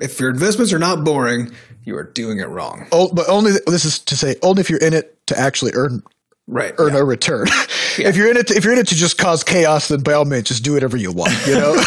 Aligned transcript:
If 0.00 0.18
your 0.18 0.30
investments 0.30 0.72
are 0.72 0.78
not 0.78 1.04
boring, 1.04 1.52
you 1.84 1.96
are 1.96 2.04
doing 2.04 2.40
it 2.40 2.48
wrong. 2.48 2.86
Oh, 2.92 3.12
but 3.12 3.28
only 3.28 3.52
this 3.66 3.84
is 3.84 3.98
to 4.00 4.16
say 4.16 4.36
only 4.42 4.60
if 4.60 4.70
you're 4.70 4.80
in 4.80 4.94
it 4.94 5.16
to 5.28 5.38
actually 5.38 5.72
earn 5.74 6.02
Right. 6.46 6.74
earn 6.78 6.94
yeah. 6.94 7.00
a 7.00 7.04
return. 7.04 7.46
if 7.98 8.16
you're 8.16 8.28
in 8.28 8.36
it, 8.36 8.48
to, 8.48 8.56
if 8.56 8.64
you're 8.64 8.72
in 8.72 8.80
it 8.80 8.88
to 8.88 8.96
just 8.96 9.18
cause 9.18 9.44
chaos, 9.44 9.86
then 9.86 10.00
by 10.00 10.14
all 10.14 10.24
means, 10.24 10.48
just 10.48 10.64
do 10.64 10.72
whatever 10.72 10.96
you 10.96 11.12
want. 11.12 11.32
You 11.46 11.54
know. 11.54 11.80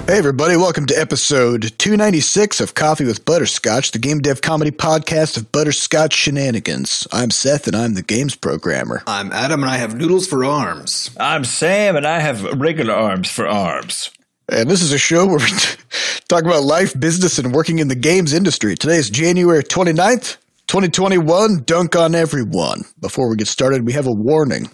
Hey 0.05 0.17
everybody, 0.17 0.57
welcome 0.57 0.85
to 0.87 0.99
episode 0.99 1.73
296 1.79 2.59
of 2.59 2.75
Coffee 2.75 3.05
with 3.05 3.23
Butterscotch, 3.23 3.91
the 3.91 3.99
game 3.99 4.19
dev 4.19 4.41
comedy 4.41 4.69
podcast 4.69 5.37
of 5.37 5.49
Butterscotch 5.53 6.11
Shenanigans. 6.11 7.07
I'm 7.13 7.31
Seth 7.31 7.67
and 7.67 7.75
I'm 7.75 7.93
the 7.93 8.01
games 8.01 8.35
programmer. 8.35 9.01
I'm 9.07 9.31
Adam 9.31 9.63
and 9.63 9.71
I 9.71 9.77
have 9.77 9.95
noodles 9.95 10.27
for 10.27 10.43
arms. 10.43 11.09
I'm 11.17 11.45
Sam, 11.45 11.95
and 11.95 12.05
I 12.05 12.19
have 12.19 12.43
regular 12.59 12.93
arms 12.93 13.31
for 13.31 13.47
arms. 13.47 14.11
And 14.49 14.69
this 14.69 14.81
is 14.81 14.91
a 14.91 14.97
show 14.97 15.25
where 15.25 15.39
we 15.39 15.47
talk 16.27 16.43
about 16.43 16.63
life, 16.63 16.99
business, 16.99 17.39
and 17.39 17.53
working 17.53 17.79
in 17.79 17.87
the 17.87 17.95
games 17.95 18.33
industry. 18.33 18.75
Today 18.75 18.97
is 18.97 19.09
January 19.09 19.63
29th, 19.63 20.35
2021. 20.67 21.63
Dunk 21.63 21.95
on 21.95 22.13
everyone. 22.13 22.81
Before 22.99 23.29
we 23.29 23.37
get 23.37 23.47
started, 23.47 23.85
we 23.85 23.93
have 23.93 24.07
a 24.07 24.11
warning. 24.13 24.69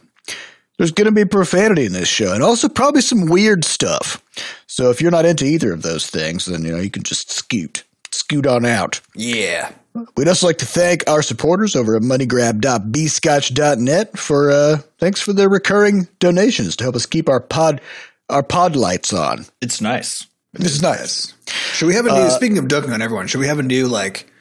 There's 0.80 0.92
going 0.92 1.06
to 1.06 1.12
be 1.12 1.26
profanity 1.26 1.86
in 1.86 1.92
this 1.92 2.08
show 2.08 2.34
and 2.34 2.42
also 2.42 2.70
probably 2.70 3.02
some 3.02 3.26
weird 3.26 3.66
stuff. 3.66 4.24
So 4.66 4.90
if 4.90 5.02
you're 5.02 5.12
not 5.12 5.26
into 5.26 5.44
either 5.44 5.74
of 5.74 5.82
those 5.82 6.08
things, 6.08 6.46
then 6.46 6.64
you 6.64 6.72
know 6.72 6.80
you 6.80 6.90
can 6.90 7.04
just 7.04 7.30
scoot, 7.30 7.84
scoot 8.12 8.48
on 8.48 8.66
out. 8.66 9.02
Yeah. 9.14 9.74
We'd 10.16 10.30
also 10.30 10.48
like 10.48 10.60
to 10.60 10.66
thank 10.66 11.04
our 11.10 11.22
supporters 11.22 11.76
over 11.76 11.98
at 11.98 12.02
moneygrab.bscotch.net 12.02 14.18
for 14.18 14.52
uh, 14.52 14.78
thanks 15.00 15.20
for 15.20 15.34
their 15.34 15.50
recurring 15.50 16.08
donations 16.20 16.78
to 16.78 16.86
help 16.86 16.96
us 16.96 17.06
keep 17.06 17.28
our 17.28 17.42
pod 17.42 17.82
our 18.30 18.42
pod 18.42 18.78
lights 18.78 19.12
on. 19.12 19.48
It's 19.62 19.82
nice. 19.82 20.28
This 20.54 20.76
is 20.76 20.82
nice. 20.82 21.34
Should 21.74 21.88
we 21.88 21.96
have 21.96 22.06
a 22.06 22.14
new, 22.14 22.30
speaking 22.30 22.58
of 22.58 22.70
dunking 22.70 22.94
on 22.94 23.02
everyone, 23.02 23.28
should 23.28 23.40
we 23.40 23.48
have 23.48 23.60
a 23.60 23.64
new, 23.64 23.88
like, 23.88 24.32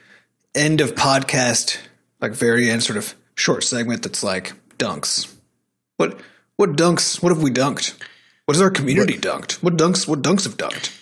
end 0.55 0.81
of 0.81 0.95
podcast, 0.95 1.77
like, 2.21 2.31
very 2.31 2.69
end 2.69 2.81
sort 2.81 2.97
of 2.97 3.13
short 3.35 3.63
segment 3.63 4.01
that's 4.03 4.23
like 4.23 4.53
dunks? 4.77 5.27
What, 5.97 6.19
what 6.59 6.75
dunks, 6.75 7.23
what 7.23 7.29
have 7.31 7.41
we 7.41 7.49
dunked? 7.51 7.93
What 8.43 8.55
has 8.57 8.61
our 8.61 8.69
community 8.69 9.13
dunked? 9.17 9.63
What 9.63 9.77
dunks, 9.77 10.05
what 10.09 10.21
dunks 10.21 10.43
have 10.43 10.57
dunked? 10.57 10.93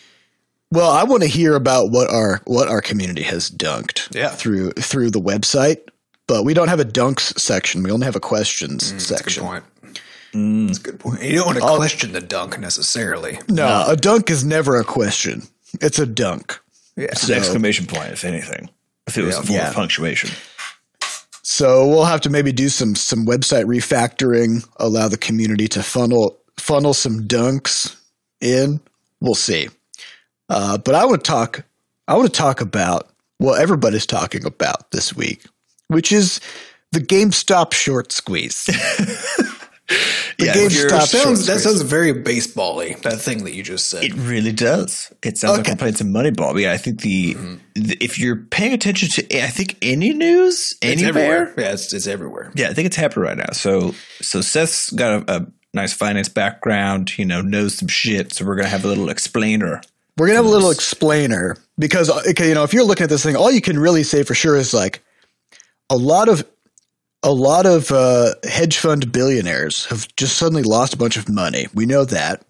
Well, 0.70 0.92
I 0.92 1.04
want 1.04 1.24
to 1.24 1.28
hear 1.30 1.56
about 1.56 1.90
what 1.90 2.12
our 2.12 2.42
what 2.46 2.68
our 2.68 2.80
community 2.82 3.24
has 3.24 3.50
dunked 3.50 4.14
Yeah. 4.14 4.30
through 4.30 4.74
through 4.74 5.10
the 5.10 5.20
website, 5.22 5.80
but 6.28 6.44
we 6.44 6.54
don't 6.54 6.68
have 6.68 6.80
a 6.80 6.86
dunks 6.86 7.40
section. 7.40 7.82
We 7.82 7.90
only 7.90 8.06
have 8.06 8.16
a 8.16 8.20
questions 8.20 8.84
mm, 8.84 8.92
That's 8.92 9.06
a 9.10 9.14
good 9.14 9.18
section. 9.18 9.44
point. 9.44 9.64
Mm. 10.34 10.68
That's 10.68 10.78
a 10.78 10.82
good 10.84 11.00
point. 11.00 11.24
You 11.24 11.38
don't 11.38 11.48
want 11.48 11.58
to 11.58 11.76
question 11.76 12.12
the 12.12 12.22
dunk 12.22 12.60
necessarily. 12.60 13.40
No, 13.50 13.86
a 13.88 13.96
dunk 13.96 14.30
is 14.30 14.44
never 14.46 14.76
a 14.80 14.84
question. 14.84 15.42
It's 15.82 15.98
a 15.98 16.06
dunk. 16.06 16.60
Yeah. 16.96 17.06
It's 17.06 17.28
an 17.28 17.34
exclamation 17.36 17.88
point, 17.88 18.12
if 18.12 18.24
anything. 18.26 18.70
If 19.08 19.18
it 19.18 19.24
was 19.24 19.38
a 19.38 19.42
form 19.42 19.58
Yeah. 19.58 19.70
of 19.70 19.74
punctuation. 19.76 20.30
So 21.50 21.88
we'll 21.88 22.04
have 22.04 22.20
to 22.22 22.30
maybe 22.30 22.52
do 22.52 22.68
some 22.68 22.94
some 22.94 23.26
website 23.26 23.64
refactoring, 23.64 24.68
allow 24.76 25.08
the 25.08 25.18
community 25.18 25.70
to 25.70 25.82
funnel 25.82 26.38
funnel 26.58 26.94
some 26.94 27.22
dunks 27.26 27.96
in. 28.42 28.82
We'll 29.22 29.34
see. 29.34 29.70
Uh, 30.50 30.78
but 30.78 30.94
I 30.94 31.06
want 31.06 31.24
to 31.24 31.32
talk. 31.32 31.64
I 32.10 32.18
want 32.18 32.34
to 32.34 32.38
talk 32.38 32.60
about 32.60 33.08
what 33.38 33.62
everybody's 33.62 34.06
talking 34.06 34.46
about 34.46 34.92
this 34.92 35.16
week, 35.16 35.46
which 35.88 36.12
is 36.12 36.42
the 36.92 37.00
GameStop 37.00 37.74
short 37.74 38.12
squeeze. 38.12 38.68
Yeah, 40.40 40.54
GameStop 40.54 41.08
Sounds, 41.08 41.48
that 41.48 41.60
sounds 41.62 41.82
very 41.82 42.14
baseball-y, 42.14 42.96
that 43.02 43.20
thing 43.20 43.44
that 43.46 43.56
you 43.56 43.64
just 43.64 43.88
said. 43.88 44.04
It 44.04 44.14
really 44.14 44.52
does. 44.52 45.12
It 45.24 45.38
sounds 45.38 45.58
like 45.58 45.62
Okay. 45.62 45.72
we're 45.72 45.78
playing 45.78 45.96
some 45.96 46.14
Moneyball. 46.14 46.54
But 46.54 46.58
yeah, 46.62 46.74
I 46.74 46.78
think 46.78 47.02
the, 47.02 47.34
the 47.74 47.98
if 48.00 48.20
you're 48.20 48.36
paying 48.36 48.74
attention 48.74 49.10
to, 49.10 49.44
I 49.44 49.48
think 49.48 49.78
any 49.82 50.14
news 50.14 50.74
it's 50.82 51.02
anywhere, 51.02 51.24
everywhere. 51.48 51.54
Yeah, 51.58 51.74
it's, 51.74 51.92
it's 51.94 52.06
everywhere. 52.08 52.52
yeah, 52.56 52.70
I 52.70 52.74
think 52.74 52.86
it's 52.86 52.96
happening 52.96 53.26
right 53.26 53.38
now. 53.38 53.52
So 53.54 53.96
so 54.22 54.42
Seth's 54.42 54.92
got 54.92 55.28
a, 55.28 55.36
a 55.38 55.48
nice 55.74 55.94
finance 55.94 56.30
background, 56.30 57.18
you 57.18 57.26
know, 57.26 57.42
knows 57.42 57.76
some 57.78 57.88
shit. 57.88 58.34
So 58.34 58.46
we're 58.46 58.58
gonna 58.58 58.70
have 58.70 58.86
a 58.86 58.88
little 58.88 59.10
explainer. 59.10 59.82
We're 60.18 60.28
gonna 60.28 60.38
have 60.38 60.46
a 60.46 60.50
little 60.50 60.72
explainer 60.72 61.58
because 61.80 62.10
uh, 62.12 62.22
okay, 62.30 62.50
you 62.50 62.54
know, 62.54 62.64
if 62.64 62.74
you're 62.74 62.84
looking 62.84 63.06
at 63.06 63.10
this 63.10 63.24
thing, 63.24 63.36
all 63.36 63.50
you 63.52 63.62
can 63.62 63.80
really 63.80 64.04
say 64.04 64.22
for 64.24 64.36
sure 64.36 64.56
is 64.56 64.72
like 64.74 65.04
a 65.90 65.96
lot 65.98 66.30
of 66.30 66.46
a 67.24 67.32
lot 67.32 67.66
of 67.66 67.92
uh, 67.92 68.34
hedge 68.44 68.78
fund 68.78 69.12
billionaires 69.12 69.86
have 69.86 70.08
just 70.16 70.38
suddenly 70.38 70.64
lost 70.64 70.94
a 70.94 70.98
bunch 70.98 71.18
of 71.18 71.30
money. 71.30 71.68
We 71.74 71.86
know 71.86 72.06
that. 72.06 72.44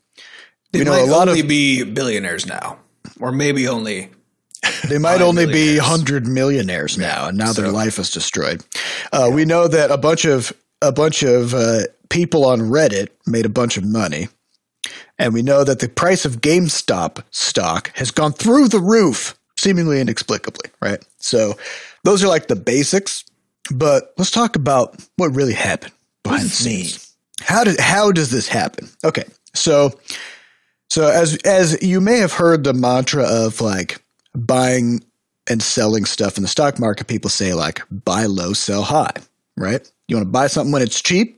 They 0.72 0.80
You 0.80 0.86
know, 0.86 0.92
might 0.92 1.02
a 1.02 1.06
lot 1.06 1.28
only 1.30 1.42
of- 1.42 1.48
be 1.48 1.84
billionaires 1.84 2.46
now, 2.46 2.78
or 3.20 3.32
maybe 3.32 3.68
only. 3.68 4.10
They 4.90 4.98
might 4.98 5.22
only 5.22 5.46
be 5.46 5.78
hundred 5.78 6.28
millionaires 6.28 6.98
now, 6.98 7.28
and 7.30 7.38
now 7.38 7.54
their 7.54 7.72
life 7.72 7.98
is 8.00 8.12
destroyed. 8.12 8.64
Uh, 9.12 9.30
We 9.34 9.46
know 9.46 9.68
that 9.68 9.92
a 9.92 9.98
bunch 9.98 10.26
of 10.26 10.52
a 10.82 10.92
bunch 10.92 11.24
of 11.24 11.54
uh, 11.54 11.84
people 12.10 12.46
on 12.46 12.60
Reddit 12.62 13.10
made 13.26 13.46
a 13.46 13.50
bunch 13.50 13.78
of 13.78 13.84
money, 13.86 14.28
and 15.18 15.34
we 15.34 15.42
know 15.42 15.64
that 15.64 15.80
the 15.80 15.90
price 15.90 16.26
of 16.26 16.42
GameStop 16.42 17.24
stock 17.32 17.92
has 17.98 18.12
gone 18.12 18.34
through 18.34 18.68
the 18.68 18.80
roof, 18.80 19.36
seemingly 19.58 20.00
inexplicably. 20.02 20.70
Right. 20.82 21.04
So 21.18 21.56
those 22.04 22.24
are 22.24 22.28
like 22.28 22.48
the 22.48 22.56
basics. 22.56 23.24
But 23.72 24.14
let's 24.18 24.32
talk 24.32 24.56
about 24.56 25.02
what 25.18 25.36
really 25.36 25.54
happened 25.54 25.94
behind 26.24 26.44
the 26.44 26.50
does 26.50 26.58
this 26.60 26.66
mean? 26.66 26.86
scenes. 26.86 27.16
How 27.42 27.64
did 27.64 27.80
how 27.80 28.12
does 28.12 28.32
this 28.32 28.48
happen? 28.48 28.90
Okay, 29.04 29.26
so 29.54 29.92
so 30.90 31.08
as 31.08 31.38
as 31.44 31.82
you 31.82 32.02
may 32.02 32.18
have 32.18 32.34
heard 32.34 32.64
the 32.64 32.74
mantra 32.74 33.24
of 33.24 33.62
like 33.62 34.02
buying 34.36 35.04
and 35.50 35.62
selling 35.62 36.06
stuff 36.06 36.38
in 36.38 36.44
the 36.44 36.50
stock 36.50 36.80
market, 36.80 37.08
people 37.08 37.30
say 37.30 37.54
like 37.54 37.82
buy 37.92 38.26
low, 38.26 38.54
sell 38.54 38.84
high, 38.84 39.14
right? 39.56 39.90
You 40.08 40.16
want 40.16 40.28
to 40.28 40.32
buy 40.32 40.48
something 40.48 40.72
when 40.72 40.82
it's 40.82 41.02
cheap 41.02 41.37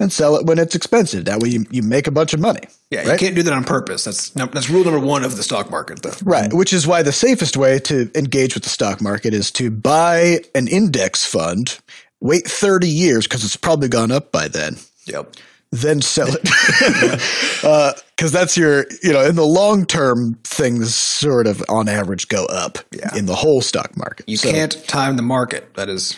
and 0.00 0.12
sell 0.12 0.34
it 0.36 0.46
when 0.46 0.58
it's 0.58 0.74
expensive. 0.74 1.26
That 1.26 1.38
way 1.40 1.50
you, 1.50 1.66
you 1.70 1.82
make 1.82 2.06
a 2.08 2.10
bunch 2.10 2.34
of 2.34 2.40
money. 2.40 2.62
Yeah, 2.90 3.12
you 3.12 3.18
can't 3.18 3.36
do 3.36 3.42
that 3.44 3.52
on 3.52 3.62
purpose. 3.62 4.04
That's 4.04 4.30
that's 4.30 4.68
rule 4.68 4.82
number 4.84 4.98
one 4.98 5.22
of 5.22 5.36
the 5.36 5.42
stock 5.44 5.70
market, 5.70 6.02
though. 6.02 6.12
Right, 6.24 6.52
which 6.52 6.72
is 6.72 6.86
why 6.86 7.02
the 7.02 7.12
safest 7.12 7.56
way 7.56 7.78
to 7.80 8.10
engage 8.16 8.54
with 8.54 8.64
the 8.64 8.70
stock 8.70 9.00
market 9.00 9.32
is 9.34 9.52
to 9.52 9.70
buy 9.70 10.40
an 10.56 10.66
index 10.66 11.24
fund, 11.24 11.78
wait 12.20 12.46
30 12.48 12.88
years 12.88 13.26
because 13.28 13.44
it's 13.44 13.56
probably 13.56 13.88
gone 13.88 14.10
up 14.10 14.32
by 14.32 14.48
then, 14.48 14.76
Yep. 15.06 15.34
then 15.70 16.00
sell 16.02 16.28
it. 16.30 16.42
Because 17.60 18.34
uh, 18.34 18.38
that's 18.38 18.56
your, 18.56 18.86
you 19.02 19.12
know, 19.12 19.24
in 19.24 19.36
the 19.36 19.44
long 19.46 19.84
term, 19.86 20.38
things 20.44 20.94
sort 20.94 21.46
of 21.46 21.62
on 21.68 21.88
average 21.88 22.28
go 22.28 22.46
up 22.46 22.78
Yeah. 22.90 23.14
in 23.16 23.26
the 23.26 23.34
whole 23.34 23.60
stock 23.60 23.96
market. 23.96 24.28
You 24.28 24.36
So- 24.38 24.50
can't 24.50 24.72
time 24.88 25.16
the 25.16 25.22
market. 25.22 25.74
That 25.74 25.88
is 25.88 26.16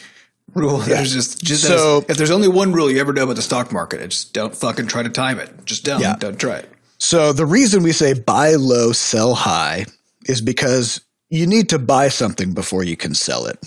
rule. 0.54 0.78
There's 0.78 1.12
just 1.12 1.42
just 1.42 1.64
So- 1.64 1.98
is- 1.98 2.04
if 2.10 2.16
there's 2.16 2.30
only 2.30 2.48
one 2.48 2.72
rule 2.72 2.90
you 2.90 3.00
ever 3.00 3.12
know 3.12 3.24
about 3.24 3.36
the 3.36 3.42
stock 3.42 3.72
market, 3.72 4.00
it's 4.00 4.24
don't 4.24 4.54
fucking 4.54 4.86
try 4.86 5.02
to 5.02 5.08
time 5.08 5.38
it. 5.38 5.50
Just 5.64 5.84
don't. 5.84 6.00
Yeah. 6.00 6.16
Don't 6.18 6.38
try 6.38 6.56
it. 6.56 6.70
So 6.98 7.32
the 7.32 7.46
reason 7.46 7.82
we 7.82 7.92
say 7.92 8.12
buy 8.14 8.54
low, 8.54 8.92
sell 8.92 9.34
high 9.34 9.86
is 10.26 10.40
because 10.40 11.00
you 11.30 11.46
need 11.46 11.68
to 11.70 11.78
buy 11.78 12.08
something 12.08 12.52
before 12.52 12.84
you 12.84 12.96
can 12.96 13.14
sell 13.14 13.46
it. 13.46 13.58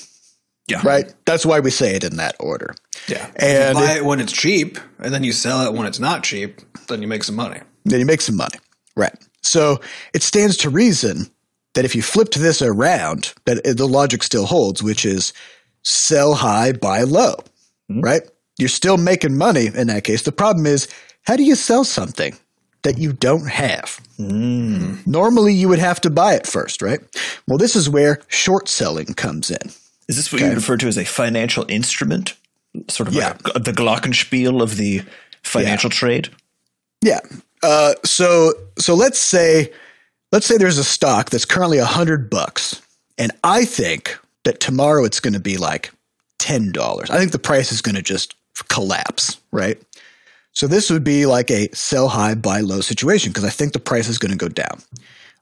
Yeah. 0.68 0.81
Right? 0.84 1.13
That's 1.25 1.46
why 1.46 1.59
we 1.59 1.69
say 1.69 1.96
it 1.96 2.03
in 2.03 2.16
that 2.18 2.35
order. 2.40 2.73
Yeah. 3.07 3.28
And- 3.35 3.78
you 3.78 3.84
buy 3.85 3.91
it 3.97 4.06
when 4.06 4.19
it's 4.19 4.31
cheap, 4.34 4.79
and 5.00 5.13
then 5.13 5.23
you 5.23 5.31
sell 5.31 5.62
it 5.67 5.73
when 5.73 5.85
it's 5.85 6.00
not 6.00 6.23
cheap, 6.23 6.62
then 6.88 7.02
you 7.02 7.07
make 7.07 7.23
some 7.23 7.35
money. 7.35 7.59
Then 7.84 8.00
you 8.00 8.06
make 8.06 8.22
some 8.22 8.35
money. 8.38 8.57
Right. 8.96 9.13
So 9.44 9.79
it 10.13 10.23
stands 10.23 10.57
to 10.57 10.69
reason 10.69 11.29
that 11.75 11.85
if 11.85 11.94
you 11.96 12.02
flipped 12.02 12.35
this 12.40 12.62
around, 12.62 13.34
that 13.46 13.63
the 13.63 13.88
logic 13.88 14.23
still 14.23 14.46
holds, 14.46 14.81
which 14.81 15.06
is 15.06 15.34
sell 15.85 16.34
high, 16.35 16.73
buy 16.73 17.03
low. 17.03 17.35
Right? 17.90 18.23
You're 18.57 18.69
still 18.69 18.97
making 18.97 19.38
money 19.38 19.68
in 19.68 19.88
that 19.88 20.03
case. 20.03 20.23
The 20.23 20.31
problem 20.31 20.66
is, 20.66 20.88
how 21.23 21.35
do 21.38 21.44
you 21.44 21.56
sell 21.56 21.84
something 21.84 22.35
that 22.84 22.97
you 22.97 23.13
don't 23.13 23.47
have? 23.47 24.00
Normally, 24.18 25.53
you 25.53 25.70
would 25.70 25.79
have 25.79 26.02
to 26.02 26.09
buy 26.09 26.34
it 26.34 26.47
first, 26.47 26.82
right? 26.82 26.99
Well, 27.47 27.58
this 27.58 27.76
is 27.76 27.90
where 27.90 28.20
short 28.28 28.67
selling 28.67 29.14
comes 29.14 29.49
in. 29.52 29.70
Is 30.08 30.16
this 30.17 30.32
what 30.32 30.41
you 30.41 30.52
refer 30.52 30.78
to 30.78 30.87
as 30.87 30.97
a 30.97 31.05
financial 31.05 31.66
instrument? 31.70 32.34
Sort 32.90 33.08
of 33.08 33.14
Yeah. 33.16 33.29
like 33.29 33.64
the 33.64 33.72
glockenspiel 33.72 34.61
of 34.61 34.78
the 34.78 35.02
financial 35.43 35.90
trade? 35.90 36.29
Yeah. 37.02 37.20
Uh, 37.64 37.93
so 38.03 38.53
so 38.78 38.93
let's 38.96 39.20
say 39.20 39.72
let's 40.31 40.46
say 40.46 40.58
there's 40.58 40.78
a 40.78 40.84
stock 40.84 41.29
that's 41.29 41.46
currently 41.46 41.78
a 41.78 41.85
hundred 41.85 42.29
bucks, 42.29 42.81
and 43.17 43.31
I 43.43 43.66
think 43.66 44.17
that 44.45 44.59
tomorrow 44.59 45.03
it's 45.03 45.19
going 45.19 45.33
to 45.33 45.39
be 45.39 45.57
like 45.57 45.91
ten 46.39 46.71
dollars. 46.71 47.09
I 47.09 47.19
think 47.19 47.31
the 47.31 47.39
price 47.39 47.71
is 47.71 47.81
going 47.81 47.95
to 47.95 48.01
just 48.01 48.35
collapse, 48.69 49.37
right? 49.51 49.81
So 50.53 50.67
this 50.67 50.89
would 50.89 51.03
be 51.03 51.25
like 51.25 51.51
a 51.51 51.67
sell 51.73 52.07
high, 52.07 52.35
buy 52.35 52.61
low 52.61 52.79
situation 52.79 53.31
because 53.31 53.43
I 53.43 53.49
think 53.49 53.73
the 53.73 53.79
price 53.79 54.07
is 54.07 54.17
going 54.17 54.31
to 54.31 54.37
go 54.37 54.47
down. 54.47 54.81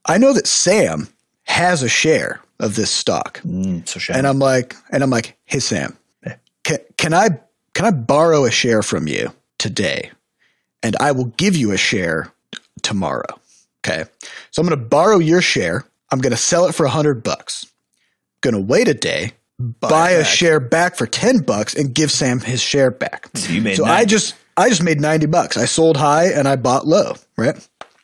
I 0.07 0.17
know 0.17 0.33
that 0.33 0.47
Sam 0.47 1.07
has 1.43 1.83
a 1.83 1.89
share 1.89 2.41
of 2.59 2.75
this 2.75 2.89
stock, 2.89 3.39
Mm, 3.41 3.87
so 3.87 4.13
and 4.13 4.25
I'm 4.25 4.39
like, 4.39 4.75
and 4.91 5.03
I'm 5.03 5.09
like, 5.09 5.37
hey 5.45 5.59
Sam, 5.59 5.95
can, 6.63 6.79
can 6.97 7.13
I 7.13 7.29
can 7.73 7.85
I 7.85 7.91
borrow 7.91 8.45
a 8.45 8.51
share 8.51 8.81
from 8.81 9.07
you 9.07 9.31
today, 9.59 10.11
and 10.81 10.95
I 10.99 11.11
will 11.11 11.25
give 11.37 11.55
you 11.55 11.71
a 11.71 11.77
share 11.77 12.31
tomorrow. 12.81 13.39
Okay. 13.85 14.05
So 14.51 14.61
I'm 14.61 14.67
going 14.67 14.79
to 14.79 14.85
borrow 14.85 15.19
your 15.19 15.41
share. 15.41 15.83
I'm 16.11 16.19
going 16.19 16.31
to 16.31 16.37
sell 16.37 16.65
it 16.67 16.75
for 16.75 16.85
a 16.85 16.89
hundred 16.89 17.23
bucks. 17.23 17.65
Going 18.43 18.53
to 18.53 18.61
wait 18.61 18.87
a 18.87 18.93
day, 18.93 19.31
buy, 19.57 20.11
it 20.11 20.21
a 20.21 20.23
share 20.25 20.59
back 20.59 20.97
for 20.97 21.07
10 21.07 21.39
bucks 21.39 21.73
and 21.73 21.95
give 21.95 22.11
Sam 22.11 22.41
his 22.41 22.61
share 22.61 22.91
back. 22.91 23.29
So 23.35 23.51
you 23.51 23.61
made 23.61 23.77
So 23.77 23.85
nine. 23.85 23.93
I 23.93 24.05
just, 24.05 24.35
I 24.57 24.67
just 24.69 24.83
made 24.83 24.99
90 24.99 25.27
bucks. 25.27 25.55
I 25.57 25.63
sold 25.63 25.95
high 25.95 26.25
and 26.25 26.45
I 26.47 26.57
bought 26.57 26.85
low, 26.85 27.15
right? 27.37 27.55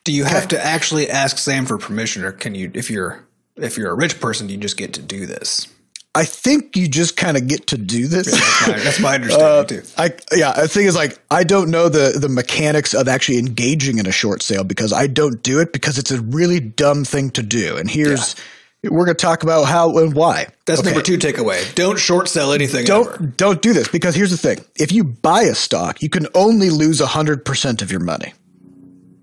Do 0.05 0.13
you 0.13 0.23
have 0.23 0.47
to 0.47 0.65
actually 0.65 1.09
ask 1.09 1.37
Sam 1.37 1.65
for 1.65 1.77
permission, 1.77 2.23
or 2.23 2.31
can 2.31 2.55
you, 2.55 2.71
if 2.73 2.89
you're 2.89 3.27
if 3.57 3.77
you're 3.77 3.91
a 3.91 3.95
rich 3.95 4.21
person, 4.21 4.47
you 4.47 4.55
just 4.55 4.77
get 4.77 4.93
to 4.93 5.01
do 5.01 5.25
this? 5.25 5.67
I 6.15 6.25
think 6.25 6.75
you 6.75 6.87
just 6.87 7.15
kind 7.15 7.37
of 7.37 7.47
get 7.47 7.67
to 7.67 7.77
do 7.77 8.07
this. 8.07 8.25
That's 8.31 8.67
my, 8.67 8.79
that's 8.79 8.99
my 8.99 9.15
understanding 9.15 9.47
uh, 9.47 9.63
too. 9.65 9.83
I 9.97 10.37
yeah, 10.37 10.53
the 10.53 10.67
thing 10.67 10.85
is 10.85 10.95
like 10.95 11.19
I 11.29 11.43
don't 11.43 11.69
know 11.69 11.87
the 11.89 12.17
the 12.17 12.29
mechanics 12.29 12.95
of 12.95 13.07
actually 13.07 13.37
engaging 13.37 13.99
in 13.99 14.07
a 14.07 14.11
short 14.11 14.41
sale 14.41 14.63
because 14.63 14.91
I 14.91 15.05
don't 15.05 15.43
do 15.43 15.59
it 15.59 15.71
because 15.71 15.99
it's 15.99 16.11
a 16.11 16.21
really 16.21 16.59
dumb 16.59 17.05
thing 17.05 17.29
to 17.31 17.43
do. 17.43 17.77
And 17.77 17.89
here's 17.89 18.35
we're 18.83 19.05
going 19.05 19.15
to 19.17 19.21
talk 19.21 19.43
about 19.43 19.65
how 19.65 19.97
and 19.97 20.13
why. 20.13 20.47
That's 20.65 20.79
Okay. 20.81 20.89
number 20.89 21.01
two 21.01 21.17
takeaway. 21.17 21.73
Don't 21.75 21.99
short 21.99 22.27
sell 22.29 22.53
anything 22.53 22.85
Don't 22.85 23.07
ever. 23.07 23.17
don't 23.37 23.61
do 23.61 23.73
this 23.73 23.87
because 23.87 24.15
here's 24.15 24.31
the 24.31 24.37
thing: 24.37 24.63
if 24.75 24.91
you 24.91 25.03
buy 25.03 25.41
a 25.43 25.55
stock, 25.55 26.01
you 26.01 26.09
can 26.09 26.27
only 26.35 26.69
lose 26.69 26.99
hundred 27.01 27.43
percent 27.45 27.81
of 27.81 27.91
your 27.91 27.99
money. 27.99 28.33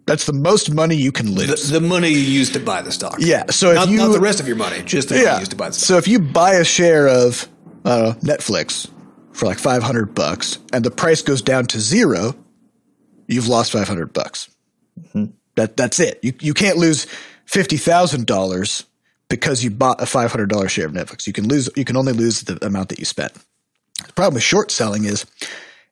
That's 0.07 0.27
the 0.27 0.33
most 0.33 0.73
money 0.73 0.95
you 0.95 1.11
can 1.11 1.33
lose. 1.35 1.69
The, 1.71 1.81
the 1.81 1.87
money 1.87 2.11
you 2.11 2.19
use 2.21 2.51
to 2.51 2.61
buy 2.61 2.81
the 2.83 2.93
stock. 2.93 3.17
yeah. 3.19 3.45
So 3.51 3.71
if 3.71 3.75
Not, 3.77 3.89
you 3.89 3.97
not 3.97 4.13
the 4.13 4.21
rest 4.21 4.39
of 4.39 4.47
your 4.47 4.57
money, 4.57 4.83
just 4.83 5.09
the 5.09 5.15
money 5.17 5.25
you 5.27 5.33
yeah. 5.33 5.39
use 5.41 5.49
to 5.49 5.57
buy 5.57 5.69
the 5.69 5.75
stock. 5.75 5.87
So 5.87 5.97
if 5.97 6.07
you 6.07 6.21
buy 6.21 6.53
a 6.55 6.65
share 6.65 7.09
of 7.09 7.49
uh, 7.85 8.15
Netflix 8.21 8.89
for 9.33 9.47
like 9.47 9.59
five 9.59 9.83
hundred 9.83 10.15
bucks, 10.15 10.59
and 10.73 10.85
the 10.85 10.91
price 10.93 11.23
goes 11.23 11.43
down 11.43 11.67
to 11.67 11.81
zero, 11.81 12.37
you've 13.27 13.49
lost 13.49 13.73
five 13.73 13.89
hundred 13.89 14.13
bucks. 14.13 14.49
That 15.57 15.77
that's 15.77 15.99
it. 15.99 16.21
You 16.23 16.35
you 16.41 16.55
can't 16.55 16.77
lose 16.77 17.07
fifty 17.47 17.77
thousand 17.79 18.27
dollars 18.27 18.85
because 19.29 19.63
you 19.65 19.71
bought 19.71 20.01
a 20.03 20.07
five 20.07 20.31
hundred 20.31 20.49
dollar 20.51 20.69
share 20.69 20.87
of 20.87 20.93
Netflix. 20.93 21.27
You 21.27 21.33
can 21.33 21.49
lose. 21.49 21.69
You 21.77 21.85
can 21.85 21.97
only 21.97 22.13
lose 22.13 22.43
the 22.43 22.65
amount 22.65 22.89
that 22.91 22.99
you 22.99 23.05
spent. 23.05 23.33
The 24.07 24.13
problem 24.15 24.35
with 24.35 24.43
short 24.43 24.71
selling 24.71 25.05
is 25.05 25.27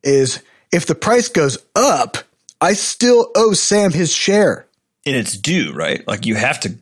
is 0.02 0.42
if 0.72 0.86
the 0.86 0.94
price 0.94 1.28
goes 1.28 1.58
up, 1.75 2.19
I 2.60 2.75
still 2.75 3.31
owe 3.34 3.52
Sam 3.52 3.92
his 3.92 4.12
share. 4.12 4.66
and 5.06 5.16
it's 5.16 5.36
due, 5.36 5.72
right? 5.72 6.06
Like 6.06 6.26
you 6.26 6.34
have 6.34 6.60
to, 6.60 6.75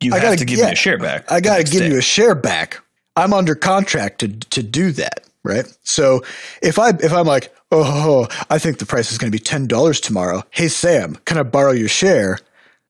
you 0.00 0.12
I 0.12 0.16
have 0.16 0.22
gotta- 0.22 0.36
to 0.38 0.44
give 0.44 0.58
yeah. 0.58 0.66
me 0.66 0.72
a 0.72 0.76
share 0.76 0.98
back. 0.98 1.30
I 1.30 1.40
got 1.40 1.58
to 1.58 1.64
give 1.64 1.80
day. 1.82 1.88
you 1.90 1.98
a 1.98 2.02
share 2.02 2.34
back. 2.34 2.80
I'm 3.16 3.32
under 3.32 3.54
contract 3.54 4.20
to 4.20 4.28
to 4.28 4.62
do 4.62 4.90
that, 4.92 5.24
right? 5.44 5.66
So 5.84 6.24
if 6.62 6.78
I 6.78 6.90
if 6.90 7.12
I'm 7.12 7.26
like, 7.26 7.54
oh, 7.70 8.26
I 8.50 8.58
think 8.58 8.78
the 8.78 8.86
price 8.86 9.12
is 9.12 9.18
going 9.18 9.30
to 9.30 9.36
be 9.38 9.42
ten 9.42 9.66
dollars 9.68 10.00
tomorrow. 10.00 10.42
Hey 10.50 10.68
Sam, 10.68 11.16
can 11.24 11.38
I 11.38 11.44
borrow 11.44 11.72
your 11.72 11.88
share? 11.88 12.38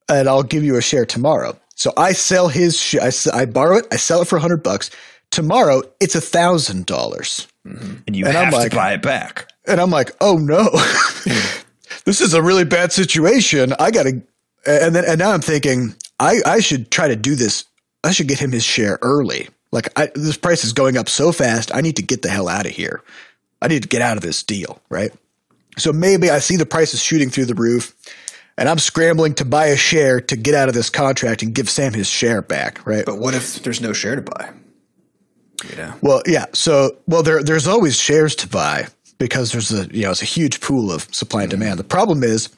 And 0.09 0.29
I'll 0.29 0.43
give 0.43 0.63
you 0.65 0.77
a 0.77 0.83
share 0.83 1.07
tomorrow. 1.07 1.59
So 1.75 1.93
I 1.97 2.13
sell 2.13 2.49
his. 2.49 2.97
I, 3.01 3.07
s- 3.07 3.27
I 3.27 3.45
borrow 3.47 3.77
it. 3.79 3.87
I 3.93 3.97
sell 3.97 4.23
it 4.23 4.29
for 4.29 4.37
a 4.37 4.41
hundred 4.41 4.63
bucks. 4.63 4.91
Tomorrow 5.31 5.83
it's 6.01 6.15
a 6.15 6.21
thousand 6.21 6.87
dollars. 6.87 7.49
Mm-hmm. 7.67 7.95
and 8.07 8.15
you 8.17 8.27
and 8.27 8.37
I'm 8.37 8.45
have 8.45 8.53
like- 8.53 8.71
to 8.71 8.77
buy 8.77 8.93
it 8.93 9.03
back. 9.03 9.51
And 9.67 9.81
I'm 9.81 9.91
like, 9.91 10.11
oh 10.21 10.37
no, 10.37 10.65
this 12.05 12.21
is 12.21 12.35
a 12.35 12.43
really 12.43 12.65
bad 12.65 12.93
situation. 12.93 13.73
I 13.79 13.91
got 13.91 14.03
to, 14.05 14.23
and 14.67 14.95
then, 14.95 15.05
and 15.07 15.19
now 15.19 15.31
I'm 15.33 15.41
thinking, 15.41 15.95
I, 16.21 16.41
I 16.45 16.61
should 16.61 16.91
try 16.91 17.09
to 17.09 17.17
do 17.17 17.35
this. 17.35 17.65
I 18.05 18.13
should 18.13 18.29
get 18.29 18.39
him 18.39 18.53
his 18.53 18.65
share 18.65 18.99
early. 19.01 19.49
Like, 19.73 19.89
I, 19.99 20.11
this 20.15 20.37
price 20.37 20.65
is 20.65 20.73
going 20.75 20.97
up 20.99 21.09
so 21.09 21.33
fast. 21.33 21.75
I 21.75 21.81
need 21.81 21.97
to 21.97 22.03
get 22.03 22.21
the 22.23 22.29
hell 22.29 22.49
out 22.49 22.67
of 22.67 22.73
here. 22.73 23.03
I 23.63 23.69
need 23.69 23.83
to 23.83 23.89
get 23.89 24.03
out 24.03 24.17
of 24.19 24.23
this 24.23 24.43
deal, 24.43 24.81
right? 24.91 25.11
So 25.79 25.93
maybe 25.93 26.29
I 26.31 26.39
see 26.41 26.57
the 26.57 26.67
prices 26.67 27.03
shooting 27.03 27.31
through 27.31 27.47
the 27.47 27.55
roof 27.55 27.95
and 28.57 28.69
I'm 28.69 28.79
scrambling 28.79 29.35
to 29.35 29.45
buy 29.45 29.67
a 29.67 29.77
share 29.77 30.21
to 30.21 30.37
get 30.37 30.55
out 30.55 30.69
of 30.69 30.75
this 30.75 30.91
contract 30.91 31.43
and 31.43 31.55
give 31.55 31.69
Sam 31.69 31.93
his 31.93 32.09
share 32.09 32.43
back, 32.43 32.87
right? 32.87 33.05
But 33.05 33.19
what 33.19 33.35
if 33.35 33.63
there's 33.63 33.81
no 33.81 33.93
share 33.93 34.17
to 34.17 34.23
buy? 34.23 34.51
You 35.71 35.77
know, 35.77 35.95
Well, 36.03 36.23
yeah. 36.27 36.47
So, 36.53 36.97
well, 37.07 37.23
there 37.23 37.43
there's 37.43 37.67
always 37.67 37.99
shares 37.99 38.35
to 38.37 38.49
buy 38.49 38.89
because 39.19 39.53
there's 39.53 39.73
a 39.73 39.87
you 39.95 40.03
know 40.03 40.11
it's 40.11 40.23
a 40.23 40.27
huge 40.27 40.61
pool 40.61 40.93
of 40.93 41.03
supply 41.15 41.43
and 41.43 41.51
demand. 41.51 41.73
Mm-hmm. 41.73 41.79
The 41.79 41.85
problem 41.85 42.23
is 42.23 42.49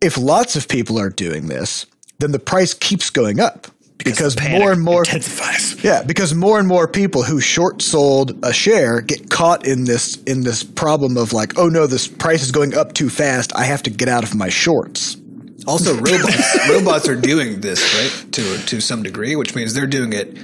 if 0.00 0.16
lots 0.16 0.56
of 0.56 0.68
people 0.68 0.98
are 0.98 1.10
doing 1.10 1.46
this, 1.48 1.86
then 2.18 2.32
the 2.32 2.38
price 2.38 2.74
keeps 2.74 3.10
going 3.10 3.40
up 3.40 3.66
because, 3.98 4.36
panic 4.36 4.60
more 4.60 4.72
and 4.72 4.82
more 4.82 5.00
intensifies. 5.00 5.82
yeah, 5.84 6.02
because 6.02 6.34
more 6.34 6.58
and 6.58 6.68
more 6.68 6.86
people 6.86 7.22
who 7.22 7.40
short 7.40 7.82
sold 7.82 8.38
a 8.44 8.52
share 8.52 9.00
get 9.00 9.30
caught 9.30 9.66
in 9.66 9.84
this 9.84 10.16
in 10.24 10.42
this 10.42 10.62
problem 10.62 11.16
of 11.16 11.32
like, 11.32 11.58
oh 11.58 11.68
no, 11.68 11.86
this 11.86 12.06
price 12.06 12.42
is 12.42 12.50
going 12.50 12.74
up 12.74 12.92
too 12.92 13.08
fast. 13.08 13.54
I 13.56 13.64
have 13.64 13.82
to 13.84 13.90
get 13.90 14.08
out 14.08 14.24
of 14.24 14.34
my 14.34 14.48
shorts. 14.48 15.16
Also, 15.66 15.94
robots 16.00 16.68
robots 16.68 17.08
are 17.08 17.16
doing 17.16 17.60
this 17.60 17.80
right 17.94 18.32
to 18.32 18.58
to 18.66 18.80
some 18.80 19.02
degree, 19.02 19.36
which 19.36 19.54
means 19.54 19.74
they're 19.74 19.86
doing 19.86 20.12
it 20.12 20.36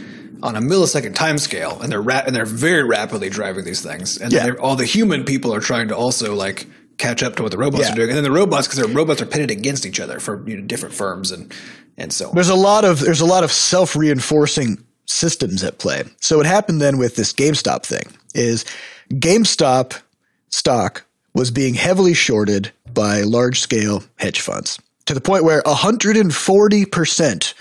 on 0.43 0.57
a 0.57 0.61
millisecond 0.61 1.15
time 1.15 1.39
scale, 1.39 1.79
and 1.81 1.91
they're 1.93 2.03
ra- 2.03 2.23
and 2.27 2.35
they're 2.35 2.45
very 2.45 2.83
rapidly 2.83 3.31
driving 3.31 3.65
these 3.65 3.81
things, 3.81 4.17
and 4.19 4.33
Yeah. 4.33 4.51
all 4.61 4.75
the 4.77 4.85
human 4.85 5.25
people 5.25 5.55
are 5.55 5.61
trying 5.61 5.89
to 5.89 5.97
also 5.97 6.35
like 6.35 6.67
catch 6.99 7.23
up 7.23 7.37
to 7.37 7.43
what 7.43 7.53
the 7.53 7.59
robots 7.59 7.85
Yeah. 7.85 7.93
are 7.93 7.97
doing, 7.97 8.09
and 8.11 8.17
then 8.17 8.25
the 8.25 8.33
robots 8.33 8.67
because 8.67 8.81
the 8.85 8.89
robots 8.93 9.23
are 9.23 9.27
pitted 9.27 9.51
against 9.51 9.87
each 9.87 10.01
other 10.01 10.19
for 10.21 10.43
you 10.49 10.57
know, 10.57 10.63
different 10.67 10.95
firms 10.95 11.31
and 11.31 11.53
and 11.97 12.13
so 12.13 12.29
on. 12.29 12.35
There's 12.35 12.49
a 12.49 12.55
lot 12.55 12.85
of 12.85 12.99
there's 13.01 13.21
a 13.21 13.27
lot 13.27 13.45
of 13.45 13.53
self 13.53 13.95
reinforcing 13.95 14.79
systems 15.07 15.63
at 15.63 15.79
play. 15.79 16.03
So 16.21 16.39
what 16.39 16.47
happened 16.47 16.81
then 16.81 16.97
with 16.99 17.17
this 17.17 17.33
GameStop 17.33 17.85
thing 17.85 18.07
is 18.35 18.65
GameStop 19.13 19.95
stock 20.49 21.05
was 21.35 21.51
being 21.51 21.75
heavily 21.75 22.15
shorted 22.15 22.73
by 22.93 23.23
large 23.23 23.61
scale 23.61 24.03
hedge 24.17 24.41
funds 24.41 24.79
to 25.07 25.15
the 25.15 25.21
point 25.21 25.45
where 25.45 25.63
140 25.67 26.85
percent 26.87 27.55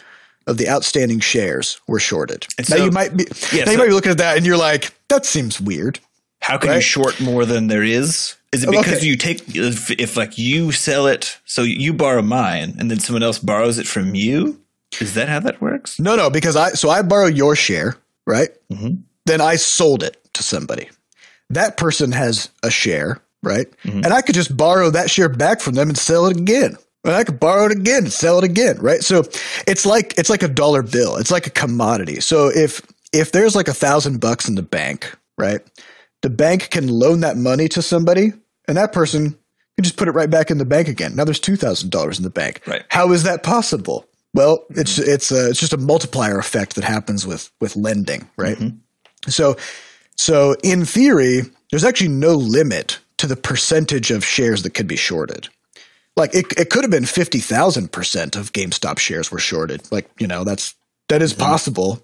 of 0.48 0.58
the 0.58 0.68
outstanding 0.70 1.20
shares 1.20 1.80
were 1.88 2.00
shorted. 2.00 2.48
And 2.58 2.70
now 2.70 2.78
so- 2.78 2.86
you 2.86 2.92
might 2.92 3.16
be 3.16 3.26
Yeah, 3.52 3.66
now 3.66 3.72
you 3.72 3.78
might 3.78 3.88
be 3.88 3.94
looking 3.94 4.12
at 4.12 4.18
that 4.18 4.38
and 4.38 4.46
you're 4.46 4.58
like, 4.58 4.92
that 5.08 5.26
seems 5.26 5.62
weird. 5.62 6.00
How 6.42 6.58
can 6.58 6.74
you 6.74 6.82
short 6.82 7.22
more 7.22 7.46
than 7.46 7.68
there 7.68 7.84
is? 7.84 8.36
Is 8.52 8.64
it 8.64 8.72
because 8.72 8.88
Okay. 8.98 9.06
you 9.06 9.16
take 9.16 9.56
if, 9.56 9.92
if 9.92 10.18
like 10.18 10.38
you 10.40 10.72
sell 10.72 11.06
it, 11.08 11.38
so 11.46 11.62
you 11.62 11.94
borrow 11.94 12.22
mine, 12.24 12.76
and 12.80 12.90
then 12.90 13.00
someone 13.00 13.22
else 13.24 13.38
borrows 13.38 13.78
it 13.78 13.86
from 13.88 14.16
you? 14.16 14.60
Is 15.00 15.14
that 15.14 15.30
how 15.30 15.40
that 15.42 15.62
works? 15.62 16.00
No, 16.00 16.16
no, 16.16 16.30
because 16.32 16.56
I 16.56 16.72
so 16.72 16.90
I 16.90 17.04
borrow 17.04 17.28
your 17.28 17.56
share, 17.56 17.96
right? 18.26 18.50
Mm-hmm. 18.72 18.96
Then 19.28 19.40
I 19.40 19.56
sold 19.56 20.02
it 20.04 20.18
to 20.34 20.44
somebody. 20.44 20.90
That 21.52 21.78
person 21.78 22.12
has 22.12 22.50
a 22.64 22.72
share, 22.72 23.22
right? 23.44 23.68
Mm-hmm. 23.86 24.04
And 24.04 24.08
I 24.08 24.22
could 24.22 24.36
just 24.36 24.58
borrow 24.58 24.90
that 24.90 25.10
share 25.12 25.30
back 25.30 25.62
from 25.62 25.76
them 25.76 25.90
and 25.90 25.98
sell 25.98 26.26
it 26.26 26.36
again. 26.36 26.76
And 27.04 27.16
I 27.16 27.24
could 27.24 27.40
borrow 27.40 27.66
it 27.66 27.72
again 27.72 28.04
and 28.04 28.14
sell 28.14 28.38
it 28.38 28.44
again, 28.44 28.78
right? 28.80 29.02
So 29.02 29.24
it's 29.68 29.86
like 29.86 30.14
it's 30.18 30.30
like 30.30 30.44
a 30.44 30.48
dollar 30.48 30.84
bill. 30.84 31.18
It's 31.18 31.32
like 31.32 31.48
a 31.48 31.52
commodity. 31.52 32.20
So 32.20 32.48
if 32.48 32.82
if 33.12 33.32
there's 33.32 33.56
like 33.56 33.68
a 33.68 33.74
thousand 33.74 34.20
bucks 34.20 34.48
in 34.48 34.56
the 34.56 34.62
bank, 34.62 35.16
right? 35.38 35.62
The 36.22 36.30
bank 36.30 36.70
can 36.70 36.88
loan 36.88 37.22
that 37.22 37.38
money 37.38 37.68
to 37.70 37.82
somebody, 37.82 38.34
and 38.68 38.78
that 38.78 38.94
person 38.94 39.32
can 39.32 39.84
just 39.84 39.98
put 39.98 40.08
it 40.08 40.12
right 40.12 40.30
back 40.30 40.52
in 40.52 40.60
the 40.60 40.66
bank 40.66 40.88
again. 40.88 41.16
Now 41.16 41.24
there's 41.24 41.40
two 41.40 41.56
thousand 41.56 41.90
dollars 41.90 42.20
in 42.20 42.24
the 42.24 42.30
bank. 42.30 42.62
Right. 42.68 42.84
How 42.90 43.12
is 43.12 43.24
that 43.24 43.42
possible? 43.42 44.06
Well, 44.34 44.66
it's 44.70 45.00
mm-hmm. 45.00 45.10
it's 45.10 45.32
a, 45.32 45.50
it's 45.50 45.60
just 45.60 45.74
a 45.74 45.78
multiplier 45.78 46.38
effect 46.38 46.76
that 46.76 46.84
happens 46.84 47.26
with 47.26 47.50
with 47.60 47.76
lending, 47.76 48.30
right? 48.38 48.58
Mm-hmm. 48.58 48.78
So 49.30 49.58
so 50.18 50.56
in 50.64 50.86
theory, 50.86 51.42
there's 51.72 51.84
actually 51.84 52.10
no 52.10 52.36
limit 52.36 53.00
to 53.18 53.28
the 53.28 53.36
percentage 53.36 54.12
of 54.12 54.24
shares 54.24 54.64
that 54.64 54.76
could 54.76 54.88
be 54.88 54.96
shorted. 54.96 55.50
Like 56.18 56.36
it, 56.36 56.46
it 56.58 56.70
could 56.70 56.84
have 56.84 56.92
been 56.92 57.06
fifty 57.06 57.40
thousand 57.40 57.92
percent 57.92 58.36
of 58.36 58.52
GameStop 58.54 59.00
shares 59.00 59.32
were 59.32 59.40
shorted. 59.40 59.90
Like 59.92 60.10
you 60.20 60.28
know 60.28 60.44
that's 60.44 60.76
that 61.10 61.22
is 61.22 61.34
mm-hmm. 61.34 61.42
possible. 61.42 62.02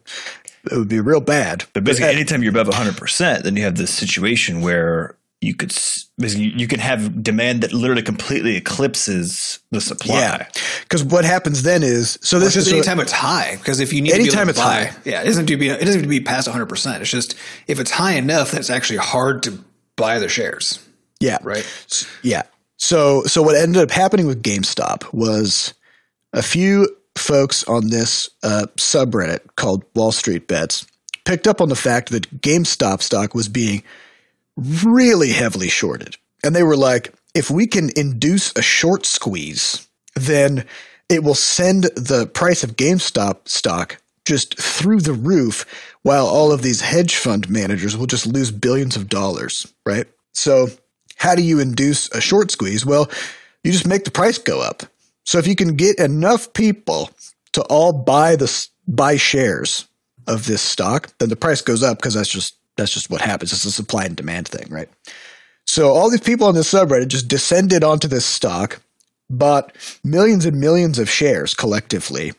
It 0.72 0.78
would 0.78 0.90
be 0.90 1.00
real 1.00 1.22
bad. 1.22 1.66
But 1.74 1.84
basically, 1.84 2.10
anytime 2.10 2.44
you're 2.44 2.52
above 2.52 2.68
100, 2.68 2.98
percent 2.98 3.44
then 3.44 3.56
you 3.56 3.64
have 3.64 3.76
this 3.76 3.94
situation 3.94 4.62
where 4.62 5.16
you 5.40 5.54
could 5.54 5.70
basically 6.18 6.46
you 6.46 6.68
can 6.68 6.80
have 6.80 7.22
demand 7.22 7.62
that 7.62 7.72
literally 7.72 8.02
completely 8.02 8.56
eclipses 8.56 9.60
the 9.72 9.80
supply. 9.80 10.20
Yeah, 10.20 10.48
because 10.84 11.04
what 11.04 11.26
happens 11.26 11.64
then 11.64 11.84
is 11.84 12.18
so 12.22 12.40
this 12.40 12.54
Just 12.54 12.68
is 12.68 12.74
anytime 12.74 13.00
it's 13.00 13.12
high, 13.12 13.56
because 13.58 13.80
if 13.80 13.94
you 13.94 14.02
need 14.02 14.14
Anytime 14.14 14.48
to 14.48 14.52
it's 14.52 14.60
be 14.60 14.66
able 14.66 14.80
to 14.80 14.86
buy, 14.86 14.92
high. 14.92 15.02
yeah, 15.06 15.22
it 15.22 15.26
doesn't 15.26 15.42
have 15.42 15.48
to 15.48 15.58
be 15.58 15.70
it 15.70 15.80
doesn't 15.80 15.94
have 15.94 16.02
to 16.04 16.08
be 16.08 16.22
past 16.22 16.48
100. 16.48 16.66
percent 16.66 17.02
It's 17.02 17.12
just 17.12 17.36
if 17.68 17.80
it's 17.80 17.92
high 17.92 18.14
enough, 18.14 18.52
that's 18.52 18.70
actually 18.70 18.98
hard 18.98 19.44
to 19.44 19.60
buy 19.96 20.20
the 20.20 20.30
shares, 20.30 20.80
yeah 21.20 21.38
right? 21.44 22.08
Yeah. 22.24 22.44
So 22.77 23.24
so 23.24 23.41
what 23.41 23.55
ended 23.55 23.81
up 23.81 23.91
happening 23.91 24.27
with 24.27 24.43
GameStop 24.43 25.12
was 25.13 25.74
a 26.34 26.41
few 26.41 26.88
folks 27.17 27.63
on 27.65 27.89
this 27.89 28.29
uh, 28.43 28.67
subreddit 28.77 29.39
called 29.55 29.84
Wall 29.96 30.12
Street 30.12 30.48
Bets 30.48 30.86
picked 31.27 31.48
up 31.48 31.60
on 31.60 31.69
the 31.69 31.75
fact 31.75 32.10
that 32.10 32.41
GameStop 32.41 33.01
stock 33.01 33.36
was 33.36 33.50
being 33.50 33.84
really 34.55 35.31
heavily 35.31 35.67
shorted. 35.67 36.15
And 36.43 36.55
they 36.55 36.63
were 36.63 36.77
like, 36.77 37.13
if 37.36 37.51
we 37.51 37.67
can 37.67 37.89
induce 37.98 38.55
a 38.55 38.62
short 38.62 39.05
squeeze, 39.05 39.86
then 40.15 40.65
it 41.10 41.24
will 41.24 41.36
send 41.36 41.84
the 41.96 42.27
price 42.27 42.63
of 42.63 42.77
GameStop 42.77 43.48
stock 43.50 44.01
just 44.25 44.57
through 44.57 45.01
the 45.01 45.13
roof 45.13 45.65
while 46.01 46.25
all 46.25 46.51
of 46.51 46.62
these 46.62 46.81
hedge 46.81 47.15
fund 47.15 47.50
managers 47.50 47.98
will 47.98 48.07
just 48.07 48.25
lose 48.25 48.51
billions 48.51 48.96
of 48.96 49.10
dollars, 49.10 49.72
right? 49.86 50.07
So, 50.34 50.67
how 51.18 51.36
do 51.36 51.42
you 51.42 51.60
induce 51.60 52.10
a 52.12 52.22
short 52.22 52.52
squeeze? 52.52 52.86
Well, 52.86 53.10
you 53.64 53.72
just 53.72 53.88
make 53.88 54.06
the 54.06 54.12
price 54.12 54.38
go 54.38 54.62
up. 54.62 54.84
So 55.26 55.38
if 55.40 55.48
you 55.48 55.56
can 55.56 55.76
get 55.76 56.00
enough 56.00 56.54
people 56.54 57.10
to 57.54 57.62
all 57.64 57.92
buy 57.92 58.36
the 58.36 58.68
buy 58.88 59.18
shares 59.18 59.88
of 60.28 60.46
this 60.46 60.62
stock, 60.62 61.12
then 61.18 61.30
the 61.30 61.36
price 61.36 61.62
goes 61.62 61.84
up 61.84 61.98
because 61.98 62.14
that's 62.14 62.30
just 62.30 62.56
that's 62.78 62.94
just 62.94 63.10
what 63.10 63.22
happens. 63.22 63.52
It's 63.52 63.66
a 63.66 63.72
supply 63.72 64.06
and 64.06 64.16
demand 64.16 64.48
thing, 64.48 64.70
right? 64.70 64.90
So 65.66 65.90
all 65.90 66.10
these 66.10 66.22
people 66.22 66.48
on 66.48 66.56
this 66.56 66.72
subreddit 66.72 67.10
just 67.10 67.28
descended 67.28 67.84
onto 67.84 68.08
this 68.08 68.26
stock, 68.26 68.82
bought 69.30 69.76
millions 70.04 70.46
and 70.46 70.60
millions 70.60 71.00
of 71.00 71.10
shares 71.10 71.54
collectively, 71.54 72.34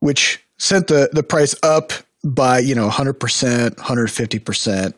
which 0.00 0.42
sent 0.58 0.88
the, 0.88 1.08
the 1.12 1.22
price 1.22 1.54
up 1.62 1.92
by, 2.24 2.58
you 2.58 2.74
know, 2.74 2.88
100%, 2.88 3.14
150%. 3.76 4.94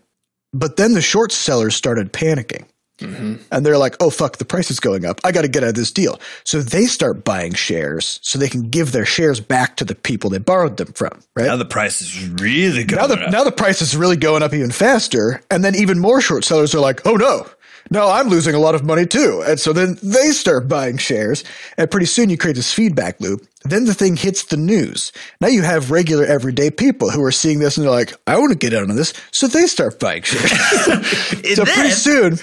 But 0.53 0.77
then 0.77 0.95
the 0.95 1.03
short 1.03 1.33
sellers 1.33 1.77
started 1.77 2.13
panicking. 2.13 2.65
Mm-hmm. 3.01 3.37
And 3.51 3.67
they're 3.67 3.79
like, 3.79 3.97
oh, 4.01 4.11
fuck, 4.11 4.37
the 4.39 4.45
price 4.45 4.71
is 4.71 4.81
going 4.81 5.05
up. 5.05 5.21
I 5.25 5.33
got 5.33 5.43
to 5.43 5.49
get 5.49 5.63
out 5.63 5.71
of 5.71 5.75
this 5.75 5.91
deal. 5.91 6.21
So 6.45 6.61
they 6.61 6.85
start 6.85 7.25
buying 7.25 7.55
shares 7.55 8.21
so 8.23 8.39
they 8.39 8.49
can 8.49 8.69
give 8.69 8.93
their 8.93 9.07
shares 9.07 9.41
back 9.41 9.77
to 9.77 9.85
the 9.85 9.95
people 9.95 10.31
they 10.31 10.39
borrowed 10.39 10.77
them 10.77 10.93
from, 10.93 11.21
right? 11.35 11.47
Now 11.47 11.57
the 11.57 11.65
price 11.65 12.01
is 12.01 12.29
really 12.29 12.85
going 12.85 13.01
now 13.01 13.07
the 13.07 13.21
up. 13.21 13.33
now 13.33 13.45
the 13.45 13.53
price 13.53 13.83
is 13.83 13.97
really 13.97 14.17
going 14.17 14.43
up 14.43 14.53
even 14.55 14.71
faster, 14.71 15.43
and 15.51 15.65
then 15.65 15.75
even 15.75 15.99
more 15.99 16.21
short 16.21 16.45
sellers 16.45 16.75
are 16.75 16.81
like, 16.81 17.07
"Oh 17.07 17.15
no, 17.15 17.47
no, 17.91 18.09
I'm 18.09 18.29
losing 18.29 18.55
a 18.55 18.59
lot 18.59 18.75
of 18.75 18.85
money 18.85 19.07
too," 19.07 19.43
and 19.47 19.59
so 19.59 19.73
then 19.73 19.99
they 20.03 20.31
start 20.31 20.69
buying 20.69 20.99
shares, 20.99 21.45
and 21.77 21.91
pretty 21.91 22.07
soon 22.07 22.31
you 22.31 22.37
create 22.37 22.57
this 22.57 22.73
feedback 22.73 23.21
loop. 23.21 23.47
Then 23.65 23.85
the 23.85 23.95
thing 23.95 24.17
hits 24.17 24.45
the 24.45 24.57
news. 24.57 25.13
Now 25.41 25.49
you 25.49 25.63
have 25.63 25.91
regular 25.91 26.25
everyday 26.25 26.71
people 26.71 27.11
who 27.11 27.23
are 27.23 27.33
seeing 27.33 27.59
this 27.59 27.77
and 27.77 27.85
they're 27.85 27.93
like, 27.93 28.15
"I 28.27 28.39
want 28.39 28.53
to 28.53 28.59
get 28.59 28.75
out 28.75 28.89
on 28.89 28.97
this," 28.97 29.13
so 29.33 29.47
they 29.47 29.67
start 29.67 29.99
buying 30.01 30.23
shares. 30.23 30.51
So 31.55 31.65
pretty 31.65 31.91
soon, 31.91 32.39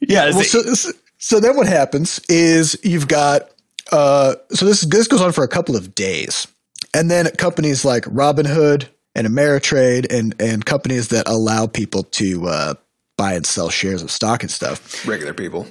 yeah, 0.00 0.30
well, 0.30 0.44
so, 0.44 0.62
so 0.74 0.92
so 1.18 1.40
then 1.40 1.56
what 1.56 1.66
happens 1.66 2.20
is 2.28 2.78
you've 2.84 3.08
got 3.08 3.50
uh, 3.92 4.34
so 4.50 4.66
this 4.66 4.82
this 4.82 5.08
goes 5.08 5.20
on 5.20 5.32
for 5.32 5.44
a 5.44 5.48
couple 5.48 5.76
of 5.76 5.94
days, 5.94 6.46
and 6.94 7.10
then 7.10 7.26
companies 7.36 7.84
like 7.84 8.04
Robinhood 8.04 8.88
and 9.14 9.26
Ameritrade 9.26 10.12
and 10.12 10.34
and 10.40 10.64
companies 10.64 11.08
that 11.08 11.28
allow 11.28 11.66
people 11.66 12.02
to 12.04 12.46
uh, 12.48 12.74
buy 13.16 13.34
and 13.34 13.46
sell 13.46 13.70
shares 13.70 14.02
of 14.02 14.10
stock 14.10 14.42
and 14.42 14.50
stuff, 14.50 15.06
Regular 15.06 15.32
people. 15.32 15.66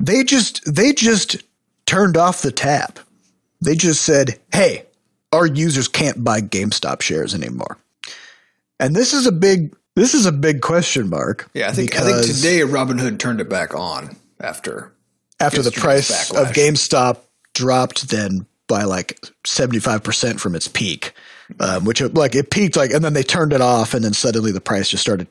they 0.00 0.24
just 0.24 0.62
they 0.72 0.92
just 0.92 1.42
turned 1.86 2.16
off 2.16 2.42
the 2.42 2.52
tap. 2.52 2.98
They 3.60 3.74
just 3.74 4.02
said, 4.02 4.38
"Hey, 4.52 4.84
our 5.32 5.46
users 5.46 5.88
can't 5.88 6.22
buy 6.24 6.40
GameStop 6.40 7.02
shares 7.02 7.34
anymore," 7.34 7.78
and 8.80 8.96
this 8.96 9.12
is 9.12 9.26
a 9.26 9.32
big 9.32 9.74
this 9.98 10.14
is 10.14 10.26
a 10.26 10.32
big 10.32 10.60
question 10.60 11.08
mark. 11.08 11.50
Yeah, 11.54 11.68
I 11.68 11.72
think 11.72 11.96
I 11.98 12.02
think 12.02 12.26
today 12.26 12.60
Robinhood 12.60 13.18
turned 13.18 13.40
it 13.40 13.48
back 13.48 13.74
on 13.74 14.16
after. 14.40 14.92
after 15.40 15.62
the 15.62 15.70
price 15.70 16.10
backlash. 16.10 16.40
of 16.42 16.48
GameStop 16.54 17.18
dropped 17.54 18.08
then 18.08 18.46
by 18.68 18.84
like 18.84 19.18
75% 19.44 20.38
from 20.38 20.54
its 20.54 20.68
peak, 20.68 21.14
um, 21.58 21.84
which 21.84 22.00
it, 22.00 22.14
like 22.14 22.34
it 22.34 22.50
peaked 22.50 22.76
like, 22.76 22.92
and 22.92 23.02
then 23.02 23.14
they 23.14 23.22
turned 23.22 23.52
it 23.52 23.60
off 23.60 23.94
and 23.94 24.04
then 24.04 24.12
suddenly 24.12 24.52
the 24.52 24.60
price 24.60 24.90
just 24.90 25.02
started 25.02 25.26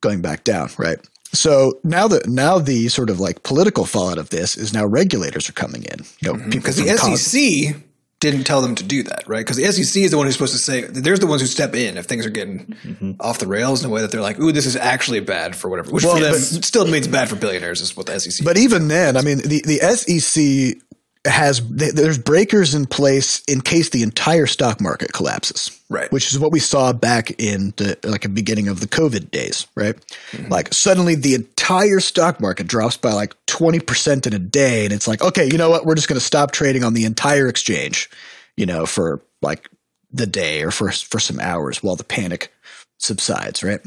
going 0.00 0.22
back 0.22 0.44
down. 0.44 0.70
Right. 0.78 0.98
So 1.32 1.80
now 1.84 2.08
that 2.08 2.28
now 2.28 2.58
the 2.58 2.88
sort 2.88 3.10
of 3.10 3.20
like 3.20 3.42
political 3.42 3.84
fallout 3.84 4.18
of 4.18 4.30
this 4.30 4.56
is 4.56 4.72
now 4.72 4.86
regulators 4.86 5.48
are 5.48 5.54
coming 5.54 5.82
in. 5.84 5.98
You 6.20 6.32
know, 6.32 6.48
Because 6.48 6.78
from 6.78 6.86
the 6.86 7.16
SEC 7.18 7.76
didn't 8.20 8.44
tell 8.44 8.62
them 8.62 8.74
to 8.74 8.84
do 8.84 9.02
that, 9.02 9.24
right? 9.28 9.44
Because 9.44 9.56
the 9.56 9.64
SEC 9.64 10.02
is 10.02 10.10
the 10.10 10.16
one 10.16 10.26
who's 10.26 10.34
supposed 10.34 10.54
to 10.54 10.58
say 10.58 10.82
they're 10.82 11.18
the 11.18 11.26
ones 11.26 11.42
who 11.42 11.46
step 11.46 11.74
in 11.74 11.98
if 11.98 12.06
things 12.06 12.24
are 12.24 12.30
getting 12.30 12.66
mm-hmm. 12.66 13.12
off 13.20 13.38
the 13.38 13.46
rails 13.46 13.84
in 13.84 13.90
a 13.90 13.92
way 13.92 14.00
that 14.00 14.10
they're 14.10 14.22
like, 14.22 14.38
"Ooh, 14.40 14.52
this 14.52 14.64
is 14.64 14.74
actually 14.74 15.20
bad 15.20 15.54
for 15.54 15.68
whatever," 15.68 15.90
which 15.90 16.04
Well, 16.04 16.16
for 16.16 16.22
them 16.22 16.32
but- 16.32 16.64
still 16.64 16.86
means 16.86 17.08
bad 17.08 17.28
for 17.28 17.36
billionaires, 17.36 17.80
is 17.80 17.96
what 17.96 18.06
the 18.06 18.18
SEC. 18.18 18.44
But 18.44 18.56
even 18.56 18.88
then, 18.88 19.16
I 19.16 19.22
mean, 19.22 19.38
the, 19.38 19.62
the 19.66 19.80
SEC 19.80 20.80
has 21.26 21.60
th- 21.60 21.94
there's 21.94 22.18
breakers 22.18 22.74
in 22.74 22.86
place 22.86 23.42
in 23.46 23.60
case 23.60 23.90
the 23.90 24.02
entire 24.02 24.46
stock 24.46 24.80
market 24.80 25.12
collapses, 25.12 25.70
Right. 25.88 26.10
Which 26.10 26.32
is 26.32 26.38
what 26.38 26.50
we 26.50 26.58
saw 26.58 26.92
back 26.92 27.30
in 27.40 27.72
the 27.76 27.96
like 28.02 28.22
the 28.22 28.28
beginning 28.28 28.66
of 28.66 28.80
the 28.80 28.88
COVID 28.88 29.30
days, 29.30 29.68
right? 29.76 29.94
Mm-hmm. 30.32 30.50
Like 30.50 30.74
suddenly 30.74 31.14
the 31.14 31.34
entire 31.34 32.00
stock 32.00 32.40
market 32.40 32.66
drops 32.66 32.96
by 32.96 33.12
like 33.12 33.36
twenty 33.46 33.78
percent 33.78 34.26
in 34.26 34.32
a 34.32 34.38
day, 34.38 34.84
and 34.84 34.92
it's 34.92 35.06
like, 35.06 35.22
okay, 35.22 35.46
you 35.46 35.56
know 35.56 35.70
what? 35.70 35.86
We're 35.86 35.94
just 35.94 36.08
going 36.08 36.18
to 36.18 36.24
stop 36.24 36.50
trading 36.50 36.82
on 36.82 36.94
the 36.94 37.04
entire 37.04 37.46
exchange, 37.46 38.10
you 38.56 38.66
know, 38.66 38.84
for 38.84 39.20
like 39.42 39.70
the 40.10 40.26
day 40.26 40.64
or 40.64 40.72
for 40.72 40.90
for 40.90 41.20
some 41.20 41.38
hours 41.38 41.84
while 41.84 41.94
the 41.94 42.02
panic 42.02 42.52
subsides, 42.98 43.62
right? 43.62 43.80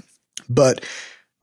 But 0.48 0.86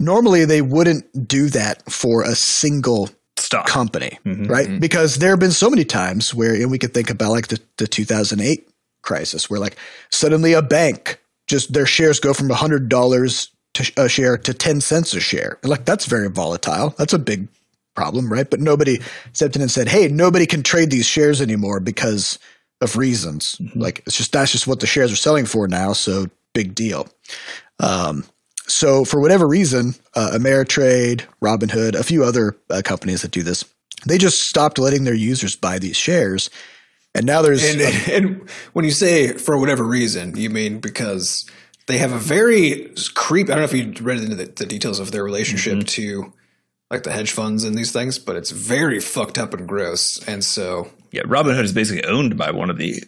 normally 0.01 0.47
they 0.47 0.63
wouldn't 0.63 1.29
do 1.29 1.51
that 1.51 1.91
for 1.93 2.23
a 2.23 2.35
single 2.35 3.11
stock. 3.37 3.67
company, 3.67 4.19
mm-hmm. 4.25 4.45
right? 4.47 4.69
Mm-hmm. 4.69 4.79
Because 4.79 5.17
there 5.17 5.31
have 5.31 5.41
been 5.41 5.53
so 5.53 5.71
many 5.71 5.85
times 5.85 6.35
where 6.35 6.55
and 6.55 6.71
we 6.71 6.79
could 6.79 6.95
think 6.95 7.11
about 7.11 7.31
like 7.31 7.49
the, 7.49 7.61
the 7.77 7.87
2008 7.87 8.69
crisis, 9.03 9.49
where 9.49 9.61
like 9.61 9.77
suddenly 10.11 10.53
a 10.53 10.63
bank 10.63 11.21
just 11.47 11.73
their 11.73 11.87
shares 11.87 12.21
go 12.21 12.35
from 12.35 12.51
hundred 12.51 12.89
dollars 12.89 13.51
to 13.75 13.93
a 13.97 14.09
share 14.09 14.37
to 14.39 14.55
ten 14.55 14.81
cents 14.81 15.15
a 15.15 15.21
share, 15.21 15.59
and 15.63 15.71
like 15.71 15.85
that's 15.85 16.07
very 16.07 16.29
volatile. 16.29 16.95
That's 16.99 17.13
a 17.13 17.19
big 17.19 17.49
problem, 17.95 18.33
right? 18.33 18.49
But 18.49 18.61
nobody 18.61 19.01
stepped 19.33 19.57
in 19.57 19.63
and 19.63 19.71
said, 19.71 19.89
"Hey, 19.89 20.09
nobody 20.09 20.47
can 20.47 20.63
trade 20.63 20.91
these 20.91 21.07
shares 21.07 21.41
anymore 21.41 21.81
because 21.81 22.39
of 22.81 22.97
reasons." 22.97 23.57
Mm-hmm. 23.57 23.81
Like 23.81 24.03
it's 24.07 24.17
just 24.17 24.33
that's 24.33 24.53
just 24.53 24.67
what 24.67 24.81
the 24.81 24.87
shares 24.87 25.13
are 25.13 25.17
selling 25.17 25.47
for 25.47 25.69
now, 25.69 25.93
so 25.93 26.27
big 26.53 26.75
deal. 26.75 27.09
Um, 27.79 28.25
so 28.69 29.05
for 29.05 29.21
whatever 29.21 29.47
reason, 29.47 29.95
uh, 30.15 30.31
Ameritrade, 30.35 31.25
Robinhood, 31.43 31.95
a 31.95 32.03
few 32.03 32.25
other 32.25 32.57
uh, 32.71 32.83
companies 32.85 33.23
that 33.23 33.31
do 33.31 33.43
this, 33.43 33.65
they 34.07 34.19
just 34.19 34.49
stopped 34.49 34.79
letting 34.79 35.05
their 35.05 35.15
users 35.15 35.57
buy 35.57 35.79
these 35.79 35.97
shares, 35.97 36.51
and 37.15 37.27
now 37.27 37.43
there's 37.43 37.65
and, 37.65 37.81
and 38.13 38.51
when 38.73 38.85
you 38.85 38.91
say 38.91 39.33
for 39.33 39.59
whatever 39.59 39.85
reason, 39.85 40.37
you 40.37 40.51
mean 40.51 40.81
because 40.81 41.49
they 41.87 41.99
have 41.99 42.13
a 42.13 42.19
very 42.19 42.93
creep. 43.15 43.49
I 43.49 43.55
don't 43.55 43.59
know 43.59 43.65
if 43.65 43.73
you 43.73 44.05
read 44.05 44.19
into 44.19 44.37
the, 44.37 44.47
the 44.47 44.67
details 44.67 44.99
of 44.99 45.13
their 45.13 45.25
relationship 45.25 45.87
to 45.87 46.33
like 46.91 47.03
the 47.03 47.13
hedge 47.13 47.33
funds 47.33 47.65
and 47.65 47.77
these 47.77 47.93
things, 47.93 48.19
but 48.19 48.37
it's 48.37 48.51
very 48.51 49.01
fucked 49.01 49.39
up 49.39 49.55
and 49.55 49.67
gross. 49.67 50.23
And 50.29 50.45
so 50.45 50.91
Yeah, 51.11 51.23
Robinhood 51.23 51.65
is 51.65 51.73
basically 51.73 52.05
owned 52.05 52.37
by 52.37 52.51
one 52.51 52.71
of 52.71 52.79
the 52.79 53.03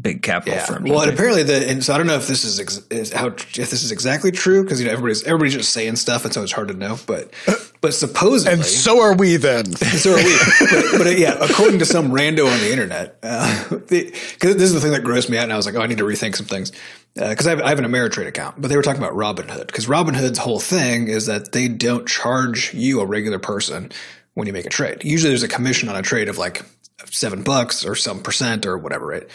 big 0.00 0.22
capital 0.22 0.54
Yeah. 0.54 0.64
firms. 0.64 0.88
Well, 0.88 1.02
and 1.02 1.12
apparently 1.12 1.42
the 1.42 1.68
and 1.68 1.84
so 1.84 1.92
I 1.94 1.98
don't 1.98 2.06
know 2.06 2.16
if 2.16 2.26
this 2.26 2.44
is, 2.44 2.58
ex, 2.58 2.78
is 2.90 3.12
how 3.12 3.26
if 3.28 3.52
this 3.52 3.82
is 3.82 3.92
exactly 3.92 4.30
true 4.30 4.62
because 4.62 4.80
you 4.80 4.86
know 4.86 4.92
everybody's 4.92 5.22
everybody's 5.24 5.54
just 5.54 5.72
saying 5.72 5.96
stuff 5.96 6.24
and 6.24 6.32
so 6.32 6.42
it's 6.42 6.52
hard 6.52 6.68
to 6.68 6.74
know. 6.74 6.98
But 7.06 7.32
but 7.80 7.92
supposedly 7.92 8.54
and 8.54 8.64
so 8.64 9.02
are 9.02 9.14
we 9.14 9.36
then. 9.36 9.66
so 9.76 10.12
are 10.12 10.16
we. 10.16 10.38
But, 10.60 10.98
but 10.98 11.06
uh, 11.08 11.10
yeah, 11.10 11.36
according 11.40 11.78
to 11.80 11.84
some 11.84 12.10
rando 12.10 12.50
on 12.50 12.58
the 12.60 12.70
internet, 12.72 13.20
because 13.88 14.56
this 14.56 14.62
is 14.62 14.74
the 14.74 14.80
thing 14.80 14.92
that 14.92 15.02
grossed 15.02 15.28
me 15.28 15.36
out, 15.36 15.44
and 15.44 15.52
I 15.52 15.56
was 15.56 15.66
like, 15.66 15.74
oh, 15.74 15.80
I 15.82 15.86
need 15.86 15.98
to 15.98 16.04
rethink 16.04 16.36
some 16.36 16.46
things. 16.46 16.72
Because 17.14 17.46
I, 17.46 17.62
I 17.62 17.68
have 17.68 17.78
an 17.78 17.84
Ameritrade 17.84 18.26
account, 18.26 18.58
but 18.58 18.68
they 18.68 18.76
were 18.76 18.82
talking 18.82 19.02
about 19.02 19.14
Robinhood. 19.14 19.66
Because 19.66 19.86
Robinhood's 19.86 20.38
whole 20.38 20.60
thing 20.60 21.08
is 21.08 21.26
that 21.26 21.52
they 21.52 21.68
don't 21.68 22.08
charge 22.08 22.72
you, 22.72 23.00
a 23.00 23.04
regular 23.04 23.38
person, 23.38 23.92
when 24.32 24.46
you 24.46 24.52
make 24.54 24.64
a 24.64 24.70
trade. 24.70 25.04
Usually 25.04 25.28
there's 25.30 25.42
a 25.42 25.48
commission 25.48 25.90
on 25.90 25.96
a 25.96 26.00
trade 26.00 26.30
of 26.30 26.38
like 26.38 26.64
seven 27.10 27.42
bucks 27.42 27.84
or 27.84 27.94
some 27.94 28.22
percent 28.22 28.66
or 28.66 28.78
whatever, 28.78 29.06
right? 29.06 29.26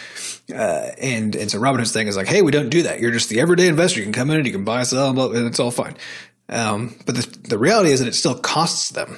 Uh, 0.53 0.91
and 0.99 1.35
and 1.35 1.51
so 1.51 1.59
Robinhood's 1.59 1.91
thing 1.91 2.07
is 2.07 2.15
like, 2.15 2.27
hey, 2.27 2.41
we 2.41 2.51
don't 2.51 2.69
do 2.69 2.83
that. 2.83 2.99
You're 2.99 3.11
just 3.11 3.29
the 3.29 3.39
everyday 3.39 3.67
investor. 3.67 3.99
You 3.99 4.05
can 4.05 4.13
come 4.13 4.29
in 4.29 4.37
and 4.37 4.45
you 4.45 4.53
can 4.53 4.63
buy, 4.63 4.83
sell, 4.83 5.13
blah, 5.13 5.31
and 5.31 5.47
it's 5.47 5.59
all 5.59 5.71
fine. 5.71 5.95
Um, 6.49 6.95
but 7.05 7.15
the, 7.15 7.39
the 7.49 7.57
reality 7.57 7.91
is 7.91 7.99
that 7.99 8.07
it 8.07 8.15
still 8.15 8.37
costs 8.39 8.89
them 8.89 9.17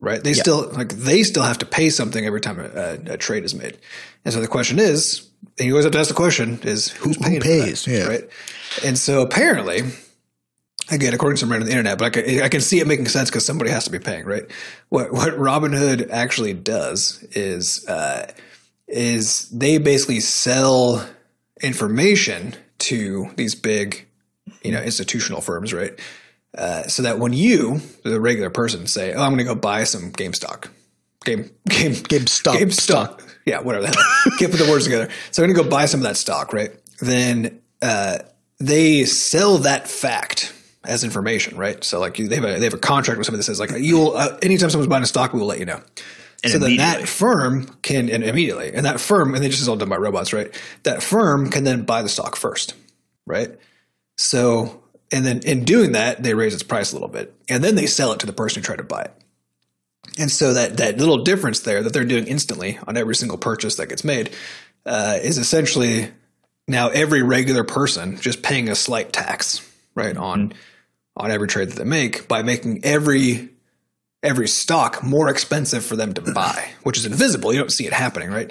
right? 0.00 0.22
They 0.22 0.34
still 0.34 0.70
like 0.72 0.90
they 0.90 1.22
still 1.22 1.42
have 1.42 1.58
to 1.58 1.66
pay 1.66 1.90
something 1.90 2.24
every 2.24 2.40
time 2.40 2.60
a, 2.60 2.98
a 3.12 3.16
trade 3.16 3.44
is 3.44 3.54
made, 3.54 3.78
and 4.24 4.32
so 4.32 4.40
the 4.40 4.48
question 4.48 4.78
is, 4.78 5.28
and 5.58 5.66
you 5.66 5.72
always 5.72 5.84
have 5.84 5.92
to 5.92 5.98
ask 5.98 6.08
the 6.08 6.14
question: 6.14 6.60
is 6.62 6.90
who's 6.90 7.18
paying? 7.18 7.40
for 7.40 7.46
pays? 7.46 7.84
that, 7.84 7.90
Yeah. 7.90 8.06
right. 8.06 8.28
And 8.84 8.98
so 8.98 9.22
apparently, 9.22 9.82
again, 10.90 11.14
according 11.14 11.36
to 11.36 11.40
some 11.40 11.50
random 11.50 11.66
on 11.66 11.70
the 11.70 11.72
internet, 11.72 11.98
but 11.98 12.04
I 12.06 12.10
can, 12.10 12.42
I 12.42 12.48
can 12.48 12.60
see 12.60 12.80
it 12.80 12.86
making 12.86 13.06
sense 13.06 13.30
because 13.30 13.44
somebody 13.44 13.70
has 13.70 13.84
to 13.84 13.90
be 13.90 13.98
paying, 13.98 14.24
right? 14.24 14.44
What 14.88 15.12
what 15.12 15.34
Robinhood 15.34 16.10
actually 16.10 16.54
does 16.54 17.22
is 17.32 17.86
uh, 17.88 18.30
is 18.88 19.48
they 19.50 19.78
basically 19.78 20.20
sell 20.20 21.06
information 21.62 22.54
to 22.78 23.30
these 23.36 23.54
big, 23.54 24.06
you 24.62 24.72
know, 24.72 24.82
institutional 24.82 25.40
firms, 25.40 25.72
right? 25.72 25.98
Uh, 26.56 26.84
so 26.84 27.02
that 27.02 27.18
when 27.18 27.32
you, 27.32 27.80
the 28.02 28.20
regular 28.20 28.50
person, 28.50 28.86
say, 28.86 29.12
"Oh, 29.12 29.22
I'm 29.22 29.32
going 29.32 29.38
to 29.38 29.44
go 29.44 29.54
buy 29.54 29.84
some 29.84 30.12
GameStop," 30.12 30.68
game 31.24 31.50
game 31.68 31.92
GameStop 31.92 32.56
GameStop, 32.56 32.72
stock. 32.72 33.22
yeah, 33.44 33.60
whatever 33.60 33.86
the 33.86 33.94
hell, 33.94 34.32
can't 34.38 34.50
put 34.50 34.58
the 34.58 34.70
words 34.70 34.84
together. 34.84 35.08
So 35.32 35.42
I'm 35.42 35.48
going 35.48 35.56
to 35.56 35.64
go 35.64 35.68
buy 35.68 35.86
some 35.86 36.00
of 36.00 36.04
that 36.04 36.16
stock, 36.16 36.52
right? 36.52 36.70
Then 37.00 37.60
uh, 37.82 38.18
they 38.58 39.04
sell 39.04 39.58
that 39.58 39.86
fact 39.86 40.54
as 40.86 41.04
information, 41.04 41.56
right? 41.56 41.82
So 41.84 42.00
like 42.00 42.16
they 42.16 42.34
have 42.34 42.44
a 42.44 42.58
they 42.58 42.64
have 42.64 42.74
a 42.74 42.78
contract 42.78 43.18
with 43.18 43.26
somebody 43.26 43.40
that 43.40 43.44
says 43.44 43.60
like 43.60 43.70
you'll 43.78 44.16
uh, 44.16 44.38
anytime 44.42 44.70
someone's 44.70 44.88
buying 44.88 45.02
a 45.02 45.06
stock, 45.06 45.32
we 45.32 45.40
will 45.40 45.46
let 45.46 45.58
you 45.58 45.66
know. 45.66 45.80
so 46.44 46.58
then 46.58 46.76
that 46.76 47.08
firm 47.08 47.66
can 47.82 48.08
and 48.10 48.22
immediately 48.22 48.72
and 48.72 48.86
that 48.86 49.00
firm 49.00 49.34
and 49.34 49.42
they 49.42 49.48
just 49.48 49.62
is 49.62 49.68
all 49.68 49.76
done 49.76 49.88
by 49.88 49.96
robots, 49.96 50.32
right? 50.32 50.52
That 50.82 51.02
firm 51.02 51.50
can 51.50 51.64
then 51.64 51.82
buy 51.82 52.02
the 52.02 52.08
stock 52.08 52.36
first, 52.36 52.74
right? 53.26 53.50
So 54.18 54.82
and 55.12 55.24
then 55.24 55.40
in 55.40 55.64
doing 55.64 55.92
that, 55.92 56.22
they 56.22 56.34
raise 56.34 56.54
its 56.54 56.62
price 56.62 56.92
a 56.92 56.96
little 56.96 57.08
bit, 57.08 57.34
and 57.48 57.62
then 57.62 57.74
they 57.74 57.86
sell 57.86 58.12
it 58.12 58.20
to 58.20 58.26
the 58.26 58.32
person 58.32 58.60
who 58.60 58.66
tried 58.66 58.78
to 58.78 58.84
buy 58.84 59.02
it. 59.02 59.12
And 60.18 60.30
so 60.30 60.54
that 60.54 60.78
that 60.78 60.98
little 60.98 61.22
difference 61.22 61.60
there 61.60 61.82
that 61.82 61.92
they're 61.92 62.04
doing 62.04 62.26
instantly 62.26 62.78
on 62.86 62.96
every 62.96 63.14
single 63.14 63.38
purchase 63.38 63.76
that 63.76 63.88
gets 63.88 64.04
made 64.04 64.30
uh, 64.84 65.18
is 65.22 65.38
essentially 65.38 66.08
now 66.68 66.88
every 66.88 67.22
regular 67.22 67.64
person 67.64 68.18
just 68.18 68.42
paying 68.42 68.68
a 68.68 68.74
slight 68.74 69.12
tax 69.12 69.68
right 69.94 70.16
on 70.16 70.54
on 71.16 71.30
every 71.30 71.48
trade 71.48 71.70
that 71.70 71.76
they 71.78 71.84
make 71.84 72.28
by 72.28 72.42
making 72.42 72.84
every 72.84 73.48
every 74.22 74.48
stock 74.48 75.02
more 75.04 75.28
expensive 75.28 75.84
for 75.84 75.94
them 75.96 76.12
to 76.14 76.20
buy, 76.34 76.70
which 76.82 76.96
is 76.98 77.06
invisible. 77.06 77.52
You 77.52 77.60
don't 77.60 77.70
see 77.72 77.86
it 77.86 77.92
happening, 77.92 78.30
right? 78.30 78.50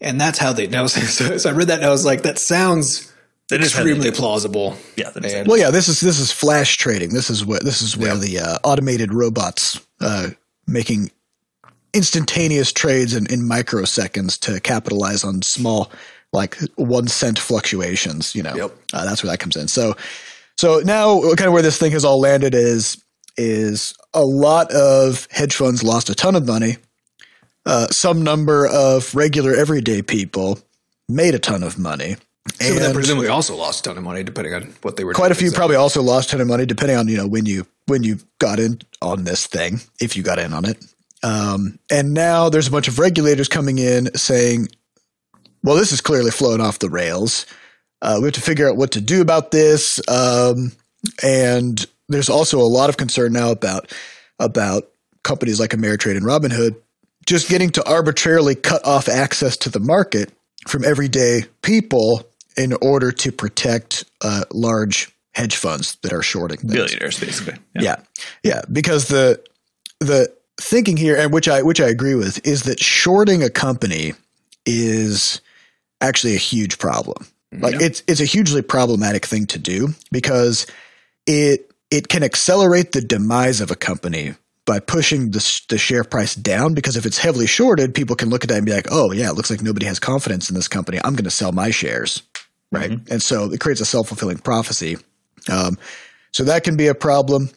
And 0.00 0.20
that's 0.20 0.38
how 0.38 0.52
they 0.52 0.66
know. 0.66 0.86
So, 0.88 1.38
so 1.38 1.50
I 1.50 1.52
read 1.52 1.68
that 1.68 1.78
and 1.78 1.86
I 1.86 1.90
was 1.90 2.04
like, 2.04 2.22
that 2.22 2.38
sounds 2.38 3.10
That 3.48 3.60
is 3.60 3.72
how 3.72 3.82
they 3.84 3.90
extremely 3.90 4.10
do 4.10 4.16
plausible. 4.16 4.76
Yeah, 4.96 5.10
that 5.10 5.24
is 5.24 5.32
And- 5.32 5.48
Well, 5.48 5.58
yeah, 5.58 5.70
this 5.70 5.88
is 5.88 6.00
this 6.00 6.18
is 6.18 6.30
flash 6.30 6.76
trading. 6.76 7.10
This 7.14 7.30
is 7.30 7.44
what 7.44 7.64
this 7.64 7.80
is 7.82 7.96
where 7.96 8.16
the 8.16 8.38
uh, 8.40 8.58
automated 8.64 9.12
robots 9.14 9.80
uh, 10.00 10.30
making 10.66 11.10
instantaneous 11.92 12.72
trades 12.72 13.14
in, 13.14 13.26
in 13.32 13.40
microseconds 13.48 14.38
to 14.40 14.60
capitalize 14.60 15.24
on 15.24 15.42
small, 15.42 15.90
like 16.32 16.56
one 16.76 17.06
cent 17.08 17.38
fluctuations. 17.38 18.34
You 18.34 18.42
know, 18.42 18.54
Yep. 18.54 18.76
uh, 18.92 19.04
that's 19.04 19.22
where 19.22 19.30
that 19.30 19.38
comes 19.38 19.56
in. 19.56 19.68
So, 19.68 19.94
so 20.56 20.80
now 20.84 21.20
kind 21.34 21.48
of 21.48 21.52
where 21.52 21.62
this 21.62 21.78
thing 21.78 21.92
has 21.92 22.04
all 22.04 22.20
landed 22.20 22.54
is 22.54 23.02
is 23.36 23.94
a 24.12 24.22
lot 24.24 24.70
of 24.72 25.26
hedge 25.30 25.54
funds 25.56 25.82
lost 25.82 26.08
a 26.08 26.14
ton 26.14 26.36
of 26.36 26.46
money. 26.46 26.76
Uh, 27.66 27.86
some 27.88 28.22
number 28.22 28.66
of 28.66 29.14
regular 29.14 29.54
everyday 29.54 30.02
people 30.02 30.58
made 31.08 31.34
a 31.34 31.38
ton 31.38 31.62
of 31.62 31.78
money. 31.78 32.16
Some 32.60 32.72
of 32.72 32.76
them 32.76 32.84
And- 32.86 32.94
presumably 32.94 33.28
also 33.28 33.56
lost 33.56 33.80
a 33.80 33.88
ton 33.90 33.96
of 33.98 34.04
money 34.04 34.22
depending 34.22 34.52
on 34.54 34.74
what 34.82 34.96
they 34.96 35.04
were 35.04 35.14
quite 35.14 35.32
a 35.32 35.34
few 35.34 35.50
probably 35.50 35.76
also 35.76 36.02
lost 36.02 36.28
a 36.28 36.32
ton 36.32 36.40
of 36.42 36.46
money 36.46 36.66
depending 36.66 36.96
on 36.96 37.08
you 37.08 37.16
know 37.16 37.26
when 37.26 37.46
you 37.46 37.66
when 37.86 38.02
you 38.02 38.18
got 38.38 38.60
in 38.60 38.80
on 39.00 39.24
this 39.24 39.46
thing 39.46 39.80
if 40.00 40.14
you 40.14 40.22
got 40.22 40.38
in 40.38 40.52
on 40.52 40.64
it 40.66 40.76
um, 41.22 41.78
and 41.90 42.12
now 42.12 42.50
there's 42.50 42.68
a 42.68 42.70
bunch 42.70 42.86
of 42.86 42.98
regulators 42.98 43.48
coming 43.48 43.78
in 43.78 44.14
saying 44.14 44.68
well 45.62 45.74
this 45.74 45.90
is 45.90 46.02
clearly 46.02 46.30
flown 46.30 46.60
off 46.60 46.80
the 46.80 46.90
rails 46.90 47.46
uh, 48.04 48.18
we 48.20 48.26
have 48.26 48.34
to 48.34 48.40
figure 48.40 48.68
out 48.68 48.76
what 48.76 48.92
to 48.92 49.00
do 49.00 49.20
about 49.20 49.50
this 49.50 50.00
um, 50.08 50.72
and 51.22 51.86
there's 52.08 52.28
also 52.28 52.58
a 52.58 52.62
lot 52.62 52.88
of 52.88 52.96
concern 52.96 53.32
now 53.32 53.50
about 53.50 53.92
about 54.38 54.88
companies 55.22 55.58
like 55.58 55.70
Ameritrade 55.70 56.16
and 56.16 56.26
Robinhood 56.26 56.76
just 57.26 57.48
getting 57.48 57.70
to 57.70 57.84
arbitrarily 57.88 58.54
cut 58.54 58.84
off 58.84 59.08
access 59.08 59.56
to 59.56 59.70
the 59.70 59.80
market 59.80 60.30
from 60.68 60.84
everyday 60.84 61.44
people 61.62 62.22
in 62.56 62.72
order 62.74 63.10
to 63.10 63.32
protect 63.32 64.04
uh, 64.20 64.44
large 64.52 65.10
hedge 65.32 65.56
funds 65.56 65.96
that 66.02 66.12
are 66.12 66.22
shorting 66.22 66.58
things. 66.58 66.72
billionaires 66.72 67.18
basically. 67.18 67.54
Yeah. 67.74 67.96
yeah, 68.42 68.62
because 68.70 69.08
the 69.08 69.42
the 70.00 70.32
thinking 70.60 70.96
here, 70.96 71.16
and 71.16 71.32
which 71.32 71.48
I 71.48 71.62
which 71.62 71.80
I 71.80 71.88
agree 71.88 72.14
with, 72.14 72.46
is 72.46 72.64
that 72.64 72.80
shorting 72.80 73.42
a 73.42 73.50
company 73.50 74.12
is 74.66 75.40
actually 76.00 76.34
a 76.34 76.38
huge 76.38 76.78
problem. 76.78 77.26
Like 77.60 77.80
it's 77.80 78.02
it's 78.06 78.20
a 78.20 78.24
hugely 78.24 78.62
problematic 78.62 79.26
thing 79.26 79.46
to 79.46 79.58
do 79.58 79.88
because 80.10 80.66
it 81.26 81.72
it 81.90 82.08
can 82.08 82.22
accelerate 82.22 82.92
the 82.92 83.00
demise 83.00 83.60
of 83.60 83.70
a 83.70 83.76
company 83.76 84.34
by 84.66 84.80
pushing 84.80 85.30
the 85.30 85.62
the 85.68 85.78
share 85.78 86.04
price 86.04 86.34
down 86.34 86.74
because 86.74 86.96
if 86.96 87.06
it's 87.06 87.18
heavily 87.18 87.46
shorted, 87.46 87.94
people 87.94 88.16
can 88.16 88.30
look 88.30 88.44
at 88.44 88.48
that 88.48 88.56
and 88.56 88.66
be 88.66 88.72
like, 88.72 88.88
"Oh 88.90 89.12
yeah, 89.12 89.30
it 89.30 89.34
looks 89.34 89.50
like 89.50 89.62
nobody 89.62 89.86
has 89.86 89.98
confidence 89.98 90.48
in 90.48 90.54
this 90.54 90.68
company. 90.68 90.98
I'm 91.04 91.14
going 91.14 91.24
to 91.24 91.30
sell 91.30 91.52
my 91.52 91.70
shares." 91.70 92.22
Right? 92.72 92.90
And 93.08 93.22
so 93.22 93.52
it 93.52 93.60
creates 93.60 93.80
a 93.80 93.84
self-fulfilling 93.84 94.38
prophecy. 94.38 94.96
Um, 95.48 95.78
so 96.32 96.42
that 96.44 96.64
can 96.64 96.76
be 96.76 96.88
a 96.88 96.94
problem. 96.94 97.50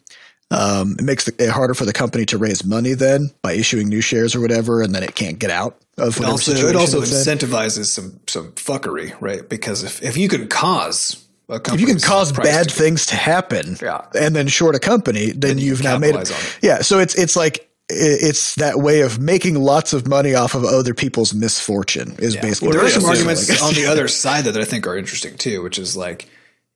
Um, 0.52 0.96
it 1.00 1.04
makes 1.04 1.28
it 1.28 1.50
harder 1.50 1.74
for 1.74 1.86
the 1.86 1.94
company 1.94 2.26
to 2.28 2.38
raise 2.38 2.64
money 2.64 2.94
then 2.94 3.32
by 3.42 3.54
issuing 3.54 3.90
new 3.90 4.02
shares 4.02 4.36
or 4.36 4.42
whatever, 4.42 4.84
and 4.84 4.94
then 4.94 5.02
it 5.02 5.16
can't 5.16 5.40
get 5.40 5.50
out 5.50 5.82
of 5.98 6.18
It 6.18 6.26
also, 6.26 6.52
it 6.54 6.76
also 6.76 7.02
incentivizes 7.02 7.86
some 7.86 8.20
some 8.28 8.52
fuckery, 8.54 9.16
right? 9.20 9.48
Because 9.48 9.84
if, 9.84 10.04
if 10.04 10.18
you 10.18 10.30
can 10.30 10.48
cause 10.48 11.24
a 11.50 11.56
if 11.74 11.80
you 11.80 11.88
can 11.88 12.00
cause 12.00 12.32
bad 12.32 12.70
things 12.70 13.06
to 13.08 13.16
happen 13.16 13.78
Yeah. 13.82 14.06
and 14.20 14.36
then 14.36 14.48
short 14.48 14.76
a 14.76 14.80
company, 14.80 15.32
then, 15.32 15.58
you 15.58 15.68
you've 15.68 15.84
now 15.84 15.98
made 15.98 16.16
it. 16.16 16.30
it. 16.30 16.60
Yeah. 16.62 16.82
So 16.82 17.00
it's, 17.00 17.16
it's 17.16 17.36
like, 17.36 17.70
it's 17.90 18.56
that 18.56 18.80
way 18.80 19.00
of 19.02 19.18
making 19.18 19.56
lots 19.56 19.94
of 19.94 20.08
money 20.08 20.36
off 20.36 20.56
of 20.56 20.66
other 20.66 20.94
people's 20.94 21.34
misfortune 21.34 22.18
is 22.20 22.36
basically. 22.36 22.72
there 22.72 22.84
are 22.84 22.90
some 22.90 23.06
arguments 23.06 23.50
Like- 23.50 23.64
on 23.64 23.74
the 23.74 23.86
other 23.90 24.10
side 24.10 24.44
that 24.44 24.58
I 24.58 24.66
think 24.66 24.86
are 24.88 24.98
interesting 24.98 25.38
too, 25.38 25.62
which 25.64 25.80
is 25.80 25.96
like 25.96 26.28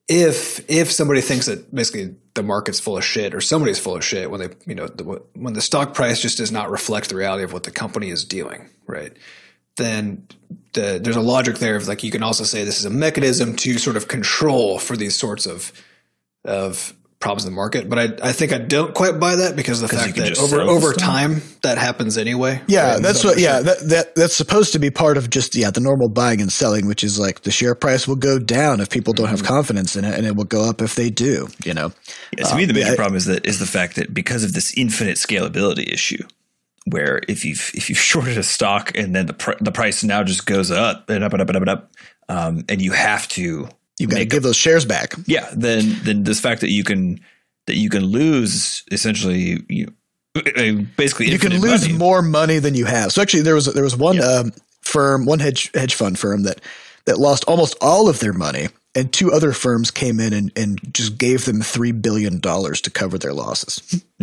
if 0.08 0.64
if 0.70 0.90
somebody 0.92 1.20
thinks 1.22 1.48
that 1.48 1.74
basically 1.74 2.16
the 2.34 2.44
market's 2.44 2.80
full 2.80 2.98
of 2.98 3.04
shit 3.04 3.36
or 3.36 3.42
somebody's 3.42 3.78
full 3.78 3.96
of 3.96 4.04
shit 4.06 4.32
when 4.32 4.40
they 4.40 4.50
you 4.66 4.74
know 4.76 4.88
the, 4.88 5.04
when 5.36 5.54
the 5.54 5.62
stock 5.62 5.94
price 5.94 6.22
just 6.22 6.38
does 6.38 6.52
not 6.52 6.72
reflect 6.72 7.10
the 7.10 7.16
reality 7.16 7.44
of 7.44 7.52
what 7.54 7.64
the 7.64 7.72
company 7.72 8.10
is 8.10 8.24
doing, 8.24 8.70
right? 8.92 9.14
Then 9.78 10.28
the, 10.74 11.00
there's 11.02 11.16
a 11.16 11.22
logic 11.22 11.58
there 11.58 11.76
of 11.78 11.88
like 11.88 12.04
you 12.04 12.12
can 12.12 12.24
also 12.24 12.44
say 12.44 12.64
this 12.66 12.80
is 12.80 12.86
a 12.86 12.90
mechanism 12.90 13.56
to 13.58 13.78
sort 13.80 13.96
of 13.98 14.08
control 14.08 14.78
for 14.80 14.96
these 14.98 15.18
sorts 15.18 15.46
of 15.46 15.72
of 16.44 16.94
problems 17.20 17.46
in 17.46 17.52
the 17.52 17.56
market. 17.56 17.88
But 17.88 18.00
I 18.00 18.30
I 18.30 18.32
think 18.34 18.52
I 18.52 18.58
don't 18.58 18.94
quite 18.94 19.20
buy 19.20 19.36
that 19.38 19.56
because 19.56 19.82
of 19.82 19.90
the 19.90 19.96
fact 19.96 20.16
that 20.18 20.38
over 20.40 20.60
over 20.60 20.94
stock. 20.94 20.98
time 20.98 21.42
that 21.62 21.78
happens 21.78 22.18
anyway. 22.18 22.62
Yeah, 22.68 22.94
right? 22.94 23.02
that's 23.02 23.24
what. 23.24 23.40
Yeah, 23.40 23.62
that, 23.62 23.80
that 23.90 24.16
that's 24.16 24.36
supposed 24.36 24.74
to 24.74 24.80
be 24.80 24.90
part 24.92 25.18
of 25.18 25.30
just 25.30 25.56
yeah 25.56 25.72
the 25.72 25.80
normal 25.80 26.10
buying 26.10 26.42
and 26.42 26.52
selling, 26.52 26.88
which 26.88 27.04
is 27.04 27.18
like 27.20 27.42
the 27.42 27.52
share 27.52 27.76
price 27.76 28.08
will 28.08 28.16
go 28.18 28.40
down 28.40 28.82
if 28.82 28.90
people 28.90 29.14
don't 29.14 29.28
Mm-hmm. 29.28 29.36
have 29.38 29.46
confidence 29.46 29.96
in 29.96 30.04
it, 30.04 30.16
and 30.18 30.26
it 30.26 30.36
will 30.36 30.46
go 30.46 30.68
up 30.68 30.82
if 30.82 30.96
they 30.96 31.10
do. 31.12 31.48
You 31.64 31.74
know, 31.76 31.94
Yeah, 32.38 32.46
to 32.46 32.56
me, 32.56 32.66
the 32.66 32.74
major 32.74 32.90
yeah, 32.90 32.96
problem 32.96 33.16
is 33.16 33.26
that 33.26 33.46
is 33.46 33.60
the 33.60 33.68
fact 33.68 33.96
that 33.96 34.14
because 34.14 34.44
of 34.44 34.54
this 34.54 34.74
infinite 34.76 35.18
scalability 35.18 35.88
issue, 35.94 36.24
where 36.86 37.22
if 37.28 37.46
you've 37.46 37.72
if 37.74 37.90
you've 37.90 37.98
shorted 38.12 38.38
a 38.38 38.44
stock 38.44 38.96
and 38.98 39.16
then 39.16 39.28
the 39.28 39.34
pr- 39.34 39.62
the 39.62 39.72
price 39.72 40.04
now 40.04 40.24
just 40.24 40.46
goes 40.46 40.72
up 40.72 41.10
and 41.10 41.24
up 41.24 41.34
and 41.34 41.42
up 41.42 41.50
and 41.50 41.58
up 41.58 41.62
and 41.62 41.70
up, 41.70 41.92
um, 42.30 42.64
and 42.70 42.82
you 42.82 42.92
have 42.92 43.28
to 43.30 43.68
you 44.00 44.08
got 44.08 44.18
to 44.18 44.26
give 44.26 44.44
those 44.44 44.58
shares 44.58 44.86
back. 44.86 45.14
yeah, 45.26 45.50
then 45.54 45.96
then 46.04 46.24
this 46.24 46.40
fact 46.40 46.62
that 46.62 46.72
you 46.72 46.84
can 46.84 47.20
that 47.68 47.76
you 47.76 47.90
can 47.90 48.04
lose 48.04 48.84
essentially 48.92 49.64
you 49.70 49.94
basically 50.98 51.30
you 51.30 51.40
can 51.40 51.60
lose 51.60 51.84
money. 51.84 51.98
more 51.98 52.22
money 52.22 52.60
than 52.60 52.76
you 52.76 52.86
have. 52.86 53.12
So 53.12 53.22
actually, 53.22 53.44
there 53.44 53.56
was 53.56 53.72
there 53.74 53.84
was 53.84 53.96
one 53.96 54.22
um, 54.22 54.52
firm, 54.82 55.26
one 55.26 55.40
hedge 55.40 55.72
hedge 55.74 55.94
fund 55.94 56.18
firm 56.18 56.44
that 56.44 56.62
that 57.06 57.20
lost 57.20 57.44
almost 57.48 57.76
all 57.82 58.10
of 58.10 58.20
their 58.20 58.34
money, 58.34 58.70
and 58.96 59.12
two 59.14 59.32
other 59.32 59.54
firms 59.54 59.90
came 59.92 60.20
in 60.20 60.34
and, 60.34 60.52
and 60.56 60.80
just 60.94 61.18
gave 61.18 61.46
them 61.46 61.62
three 61.62 61.92
billion 61.92 62.40
dollars 62.40 62.82
to 62.82 62.92
cover 62.92 63.18
their 63.18 63.34
losses. 63.34 64.04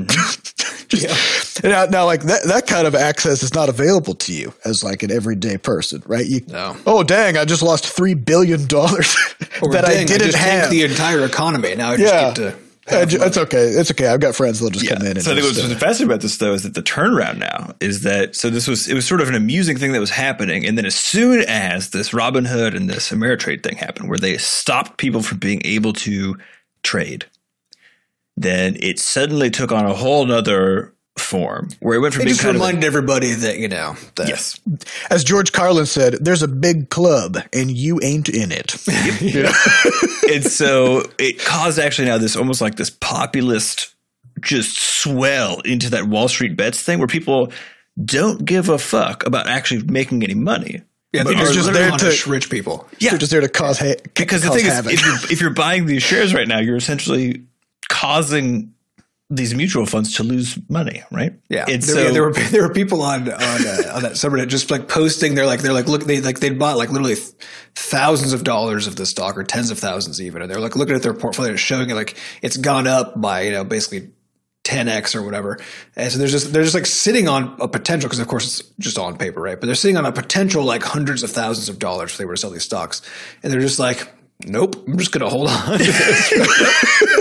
Just- 0.88 1.62
now, 1.62 1.85
now, 1.87 2.04
like 2.07 2.22
that 2.22 2.44
that 2.46 2.66
kind 2.66 2.87
of 2.87 2.94
access 2.94 3.42
is 3.42 3.52
not 3.54 3.68
available 3.68 4.14
to 4.14 4.33
you 4.33 4.54
as 4.64 4.83
like 4.83 5.02
an 5.02 5.11
everyday 5.11 5.59
person, 5.59 6.02
right? 6.07 6.24
You, 6.24 6.40
No. 6.46 6.76
Oh, 6.87 7.02
dang! 7.02 7.37
I 7.37 7.44
just 7.44 7.62
lost 7.62 7.87
three 7.87 8.14
billion 8.14 8.66
dollars 8.66 9.14
that 9.72 9.85
I 9.85 10.04
didn't 10.04 10.20
just 10.20 10.38
have. 10.38 10.70
the 10.70 10.85
entire 10.85 11.24
economy. 11.24 11.74
Now 11.74 11.90
I 11.90 11.96
just 11.96 12.38
yeah, 12.38 12.52
get 12.90 13.11
to. 13.11 13.18
Have 13.18 13.27
it's 13.29 13.37
okay. 13.38 13.62
It's 13.68 13.90
okay. 13.90 14.07
I've 14.09 14.20
got 14.20 14.35
friends 14.35 14.59
that'll 14.61 14.70
just 14.70 14.85
Yeah. 14.85 14.94
come 14.96 15.07
in. 15.07 15.12
And 15.12 15.22
so 15.22 15.33
I 15.33 15.35
think 15.35 15.46
what's 15.46 15.59
uh, 15.59 15.68
fascinating 15.79 16.07
about 16.07 16.20
this 16.20 16.37
though 16.38 16.53
is 16.53 16.62
that 16.64 16.74
the 16.74 16.83
turnaround 16.83 17.38
now 17.38 17.74
is 17.81 18.03
that 18.03 18.35
so 18.37 18.51
this 18.51 18.66
was 18.68 18.88
it 18.88 18.94
was 18.94 19.07
sort 19.07 19.20
of 19.20 19.29
an 19.29 19.35
amusing 19.35 19.77
thing 19.77 19.92
that 19.92 20.01
was 20.01 20.11
happening, 20.11 20.66
and 20.66 20.77
then 20.79 20.87
as 20.87 20.94
soon 20.94 21.40
as 21.48 21.90
this 21.90 22.11
Robinhood 22.11 22.74
and 22.77 22.88
this 22.88 23.11
Ameritrade 23.11 23.62
thing 23.62 23.77
happened, 23.77 24.09
where 24.09 24.18
they 24.18 24.37
stopped 24.38 24.98
people 24.98 25.22
from 25.22 25.38
being 25.38 25.62
able 25.64 25.92
to 25.94 26.37
trade, 26.83 27.27
then 28.37 28.77
it 28.81 28.98
suddenly 28.98 29.51
took 29.51 29.72
on 29.72 29.85
a 29.87 29.94
whole 29.94 30.24
nother 30.27 30.94
form 31.20 31.68
where 31.81 31.96
it 31.96 32.00
went 32.00 32.14
from 32.14 32.22
It 32.22 32.24
being 32.26 32.35
just 32.35 32.42
kind 32.42 32.57
of 32.57 32.61
reminded 32.62 32.85
everybody 32.85 33.33
that 33.33 33.59
you 33.59 33.68
know 33.68 33.96
that 34.16 34.28
yes, 34.28 34.59
As 35.11 35.24
George 35.24 35.52
Carlin 35.52 35.87
said, 35.87 36.14
there's 36.20 36.42
a 36.42 36.48
big 36.48 36.90
club 36.90 37.38
and 37.52 37.70
you 37.70 38.00
ain't 38.02 38.28
in 38.28 38.50
it. 38.52 38.74
and 40.33 40.44
so 40.44 41.02
it 41.18 41.38
caused 41.38 41.78
actually 41.78 42.09
now 42.09 42.18
this 42.18 42.37
almost 42.37 42.61
like 42.61 42.76
this 42.76 42.90
populist 42.90 43.94
just 44.40 44.78
swell 44.78 45.61
into 45.61 45.90
that 45.90 46.04
Wall 46.07 46.28
Street 46.28 46.57
bets 46.57 46.83
thing 46.83 46.98
where 46.98 47.09
people 47.09 47.52
don't 48.04 48.44
give 48.44 48.68
a 48.68 48.78
fuck 48.78 49.26
about 49.26 49.48
actually 49.48 49.83
making 49.83 50.22
any 50.22 50.35
money. 50.35 50.83
yeah, 51.12 51.24
they're 51.24 51.35
just 51.35 51.54
just 51.54 51.72
there 51.72 51.90
there 51.90 51.98
to 51.98 52.12
to- 52.12 52.31
rich 52.31 52.48
people. 52.48 52.87
Yeah, 53.00 53.11
They're 53.11 53.18
just 53.18 53.33
there 53.33 53.40
to 53.40 53.48
cause 53.48 53.78
ha- 53.78 53.94
because 54.14 54.42
the 54.42 54.48
cause 54.48 54.57
thing 54.57 54.66
is, 54.66 54.87
if 54.87 55.04
you're, 55.04 55.33
if 55.33 55.40
you're 55.40 55.50
buying 55.50 55.87
these 55.87 56.02
shares 56.02 56.33
right 56.33 56.46
now, 56.46 56.61
you're 56.61 56.76
essentially 56.76 57.42
causing 57.88 58.74
these 59.30 59.54
mutual 59.54 59.84
funds 59.84 60.16
to 60.16 60.22
lose 60.22 60.58
money, 60.70 61.02
right? 61.12 61.34
Yeah, 61.50 61.66
there, 61.66 61.80
so 61.82 62.02
yeah, 62.02 62.10
there 62.12 62.22
were 62.22 62.32
there 62.32 62.62
were 62.62 62.72
people 62.72 63.02
on 63.02 63.22
on, 63.22 63.30
uh, 63.30 63.92
on 63.94 64.02
that 64.02 64.12
subreddit 64.12 64.48
just 64.48 64.70
like 64.70 64.88
posting. 64.88 65.34
They're 65.34 65.46
like 65.46 65.60
they're 65.60 65.74
like 65.74 65.86
look 65.86 66.04
they 66.04 66.20
like 66.20 66.40
they'd 66.40 66.58
bought 66.58 66.78
like 66.78 66.90
literally 66.90 67.16
thousands 67.74 68.32
of 68.32 68.42
dollars 68.44 68.86
of 68.86 68.96
the 68.96 69.04
stock 69.04 69.36
or 69.36 69.44
tens 69.44 69.70
of 69.70 69.78
thousands 69.78 70.20
even, 70.22 70.40
and 70.40 70.50
they're 70.50 70.60
like 70.60 70.76
looking 70.76 70.96
at 70.96 71.02
their 71.02 71.14
portfolio, 71.14 71.56
showing 71.56 71.90
it 71.90 71.94
like 71.94 72.16
it's 72.40 72.56
gone 72.56 72.86
up 72.86 73.20
by 73.20 73.42
you 73.42 73.52
know 73.52 73.64
basically. 73.64 74.10
10x 74.64 75.16
or 75.16 75.22
whatever, 75.22 75.58
and 75.96 76.12
so 76.12 76.18
there's 76.18 76.32
just 76.32 76.52
they're 76.52 76.62
just 76.62 76.74
like 76.74 76.84
sitting 76.84 77.26
on 77.26 77.56
a 77.58 77.66
potential 77.66 78.06
because 78.06 78.18
of 78.18 78.28
course 78.28 78.60
it's 78.60 78.68
just 78.78 78.98
all 78.98 79.06
on 79.06 79.16
paper, 79.16 79.40
right? 79.40 79.58
But 79.58 79.64
they're 79.64 79.74
sitting 79.74 79.96
on 79.96 80.04
a 80.04 80.12
potential 80.12 80.62
like 80.62 80.82
hundreds 80.82 81.22
of 81.22 81.30
thousands 81.30 81.70
of 81.70 81.78
dollars 81.78 82.10
if 82.10 82.18
they 82.18 82.26
were 82.26 82.34
to 82.34 82.36
sell 82.38 82.50
these 82.50 82.64
stocks, 82.64 83.00
and 83.42 83.50
they're 83.50 83.62
just 83.62 83.78
like, 83.78 84.06
nope, 84.44 84.76
I'm 84.86 84.98
just 84.98 85.10
gonna 85.10 85.30
hold 85.30 85.48
on. 85.48 85.78
to 85.78 85.84
this. 85.84 86.30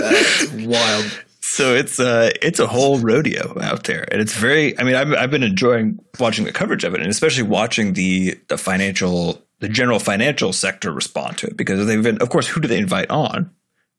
That's 0.00 0.52
wild. 0.66 1.24
So 1.48 1.74
it's 1.74 1.98
uh 1.98 2.30
it's 2.42 2.58
a 2.58 2.66
whole 2.66 2.98
rodeo 2.98 3.58
out 3.62 3.84
there, 3.84 4.06
and 4.12 4.20
it's 4.20 4.34
very. 4.34 4.78
I 4.78 4.84
mean, 4.84 4.94
I've 4.94 5.12
I've 5.14 5.30
been 5.30 5.42
enjoying 5.42 5.98
watching 6.20 6.44
the 6.44 6.52
coverage 6.52 6.84
of 6.84 6.94
it, 6.94 7.00
and 7.00 7.08
especially 7.08 7.44
watching 7.44 7.94
the 7.94 8.38
the 8.48 8.58
financial, 8.58 9.42
the 9.60 9.68
general 9.68 9.98
financial 9.98 10.52
sector 10.52 10.92
respond 10.92 11.38
to 11.38 11.46
it 11.46 11.56
because 11.56 11.86
they've 11.86 12.02
been, 12.02 12.20
of 12.20 12.28
course, 12.28 12.46
who 12.46 12.60
do 12.60 12.68
they 12.68 12.78
invite 12.78 13.10
on? 13.10 13.50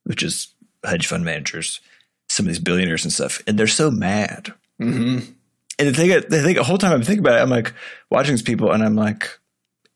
Which 0.03 0.21
is 0.21 0.53
hedge 0.85 1.07
fund 1.07 1.25
managers, 1.25 1.81
some 2.27 2.45
of 2.45 2.49
these 2.49 2.59
billionaires 2.59 3.03
and 3.03 3.11
stuff, 3.11 3.41
and 3.47 3.57
they're 3.57 3.67
so 3.67 3.89
mad. 3.89 4.53
Mm-hmm. 4.79 5.31
And 5.79 5.87
the 5.87 5.93
thing, 5.93 6.09
the 6.09 6.43
thing, 6.43 6.55
the 6.55 6.63
whole 6.63 6.77
time 6.77 6.93
I'm 6.93 7.01
thinking 7.01 7.25
about 7.25 7.39
it, 7.39 7.41
I'm 7.41 7.49
like 7.49 7.73
watching 8.11 8.33
these 8.33 8.43
people, 8.43 8.71
and 8.71 8.83
I'm 8.83 8.95
like, 8.95 9.38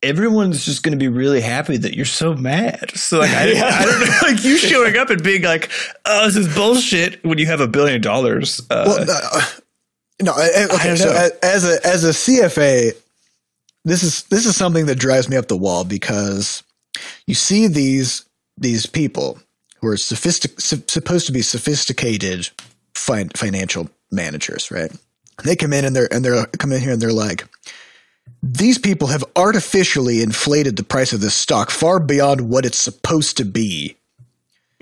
everyone's 0.04 0.66
just 0.66 0.84
going 0.84 0.92
to 0.92 0.98
be 0.98 1.08
really 1.08 1.42
happy 1.42 1.78
that 1.78 1.96
you're 1.96 2.06
so 2.06 2.36
mad. 2.36 2.92
So 2.96 3.20
like, 3.20 3.32
I, 3.32 3.48
Yeah. 3.54 3.66
I 3.72 3.86
don't 3.86 4.00
know, 4.02 4.16
like 4.22 4.44
you 4.44 4.58
showing 4.58 4.98
up 4.98 5.10
and 5.10 5.24
being 5.24 5.42
like, 5.44 5.70
"Oh, 6.06 6.26
this 6.26 6.36
is 6.36 6.54
bullshit." 6.54 7.24
When 7.26 7.38
you 7.38 7.46
have 7.48 7.62
a 7.62 7.68
billion 7.68 8.02
dollars, 8.02 8.62
uh, 8.70 8.84
Well, 8.86 9.06
uh, 9.10 9.42
no, 10.22 10.32
okay. 10.34 10.96
don't 10.96 11.00
know. 11.00 11.12
a- 11.12 11.46
as 11.46 11.66
a 11.66 11.86
as 11.88 12.04
a 12.04 12.10
CFA, 12.10 12.92
this 13.86 14.04
is 14.04 14.24
this 14.24 14.46
is 14.46 14.56
something 14.56 14.86
that 14.86 15.00
drives 15.00 15.30
me 15.30 15.38
up 15.38 15.48
the 15.48 15.58
wall 15.58 15.84
because 15.84 16.63
you 17.28 17.34
see 17.36 17.68
these 17.68 18.24
these 18.58 18.86
people 18.86 19.39
who 19.82 19.88
are 19.88 19.98
sophistic, 19.98 20.60
supposed 20.62 21.26
to 21.26 21.32
be 21.34 21.42
sophisticated 21.42 22.50
fin- 22.96 23.30
financial 23.36 23.89
managers, 24.12 24.70
right? 24.72 24.92
They 25.44 25.56
come 25.56 25.74
in 25.74 25.84
and 25.84 25.96
they're 25.96 26.08
and 26.13 26.24
they're 26.24 26.46
come 26.46 26.72
in 26.72 26.80
here 26.82 26.92
and 26.94 27.02
they're 27.02 27.12
like, 27.12 27.44
these 28.42 28.78
people 28.78 29.08
have 29.08 29.24
artificially 29.36 30.22
inflated 30.22 30.76
the 30.76 30.84
price 30.84 31.14
of 31.14 31.22
this 31.22 31.34
stock 31.34 31.70
far 31.72 32.00
beyond 32.00 32.42
what 32.50 32.66
it's 32.66 32.78
supposed 32.78 33.38
to 33.38 33.46
be. 33.46 33.96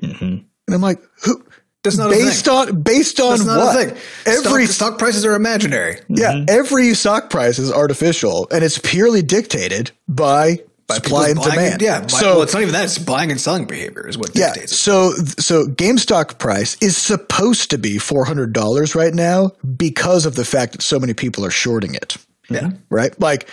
mhm. 0.01 0.43
And 0.67 0.75
I'm 0.75 0.81
like, 0.81 0.99
who? 1.23 1.43
That's 1.83 1.97
not 1.97 2.07
a 2.07 2.13
based 2.13 2.45
thing. 2.45 2.53
on 2.53 2.81
based 2.83 3.19
on 3.19 3.31
That's 3.31 3.45
not 3.45 3.57
what? 3.57 3.75
a 3.75 3.89
thing. 3.89 3.97
Every 4.27 4.65
stock, 4.67 4.75
stock 4.91 4.99
prices 4.99 5.25
are 5.25 5.33
imaginary. 5.33 5.99
yeah, 6.09 6.45
every 6.47 6.93
stock 6.93 7.29
price 7.31 7.57
is 7.59 7.71
artificial, 7.71 8.47
and 8.51 8.63
it's 8.63 8.77
purely 8.77 9.23
dictated 9.23 9.89
by, 10.07 10.59
By 10.87 10.95
supply 10.95 11.29
and 11.29 11.37
people's 11.39 11.47
buying- 11.55 11.63
demand. 11.77 11.81
Yeah. 11.81 12.01
buy- 12.01 12.07
So 12.07 12.33
well, 12.35 12.41
it's 12.43 12.53
not 12.53 12.61
even 12.61 12.73
that. 12.73 12.83
It's 12.85 12.99
buying 12.99 13.31
and 13.31 13.41
selling 13.41 13.65
behavior 13.65 14.07
is 14.07 14.15
what 14.17 14.29
yeah, 14.35 14.53
dictates 14.53 14.73
it. 14.73 14.75
so 14.75 15.13
so 15.39 15.65
GameStop 15.65 16.37
price 16.37 16.77
is 16.81 16.95
supposed 16.97 17.71
to 17.71 17.79
be 17.79 17.97
four 17.97 18.25
hundred 18.25 18.53
dollars 18.53 18.93
right 18.93 19.13
now 19.13 19.51
because 19.77 20.27
of 20.27 20.35
the 20.35 20.45
fact 20.45 20.73
that 20.73 20.81
so 20.83 20.99
many 20.99 21.13
people 21.15 21.43
are 21.43 21.51
shorting 21.51 21.95
it. 21.95 22.15
Yeah. 22.53 22.59
Mm-hmm. 22.61 22.95
Right, 22.95 23.19
like 23.19 23.47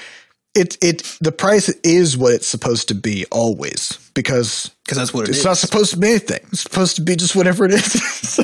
it 0.54 0.76
it 0.82 1.18
the 1.20 1.32
price 1.32 1.68
is 1.84 2.16
what 2.16 2.32
it's 2.34 2.48
supposed 2.48 2.88
to 2.88 2.94
be 2.94 3.26
always 3.30 4.10
because 4.14 4.70
Because 4.84 4.98
that's 4.98 5.14
what 5.14 5.24
it 5.24 5.30
it's 5.30 5.38
is. 5.38 5.44
not 5.44 5.56
supposed 5.58 5.90
to 5.92 5.96
be 5.98 6.08
anything. 6.08 6.40
It's 6.52 6.62
supposed 6.62 6.96
to 6.96 7.02
be 7.02 7.16
just 7.16 7.36
whatever 7.36 7.64
it 7.64 7.72
is. 7.72 8.40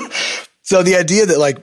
so 0.62 0.82
the 0.82 0.96
idea 0.96 1.26
that 1.26 1.38
like 1.38 1.58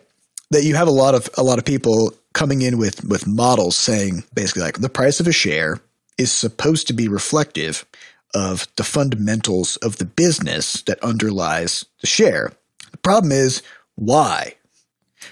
that 0.51 0.63
you 0.63 0.75
have 0.75 0.87
a 0.87 0.91
lot 0.91 1.15
of 1.15 1.29
a 1.37 1.43
lot 1.43 1.59
of 1.59 1.65
people 1.65 2.13
coming 2.33 2.61
in 2.61 2.77
with 2.77 3.03
with 3.05 3.27
models 3.27 3.77
saying 3.77 4.23
basically 4.33 4.63
like 4.63 4.79
the 4.79 4.89
price 4.89 5.19
of 5.19 5.27
a 5.27 5.31
share 5.31 5.79
is 6.17 6.31
supposed 6.31 6.87
to 6.87 6.93
be 6.93 7.07
reflective 7.07 7.85
of 8.33 8.67
the 8.77 8.83
fundamentals 8.83 9.75
of 9.77 9.97
the 9.97 10.05
business 10.05 10.81
that 10.83 10.99
underlies 11.03 11.85
the 12.01 12.07
share. 12.07 12.51
The 12.91 12.97
problem 12.97 13.31
is 13.31 13.61
why? 13.95 14.55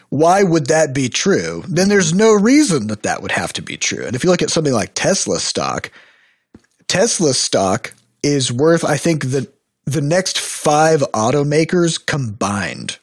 Why 0.10 0.44
would 0.44 0.68
that 0.68 0.94
be 0.94 1.10
true? 1.10 1.64
Then 1.68 1.90
there's 1.90 2.14
no 2.14 2.34
reason 2.34 2.88
that 2.88 3.04
that 3.04 3.22
would 3.22 3.32
have 3.32 3.54
to 3.54 3.62
be 3.62 3.78
true. 3.78 4.06
And 4.06 4.16
if 4.16 4.24
you 4.24 4.30
look 4.30 4.42
at 4.42 4.50
something 4.50 4.74
like 4.74 4.92
Tesla 4.94 5.40
stock, 5.40 5.92
Tesla 6.88 7.34
stock 7.34 7.94
is 8.24 8.52
worth, 8.52 8.84
I 8.84 8.98
think, 8.98 9.32
the 9.32 9.52
the 9.86 10.02
next 10.02 10.40
five 10.40 11.02
automakers 11.14 12.04
combined, 12.06 13.00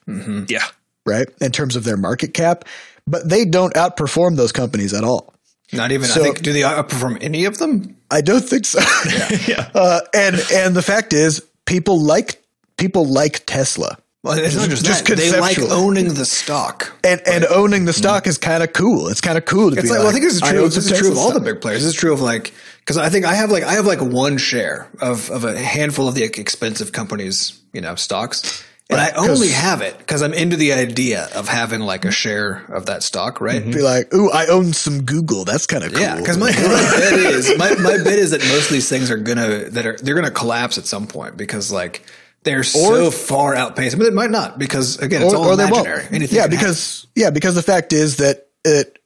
yeah, 0.49 0.67
right, 1.05 1.27
in 1.41 1.51
terms 1.51 1.75
of 1.75 1.83
their 1.85 1.97
market 1.97 2.33
cap, 2.33 2.65
but 3.07 3.29
they 3.29 3.45
don't 3.45 3.75
outperform 3.75 4.37
those 4.37 4.53
companies 4.53 4.95
at 4.95 5.03
all. 5.03 5.35
Not 5.73 5.91
even. 5.91 6.07
So- 6.07 6.21
I 6.21 6.25
think. 6.25 6.43
Do 6.43 6.53
they 6.53 6.61
outperform 6.61 7.19
any 7.21 7.45
of 7.45 7.59
them? 7.59 7.97
I 8.11 8.21
don't 8.21 8.45
think 8.45 8.67
so. 8.67 8.79
yeah. 9.49 9.69
uh, 9.75 10.01
and 10.15 10.37
and 10.53 10.77
the 10.77 10.83
fact 10.83 11.13
is, 11.13 11.45
people 11.65 12.01
like 12.01 12.41
people 12.77 13.05
like 13.05 13.45
Tesla, 13.47 13.99
Well, 14.27 14.39
it's 14.39 14.57
not 14.57 14.69
just, 14.69 14.85
Just 14.85 15.07
that. 15.07 15.17
They 15.17 15.39
like 15.41 15.59
owning 15.59 16.15
the 16.15 16.25
stock. 16.27 16.93
and 17.05 17.21
and 17.27 17.45
owning 17.47 17.85
the 17.85 17.93
stock 17.93 18.27
is 18.27 18.39
kind 18.39 18.63
of 18.63 18.73
cool. 18.73 19.09
It's 19.09 19.21
kind 19.21 19.39
of 19.39 19.45
cool 19.45 19.71
to 19.71 19.77
It's 19.77 19.83
be 19.85 19.89
like, 19.89 19.99
like. 19.99 20.01
well, 20.01 20.09
I 20.09 20.13
think 20.13 20.25
this 20.25 20.35
is 20.35 20.41
true. 20.41 20.63
This 20.69 20.91
is 20.91 20.99
true 20.99 21.13
of 21.13 21.19
all 21.19 21.33
the 21.33 21.41
big 21.41 21.61
players. 21.61 21.83
This 21.85 21.95
is 21.95 21.99
true 21.99 22.13
of 22.13 22.21
like 22.21 22.53
because 22.81 22.97
I 22.97 23.09
think 23.09 23.25
I 23.25 23.35
have 23.35 23.51
like 23.51 23.63
I 23.65 23.73
have 23.75 23.87
like 23.87 24.01
one 24.01 24.39
share 24.39 24.89
of 25.01 25.31
of 25.31 25.45
a 25.45 25.57
handful 25.59 26.09
of 26.09 26.15
the 26.15 26.25
expensive 26.25 26.93
companies, 26.93 27.59
you 27.73 27.81
know, 27.81 27.95
stocks, 27.95 28.65
and 28.91 28.99
Right, 28.99 29.13
I 29.13 29.17
only 29.29 29.49
have 29.49 29.81
it 29.83 29.99
because 29.99 30.23
I'm 30.23 30.33
into 30.33 30.57
the 30.57 30.73
idea 30.73 31.29
of 31.35 31.49
having 31.49 31.81
like 31.81 32.05
a 32.05 32.13
share 32.13 32.65
of 32.69 32.87
that 32.87 33.03
stock, 33.03 33.41
right? 33.41 33.65
Be 33.65 33.83
like, 33.83 34.13
ooh, 34.15 34.31
I 34.31 34.47
own 34.47 34.73
some 34.73 35.03
Google. 35.03 35.45
That's 35.45 35.67
kind 35.67 35.83
of 35.83 35.93
cool. 35.93 36.01
Yeah, 36.03 36.17
because 36.17 36.39
my, 36.39 36.51
my 36.51 36.53
bet 36.53 37.13
is 37.15 37.59
my, 37.59 37.75
my 37.75 37.97
bet 37.97 38.19
is 38.19 38.31
that 38.31 38.41
most 38.43 38.67
of 38.67 38.73
these 38.73 38.89
things 38.89 39.11
are 39.11 39.17
gonna 39.19 39.71
that 39.71 39.87
are 39.87 39.97
they're 40.01 40.15
gonna 40.15 40.31
collapse 40.31 40.79
at 40.79 40.87
some 40.87 41.07
point 41.09 41.37
because 41.37 41.73
like 41.73 42.03
they're 42.47 42.63
so 42.63 43.11
far 43.11 43.55
outpaced, 43.55 43.99
but 43.99 44.07
it 44.07 44.15
might 44.15 44.31
not 44.31 44.59
because 44.59 44.99
again 45.01 45.23
it's 45.23 45.35
all 45.35 45.53
imaginary. 45.53 46.05
Anything 46.11 46.37
yeah, 46.39 46.47
because 46.47 47.07
yeah, 47.15 47.29
because 47.29 47.55
the 47.55 47.63
fact 47.63 47.93
is 47.93 48.17
that 48.17 48.47
it. 48.65 48.99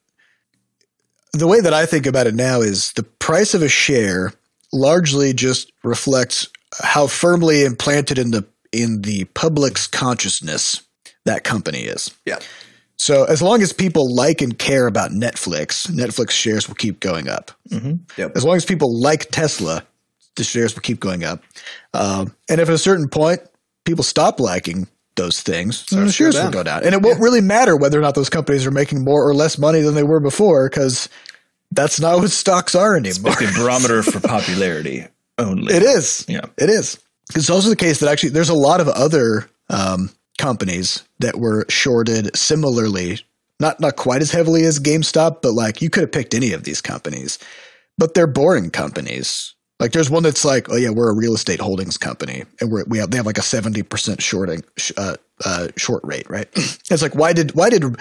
The 1.33 1.47
way 1.47 1.61
that 1.61 1.73
I 1.73 1.87
think 1.87 2.07
about 2.07 2.27
it 2.27 2.35
now 2.35 2.61
is 2.61 2.93
the 2.95 3.05
price 3.05 3.55
of 3.55 3.63
a 3.63 3.69
share 3.69 4.33
largely 4.73 5.33
just 5.33 5.73
reflects 5.85 6.49
how 6.83 7.07
firmly 7.07 7.65
implanted 7.65 8.19
in 8.19 8.33
the 8.33 8.45
in 8.73 9.03
the 9.03 9.25
public's 9.27 9.87
consciousness 9.87 10.83
that 11.25 11.45
company 11.45 11.81
is. 11.81 12.13
yeah. 12.25 12.39
So 12.97 13.25
as 13.25 13.41
long 13.41 13.63
as 13.63 13.73
people 13.73 14.15
like 14.15 14.43
and 14.43 14.59
care 14.59 14.87
about 14.87 15.11
Netflix, 15.11 15.91
Netflix 15.91 16.33
shares 16.33 16.69
will 16.69 16.75
keep 16.75 17.01
going 17.01 17.31
up. 17.31 17.51
Mm-hmm. 17.71 17.95
Yep. 18.19 18.37
As 18.37 18.45
long 18.45 18.57
as 18.57 18.67
people 18.67 18.95
like 19.01 19.31
Tesla, 19.31 19.85
the 20.37 20.45
shares 20.45 20.75
will 20.75 20.83
keep 20.83 21.01
going 21.01 21.25
up. 21.25 21.43
Um, 21.95 22.35
and 22.49 22.61
if 22.61 22.69
at 22.69 22.75
a 22.75 22.79
certain 22.79 23.09
point 23.09 23.41
people 23.85 24.05
stop 24.05 24.41
liking 24.41 24.87
those 25.17 25.41
things, 25.41 25.85
then 25.87 26.07
the 26.07 26.13
shares 26.13 26.37
will 26.37 26.51
go 26.51 26.63
down. 26.63 26.85
And 26.85 26.95
it 26.95 27.03
won't 27.03 27.21
really 27.21 27.41
matter 27.41 27.77
whether 27.77 27.99
or 27.99 28.03
not 28.03 28.15
those 28.15 28.31
companies 28.31 28.67
are 28.67 28.71
making 28.71 29.05
more 29.05 29.27
or 29.27 29.35
less 29.35 29.59
money 29.59 29.81
than 29.81 29.95
they 29.95 30.03
were 30.03 30.21
before 30.21 30.69
because 30.69 31.09
that's 31.73 32.01
not 32.01 32.19
what 32.19 32.31
stocks 32.31 32.75
are 32.75 32.97
anymore. 32.97 33.33
It's 33.33 33.39
the 33.39 33.63
barometer 33.63 34.03
for 34.05 34.21
popularity 34.21 35.07
only. 35.39 35.75
It 35.75 35.83
is. 35.83 36.25
Yeah. 36.29 36.47
It 36.57 36.71
is. 36.71 36.99
It's 37.35 37.51
also 37.51 37.69
the 37.69 37.77
case 37.77 38.01
that 38.01 38.11
actually 38.11 38.31
there's 38.31 38.49
a 38.49 38.55
lot 38.55 38.81
of 38.81 38.89
other 38.89 39.49
um, 39.69 40.11
companies 40.39 41.05
that 41.21 41.39
were 41.39 41.65
shorted 41.69 42.37
similarly, 42.37 43.21
not 43.61 43.79
not 43.81 43.97
quite 43.97 44.23
as 44.23 44.31
heavily 44.31 44.65
as 44.65 44.81
GameStop, 44.81 45.43
but 45.43 45.53
like 45.53 45.81
you 45.81 45.91
could 45.91 46.03
have 46.03 46.13
picked 46.13 46.35
any 46.35 46.53
of 46.53 46.65
these 46.65 46.81
companies, 46.81 47.39
but 47.99 48.15
they're 48.15 48.27
boring 48.27 48.71
companies. 48.71 49.55
Like 49.81 49.93
there's 49.93 50.11
one 50.11 50.23
that's 50.23 50.45
like, 50.45 50.71
oh 50.71 50.77
yeah, 50.77 50.91
we're 50.91 51.11
a 51.11 51.17
real 51.17 51.35
estate 51.35 51.59
holdings 51.59 51.97
company, 51.97 52.45
and 52.61 52.71
we're, 52.71 52.85
we 52.85 52.99
have 52.99 53.11
they 53.11 53.17
have 53.17 53.27
like 53.27 53.39
a 53.39 53.43
seventy 53.43 53.83
percent 53.83 54.21
shorting 54.23 54.63
uh, 54.99 55.17
uh, 55.45 55.69
short 55.77 56.05
rate, 56.05 56.29
right? 56.29 56.49
it's 56.55 57.03
like 57.03 57.15
why 57.15 57.33
did 57.33 57.55
why 57.55 57.71
did 57.71 57.97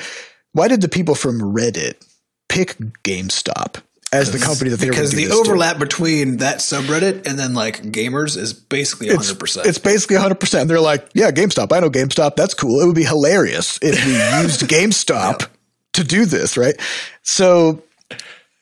why 0.52 0.68
did 0.68 0.82
the 0.82 0.90
people 0.90 1.16
from 1.16 1.40
Reddit 1.40 2.06
pick 2.50 2.76
GameStop 3.04 3.82
as 4.12 4.32
the 4.32 4.40
company 4.40 4.72
that 4.72 4.80
they 4.80 4.90
because 4.90 5.12
the 5.12 5.24
gonna 5.24 5.36
to? 5.36 5.40
overlap 5.40 5.80
between 5.80 6.38
that 6.38 6.58
subreddit 6.58 7.26
and 7.28 7.40
then 7.40 7.54
like 7.54 7.82
gamers 7.84 8.36
is 8.36 8.54
basically 8.54 9.08
it's, 9.08 9.32
100%. 9.32 9.66
It's 9.66 9.78
basically 9.78 10.18
100%. 10.18 10.68
They're 10.68 10.80
like, 10.80 11.08
yeah, 11.14 11.32
GameStop. 11.32 11.72
I 11.72 11.80
know 11.80 11.90
GameStop. 11.90 12.36
That's 12.36 12.54
cool. 12.54 12.82
It 12.82 12.88
would 12.88 12.96
be 12.96 13.04
hilarious 13.04 13.80
if 13.82 14.04
we 14.06 14.14
used 14.44 14.62
GameStop 14.62 15.48
to 15.94 16.04
do 16.04 16.26
this, 16.26 16.58
right? 16.58 16.76
So, 17.22 17.84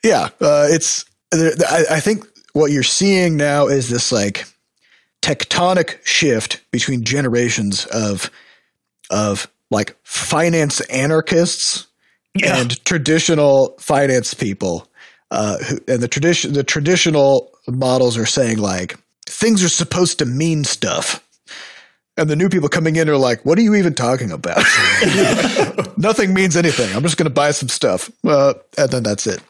yeah, 0.04 0.28
uh, 0.40 0.66
it's, 0.68 1.04
I, 1.32 1.84
I 1.90 2.00
think 2.00 2.24
what 2.52 2.70
you're 2.70 2.82
seeing 2.82 3.36
now 3.36 3.66
is 3.66 3.88
this 3.88 4.10
like 4.12 4.44
tectonic 5.22 5.98
shift 6.04 6.60
between 6.70 7.04
generations 7.04 7.86
of, 7.86 8.30
of 9.10 9.48
like 9.70 9.96
finance 10.04 10.80
anarchists 10.82 11.86
Yeah. 12.34 12.58
and 12.60 12.82
traditional 12.84 13.74
finance 13.78 14.34
people. 14.34 14.86
Uh, 15.30 15.58
who, 15.58 15.78
and 15.88 16.00
the 16.00 16.08
tradition, 16.08 16.54
the 16.54 16.64
traditional 16.64 17.50
models 17.66 18.16
are 18.16 18.24
saying 18.26 18.56
like 18.58 18.96
things 19.26 19.62
are 19.62 19.68
supposed 19.68 20.18
to 20.20 20.24
mean 20.24 20.64
stuff, 20.64 21.22
and 22.16 22.30
the 22.30 22.36
new 22.36 22.48
people 22.48 22.68
coming 22.70 22.96
in 22.96 23.10
are 23.10 23.16
like, 23.18 23.44
"What 23.44 23.58
are 23.58 23.60
you 23.60 23.74
even 23.74 23.92
talking 23.94 24.32
about? 24.32 24.56
Nothing 25.98 26.32
means 26.32 26.56
anything. 26.56 26.94
I'm 26.96 27.02
just 27.02 27.18
going 27.18 27.28
to 27.28 27.34
buy 27.34 27.50
some 27.50 27.68
stuff, 27.68 28.10
uh, 28.26 28.54
and 28.78 28.90
then 28.90 29.02
that's 29.02 29.26
it." 29.26 29.40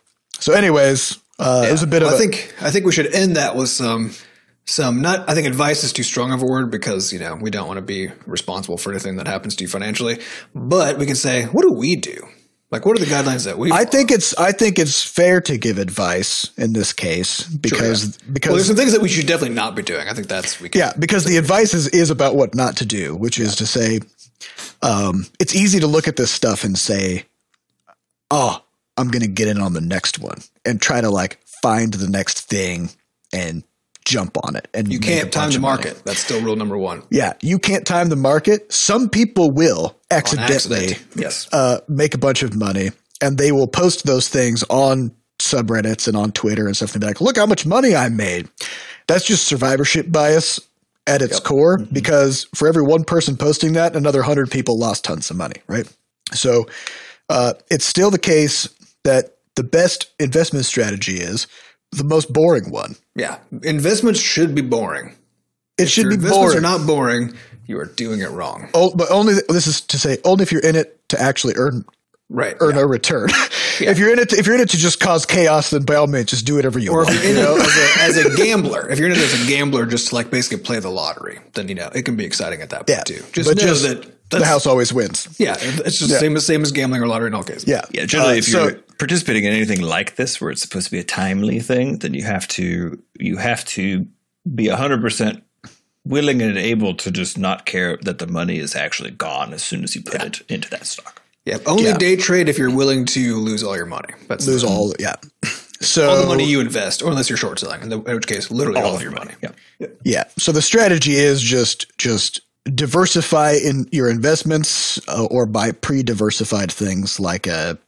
So, 0.41 0.53
anyways, 0.53 1.17
uh, 1.39 1.65
it 1.69 1.73
was 1.73 1.83
a 1.83 1.87
bit 1.87 2.03
Well, 2.03 2.13
of 2.15 2.15
I 2.15 2.17
a, 2.17 2.19
think 2.19 2.55
I 2.61 2.71
think 2.71 2.87
we 2.87 2.93
should 2.93 3.15
end 3.15 3.37
that 3.37 3.57
with 3.57 3.69
some 3.69 4.13
some 4.67 5.01
not 5.01 5.29
I 5.31 5.35
think 5.35 5.47
advice 5.47 5.85
is 5.85 5.93
too 5.93 6.03
strong 6.03 6.33
of 6.33 6.43
a 6.43 6.47
word 6.47 6.71
because 6.71 7.13
you 7.13 7.19
know 7.19 7.37
we 7.41 7.51
don't 7.51 7.67
want 7.67 7.79
to 7.79 7.83
be 7.83 8.09
responsible 8.27 8.77
for 8.79 8.91
anything 8.91 9.17
that 9.17 9.27
happens 9.27 9.57
to 9.57 9.65
you 9.65 9.69
financially, 9.69 10.21
but 10.55 10.99
we 10.99 11.07
can 11.07 11.17
say 11.17 11.45
what 11.45 11.63
do 11.63 11.73
we 11.73 11.97
do? 11.97 12.27
Like 12.71 12.85
what 12.85 13.01
are 13.01 13.05
the 13.05 13.11
guidelines 13.11 13.47
that 13.47 13.57
we? 13.59 13.73
I 13.73 13.79
follow? 13.79 13.91
think 13.91 14.11
it's 14.11 14.37
I 14.37 14.53
think 14.53 14.79
it's 14.79 15.03
fair 15.03 15.41
to 15.43 15.57
give 15.57 15.79
advice 15.79 16.51
in 16.59 16.75
this 16.75 16.93
case 16.93 17.45
because 17.49 18.19
because 18.19 18.51
well, 18.51 18.57
there's 18.57 18.67
some 18.67 18.77
things 18.77 18.93
that 18.93 19.01
we 19.01 19.09
should 19.09 19.27
definitely 19.27 19.55
not 19.55 19.75
be 19.75 19.83
doing. 19.83 20.07
I 20.07 20.13
think 20.13 20.29
that's 20.29 20.61
we 20.61 20.69
can, 20.69 20.79
Yeah, 20.81 20.93
because 20.99 21.25
the 21.25 21.39
advice 21.39 21.73
is, 21.73 21.89
is 21.89 22.11
about 22.11 22.37
what 22.37 22.55
not 22.55 22.77
to 22.79 22.85
do, 22.87 23.17
which 23.17 23.39
is 23.39 23.57
to 23.57 23.67
say 23.67 24.01
um, 24.83 25.25
it's 25.41 25.55
easy 25.55 25.81
to 25.81 25.87
look 25.87 26.09
at 26.09 26.17
this 26.17 26.31
stuff 26.31 26.63
and 26.65 26.77
say, 26.79 27.25
"Oh, 28.31 28.63
I'm 28.99 29.09
going 29.09 29.23
to 29.23 29.29
get 29.29 29.49
in 29.49 29.61
on 29.61 29.73
the 29.73 29.81
next 29.81 30.19
one," 30.19 30.41
and 30.65 30.81
try 30.83 31.01
to 31.01 31.09
like 31.11 31.39
find 31.63 31.93
the 31.95 32.09
next 32.09 32.43
thing 32.43 32.91
and 33.33 33.63
jump 34.05 34.37
on 34.45 34.57
it. 34.57 34.69
And 34.73 34.91
You 34.93 34.99
can't 35.01 35.31
time 35.33 35.51
the 35.51 35.57
of 35.57 35.63
money. 35.63 35.77
market. 35.85 36.03
That's 36.05 36.21
still 36.21 36.41
rule 36.43 36.57
number 36.57 36.77
one. 36.79 37.03
Yeah, 37.11 37.35
you 37.43 37.59
can't 37.59 37.87
time 37.87 38.09
the 38.09 38.17
market. 38.17 38.73
Some 38.73 39.09
people 39.11 39.51
will 39.51 39.97
accidentally 40.11 40.93
accident. 40.93 41.17
Yes. 41.17 41.49
uh, 41.53 41.81
make 41.89 42.15
a 42.15 42.19
bunch 42.19 42.43
of 42.43 42.55
money, 42.57 42.91
and 43.21 43.39
they 43.39 43.53
will 43.53 43.67
post 43.69 44.05
those 44.07 44.29
things 44.29 44.65
on 44.71 45.13
subreddits 45.41 46.09
and 46.09 46.17
on 46.17 46.33
Twitter 46.33 46.67
and 46.67 46.77
stuff, 46.77 46.93
and 46.95 47.01
be 47.01 47.07
like, 47.07 47.21
"Look 47.21 47.37
how 47.37 47.47
much 47.47 47.67
money 47.67 47.95
I 47.95 48.09
made." 48.09 48.49
That's 49.07 49.25
just 49.25 49.47
survivorship 49.47 50.11
bias 50.11 50.61
at 51.07 51.23
its 51.23 51.41
core, 51.41 51.79
because 51.93 52.47
for 52.55 52.69
every 52.69 52.83
one 52.83 53.03
person 53.05 53.37
posting 53.37 53.73
that, 53.75 53.97
another 53.97 54.23
hundred 54.23 54.51
people 54.51 54.79
lost 54.79 55.05
tons 55.05 55.31
of 55.31 55.37
money, 55.37 55.57
right? 55.67 55.87
So 56.35 56.67
uh, 57.31 57.55
it's 57.71 57.85
still 57.87 58.11
the 58.11 58.19
case 58.19 58.69
that 59.09 59.39
the 59.57 59.65
best 59.65 60.13
investment 60.21 60.67
strategy 60.67 61.15
is 61.17 61.47
the 61.93 62.05
most 62.05 62.33
boring 62.33 62.71
one. 62.71 62.95
Yeah. 63.17 63.39
Investments 63.63 64.21
should 64.21 64.55
be 64.55 64.61
boring. 64.63 65.15
It 65.79 65.89
should 65.89 66.03
Your 66.05 66.11
be 66.11 66.15
investments 66.17 66.55
boring. 66.55 66.59
are 66.59 66.61
not 66.79 66.87
boring. 66.87 67.35
You 67.67 67.79
are 67.81 67.87
doing 67.87 68.21
it 68.21 68.31
wrong. 68.31 68.69
Oh, 68.75 68.93
but 68.95 69.11
only 69.11 69.35
this 69.49 69.67
is 69.67 69.81
to 69.83 69.99
say 69.99 70.19
only 70.25 70.43
if 70.43 70.53
you're 70.53 70.65
in 70.65 70.77
it 70.77 71.01
to 71.09 71.21
actually 71.21 71.55
earn 71.57 71.85
Right. 72.31 72.57
earn 72.61 72.75
yeah. 72.77 72.83
a 72.83 72.87
return. 72.87 73.31
if 73.81 73.99
you're 73.99 74.13
in 74.13 74.19
it, 74.19 74.29
to, 74.31 74.37
if 74.37 74.45
you're 74.47 74.55
in 74.55 74.61
it 74.61 74.69
to 74.71 74.77
just 74.77 75.01
cause 75.01 75.25
chaos, 75.25 75.71
then 75.71 75.83
by 75.85 75.95
all 75.95 76.07
means, 76.07 76.27
just 76.27 76.45
do 76.45 76.57
whatever 76.57 76.79
you 76.79 76.93
Or 76.93 77.03
if 77.03 77.09
want. 77.09 77.23
you're 77.23 77.31
in 77.31 77.37
you 77.39 77.43
know? 77.43 77.57
it 77.57 77.63
as 78.01 78.17
a, 78.17 78.21
as 78.21 78.35
a 78.35 78.37
gambler, 78.37 78.87
if 78.91 78.99
you're 78.99 79.09
in 79.09 79.15
it 79.15 79.19
as 79.19 79.43
a 79.43 79.49
gambler, 79.49 79.87
just 79.87 80.09
to 80.09 80.15
like 80.15 80.31
basically 80.31 80.63
play 80.63 80.79
the 80.79 80.91
lottery, 80.91 81.39
then 81.55 81.69
you 81.69 81.75
know 81.75 81.89
it 81.95 82.03
can 82.03 82.17
be 82.17 82.27
exciting 82.27 82.61
at 82.61 82.69
that 82.69 82.87
point 82.87 82.91
yeah, 82.91 83.03
too. 83.05 83.25
Just 83.33 83.49
but 83.49 83.57
know 83.57 83.67
just 83.67 83.83
that 83.85 84.18
the 84.31 84.45
house 84.45 84.67
always 84.67 84.93
wins. 84.93 85.29
Yeah, 85.39 85.57
it's 85.61 85.99
just 85.99 86.11
the 86.11 86.19
same 86.19 86.37
as 86.37 86.47
same 86.47 86.63
as 86.63 86.73
gambling 86.73 87.03
or 87.03 87.07
lottery 87.07 87.29
in 87.29 87.35
all 87.35 87.45
cases. 87.45 87.67
Yeah, 87.67 87.83
Yeah, 87.93 88.05
generally, 88.07 88.35
Uh, 88.35 88.39
if 88.39 88.49
you're 88.49 88.73
participating 88.99 89.45
in 89.45 89.53
anything 89.53 89.81
like 89.81 90.17
this, 90.17 90.41
where 90.41 90.51
it's 90.51 90.63
supposed 90.63 90.87
to 90.87 90.91
be 90.91 90.99
a 90.99 91.05
timely 91.05 91.61
thing, 91.61 91.99
then 91.99 92.15
you 92.15 92.25
have 92.25 92.47
to 92.49 92.99
you 93.19 93.37
have 93.37 93.65
to 93.67 94.07
be 94.55 94.69
hundred 94.69 95.01
percent 95.01 95.43
willing 96.05 96.41
and 96.41 96.57
able 96.57 96.95
to 96.95 97.11
just 97.11 97.37
not 97.37 97.67
care 97.67 97.99
that 98.03 98.19
the 98.19 98.27
money 98.27 98.59
is 98.59 98.75
actually 98.75 99.11
gone 99.11 99.53
as 99.53 99.63
soon 99.63 99.85
as 99.85 99.95
you 99.95 100.03
put 100.03 100.23
it 100.23 100.41
into 100.49 100.69
that 100.71 100.87
stock. 100.87 101.21
Yeah. 101.45 101.59
Only 101.67 101.85
Yeah. 101.85 101.99
day 101.99 102.17
trade 102.17 102.49
if 102.49 102.59
you're 102.59 102.75
willing 102.75 103.05
to 103.07 103.37
lose 103.37 103.63
all 103.63 103.77
your 103.77 103.87
money. 103.87 104.15
That's 104.27 104.47
lose 104.47 104.63
the, 104.63 104.69
all. 104.69 104.95
Yeah. 104.99 105.17
So 105.81 106.09
all 106.11 106.21
the 106.23 106.27
money 106.27 106.45
you 106.45 106.61
invest, 106.61 107.03
or 107.03 107.09
unless 107.11 107.29
you're 107.31 107.37
short 107.37 107.59
selling, 107.61 107.83
in, 107.83 107.89
the, 107.91 108.01
in 108.03 108.15
which 108.15 108.27
case, 108.27 108.51
literally 108.51 108.81
all, 108.81 108.97
of 108.97 109.03
your 109.03 109.13
money. 109.13 109.33
Yeah. 109.43 109.87
Yeah. 110.05 110.25
So 110.39 110.51
the 110.51 110.63
strategy 110.63 111.17
is 111.17 111.41
just 111.41 111.87
just 111.99 112.41
diversify 112.75 113.53
in 113.53 113.89
your 113.93 114.11
investments 114.11 115.01
uh, 115.09 115.25
or 115.31 115.47
buy 115.47 115.73
pre-diversified 115.73 116.71
things 116.73 117.19
like 117.21 117.47
a 117.47 117.79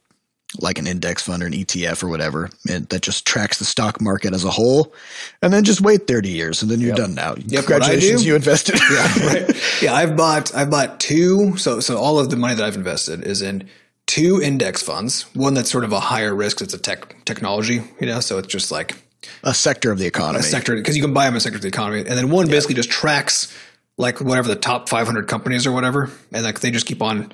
like 0.59 0.77
an 0.77 0.85
index 0.85 1.23
fund 1.23 1.41
or 1.41 1.45
an 1.45 1.53
ETF 1.53 2.03
or 2.03 2.09
whatever 2.09 2.49
and 2.69 2.87
that 2.89 3.01
just 3.01 3.25
tracks 3.25 3.59
the 3.59 3.63
stock 3.63 4.01
market 4.01 4.33
as 4.33 4.43
a 4.43 4.49
whole 4.49 4.93
and 5.41 5.53
then 5.53 5.63
just 5.63 5.79
wait 5.79 6.07
30 6.07 6.27
years 6.27 6.61
and 6.61 6.69
then 6.69 6.81
you're 6.81 6.93
done 6.93 7.15
now. 7.15 7.31
I 7.31 7.35
Congratulations 7.35 8.25
you 8.25 8.35
invested. 8.35 8.77
yeah, 8.91 9.25
right. 9.25 9.81
Yeah, 9.81 9.93
I've 9.93 10.17
bought 10.17 10.53
I've 10.53 10.69
bought 10.69 10.99
two. 10.99 11.55
So 11.57 11.79
so 11.79 11.97
all 11.97 12.19
of 12.19 12.29
the 12.29 12.35
money 12.35 12.55
that 12.55 12.65
I've 12.65 12.75
invested 12.75 13.23
is 13.23 13.41
in 13.41 13.69
two 14.07 14.41
index 14.41 14.81
funds. 14.81 15.23
One 15.35 15.53
that's 15.53 15.71
sort 15.71 15.85
of 15.85 15.93
a 15.93 15.99
higher 15.99 16.35
risk. 16.35 16.61
It's 16.61 16.73
a 16.73 16.77
tech 16.77 17.23
technology, 17.23 17.81
you 17.99 18.07
know. 18.07 18.19
So 18.19 18.37
it's 18.37 18.49
just 18.49 18.71
like 18.71 19.01
a 19.43 19.53
sector 19.53 19.91
of 19.91 19.99
the 19.99 20.05
economy. 20.05 20.39
a 20.39 20.43
sector 20.43 20.75
because 20.75 20.97
you 20.97 21.01
can 21.01 21.13
buy 21.13 21.25
them 21.25 21.35
a 21.35 21.39
sector 21.39 21.55
of 21.55 21.61
the 21.61 21.69
economy, 21.69 21.99
and 21.99 22.09
then 22.09 22.29
one 22.29 22.47
basically 22.47 22.75
just 22.75 22.89
tracks 22.89 23.55
like 23.97 24.19
whatever 24.21 24.47
the 24.47 24.55
top 24.55 24.89
500 24.89 25.27
companies 25.27 25.67
or 25.67 25.71
whatever, 25.71 26.09
and 26.31 26.43
like 26.43 26.59
they 26.59 26.71
just 26.71 26.85
keep 26.85 27.01
on 27.01 27.31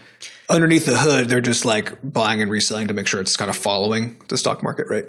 underneath 0.50 0.86
the 0.86 0.98
hood. 0.98 1.30
They're 1.30 1.41
just 1.41 1.65
like 1.65 1.93
buying 2.04 2.41
and 2.41 2.52
reselling 2.52 2.88
to 2.89 2.93
make 2.93 3.08
sure 3.08 3.22
it's 3.22 3.38
kind 3.38 3.50
of 3.50 3.56
following 3.56 4.22
the 4.28 4.38
stock 4.38 4.63
market, 4.63 4.88
right? 4.89 5.06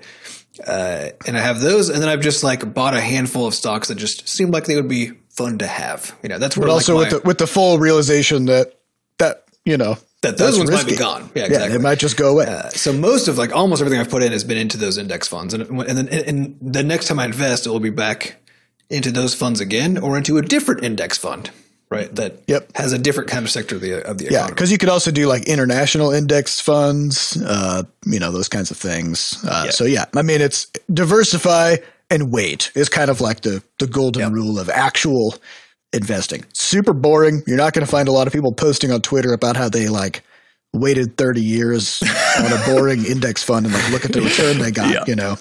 Uh, 0.67 1.11
and 1.27 1.37
I 1.37 1.41
have 1.41 1.61
those, 1.61 1.89
and 1.89 2.03
then 2.03 2.09
I've 2.09 2.21
just 2.21 2.43
like 2.43 2.73
bought 2.75 2.95
a 2.95 3.01
handful 3.01 3.47
of 3.47 3.55
stocks 3.55 3.89
that 3.89 3.95
just 3.97 4.29
seemed 4.29 4.53
like 4.53 4.65
they 4.65 4.77
would 4.77 4.89
be 4.89 5.13
fun 5.31 5.59
to 5.59 5.67
have. 5.67 6.17
You 6.23 6.29
know, 6.29 6.39
that's 6.39 6.57
where 6.57 6.67
but 6.67 6.73
also 6.73 6.95
like, 6.97 7.07
with 7.07 7.13
my- 7.13 7.19
the 7.21 7.27
with 7.29 7.39
the 7.39 7.47
full 7.47 7.79
realization 7.79 8.47
that 8.47 8.75
that 9.19 9.45
you 9.65 9.77
know 9.77 9.97
that 10.23 10.37
those 10.37 10.59
ones 10.59 10.71
might 10.71 10.87
be 10.87 10.97
gone. 10.97 11.31
Yeah, 11.35 11.43
Yeah, 11.43 11.47
exactly. 11.47 11.77
it 11.77 11.81
might 11.81 11.99
just 12.01 12.17
go 12.17 12.31
away. 12.33 12.47
Uh, 12.47 12.71
so 12.71 12.93
most 12.93 13.29
of 13.29 13.39
like 13.39 13.55
almost 13.55 13.81
everything 13.81 14.01
I've 14.01 14.11
put 14.11 14.23
in 14.25 14.33
has 14.33 14.43
been 14.43 14.59
into 14.59 14.77
those 14.79 14.99
index 14.99 15.29
funds, 15.29 15.55
and 15.55 15.63
and 15.69 15.97
then 15.99 16.09
and 16.09 16.59
the 16.61 16.83
next 16.83 17.07
time 17.07 17.21
I 17.21 17.25
invest, 17.27 17.67
it 17.67 17.71
will 17.71 17.79
be 17.79 17.91
back 17.91 18.37
into 18.91 19.11
those 19.11 19.35
funds 19.35 19.61
again 19.61 19.99
or 19.99 20.17
into 20.17 20.39
a 20.39 20.43
different 20.43 20.83
index 20.85 21.19
fund, 21.19 21.51
right? 21.91 22.15
That 22.17 22.43
Yep. 22.47 22.77
has 22.77 22.93
a 22.93 22.99
different 22.99 23.29
kind 23.31 23.45
of 23.45 23.51
sector 23.51 23.75
of 23.77 23.81
the 23.83 24.03
of 24.09 24.19
the 24.19 24.25
Yeah, 24.25 24.31
economy. 24.31 24.55
because 24.55 24.73
you 24.73 24.79
could 24.79 24.89
also 24.89 25.11
do 25.11 25.27
like 25.27 25.45
international 25.49 26.11
index 26.13 26.61
funds, 26.61 27.37
uh, 27.45 27.83
you 28.07 28.19
know, 28.19 28.33
those 28.33 28.49
kinds 28.49 28.71
of 28.71 28.77
things. 28.77 29.37
Uh, 29.47 29.71
So 29.71 29.85
yeah, 29.85 30.07
I 30.17 30.23
mean, 30.23 30.41
it's 30.41 30.67
diversify 30.93 31.77
and 32.11 32.33
wait 32.33 32.71
is 32.75 32.89
kind 32.89 33.11
of 33.11 33.21
like 33.21 33.43
the 33.43 33.63
the 33.79 33.87
golden 33.87 34.33
rule 34.33 34.59
of 34.59 34.71
actual 34.71 35.35
investing. 35.93 36.45
Super 36.55 36.93
boring. 36.95 37.43
You're 37.47 37.57
not 37.59 37.73
going 37.73 37.85
to 37.85 37.91
find 37.91 38.09
a 38.09 38.13
lot 38.13 38.27
of 38.27 38.33
people 38.33 38.53
posting 38.53 38.91
on 38.93 39.01
Twitter 39.03 39.33
about 39.33 39.57
how 39.57 39.69
they 39.69 39.89
like 39.89 40.23
waited 40.75 41.17
30 41.17 41.41
years 41.41 42.03
on 42.39 42.53
a 42.53 42.63
boring 42.67 43.05
index 43.15 43.43
fund 43.43 43.65
and 43.67 43.75
like 43.75 43.91
look 43.91 44.05
at 44.05 44.13
the 44.13 44.21
return 44.21 44.59
they 44.59 44.71
got. 44.71 44.93
Yeah. 44.93 45.05
You 45.07 45.17
know, 45.17 45.37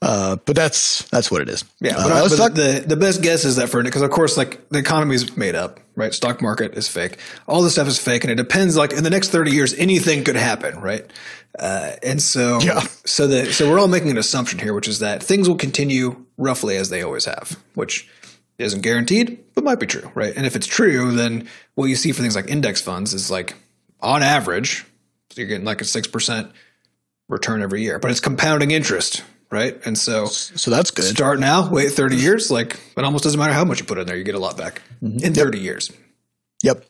uh, 0.00 0.36
but 0.44 0.54
that's 0.54 1.02
that's 1.08 1.30
what 1.30 1.42
it 1.42 1.48
is. 1.48 1.64
Yeah, 1.80 1.96
Uh, 1.96 2.02
but, 2.08 2.12
I- 2.12 2.28
but 2.28 2.36
talk- 2.36 2.54
the 2.54 2.84
the 2.86 2.96
best 2.96 3.22
guess 3.22 3.44
is 3.44 3.56
that 3.56 3.68
for 3.68 3.82
because 3.82 4.02
of 4.02 4.10
course 4.10 4.36
like 4.36 4.68
the 4.68 4.78
economy 4.78 5.14
is 5.16 5.36
made 5.36 5.54
up, 5.54 5.80
right? 5.96 6.14
Stock 6.14 6.40
market 6.40 6.74
is 6.76 6.88
fake. 6.88 7.18
All 7.46 7.62
this 7.62 7.72
stuff 7.72 7.88
is 7.88 7.98
fake, 7.98 8.24
and 8.24 8.30
it 8.30 8.36
depends. 8.36 8.76
Like 8.76 8.92
in 8.92 9.02
the 9.04 9.10
next 9.10 9.30
thirty 9.30 9.50
years, 9.50 9.74
anything 9.74 10.24
could 10.24 10.36
happen, 10.36 10.80
right? 10.80 11.04
Uh, 11.58 11.92
and 12.02 12.22
so 12.22 12.60
Yeah. 12.60 12.80
so 13.04 13.26
the 13.26 13.52
so 13.52 13.68
we're 13.70 13.78
all 13.80 13.88
making 13.88 14.10
an 14.10 14.18
assumption 14.18 14.58
here, 14.58 14.72
which 14.74 14.86
is 14.88 15.00
that 15.00 15.22
things 15.22 15.48
will 15.48 15.56
continue 15.56 16.24
roughly 16.36 16.76
as 16.76 16.90
they 16.90 17.02
always 17.02 17.24
have, 17.24 17.56
which 17.74 18.06
isn't 18.58 18.82
guaranteed, 18.82 19.38
but 19.54 19.64
might 19.64 19.80
be 19.80 19.86
true, 19.86 20.10
right? 20.14 20.32
And 20.36 20.44
if 20.46 20.54
it's 20.56 20.66
true, 20.66 21.12
then 21.12 21.48
what 21.74 21.86
you 21.86 21.94
see 21.96 22.12
for 22.12 22.22
things 22.22 22.34
like 22.36 22.48
index 22.48 22.80
funds 22.80 23.14
is 23.14 23.30
like 23.30 23.54
on 24.00 24.22
average, 24.22 24.84
so 25.30 25.40
you're 25.40 25.48
getting 25.48 25.64
like 25.64 25.80
a 25.80 25.84
six 25.84 26.06
percent 26.06 26.50
return 27.28 27.62
every 27.62 27.82
year, 27.82 27.98
but 27.98 28.10
it's 28.10 28.20
compounding 28.20 28.70
interest, 28.70 29.22
right? 29.50 29.78
And 29.86 29.96
so 29.96 30.26
so 30.26 30.70
that's 30.70 30.90
good. 30.90 31.04
start 31.04 31.40
now, 31.40 31.70
wait 31.70 31.92
30 31.92 32.16
years. 32.16 32.50
Like 32.50 32.78
it 32.96 33.04
almost 33.04 33.24
doesn't 33.24 33.38
matter 33.38 33.52
how 33.52 33.64
much 33.64 33.80
you 33.80 33.86
put 33.86 33.98
in 33.98 34.06
there, 34.06 34.16
you 34.16 34.24
get 34.24 34.34
a 34.34 34.40
lot 34.40 34.56
back 34.56 34.82
in 35.00 35.34
30 35.34 35.58
years. 35.58 35.92
Yep. 36.62 36.84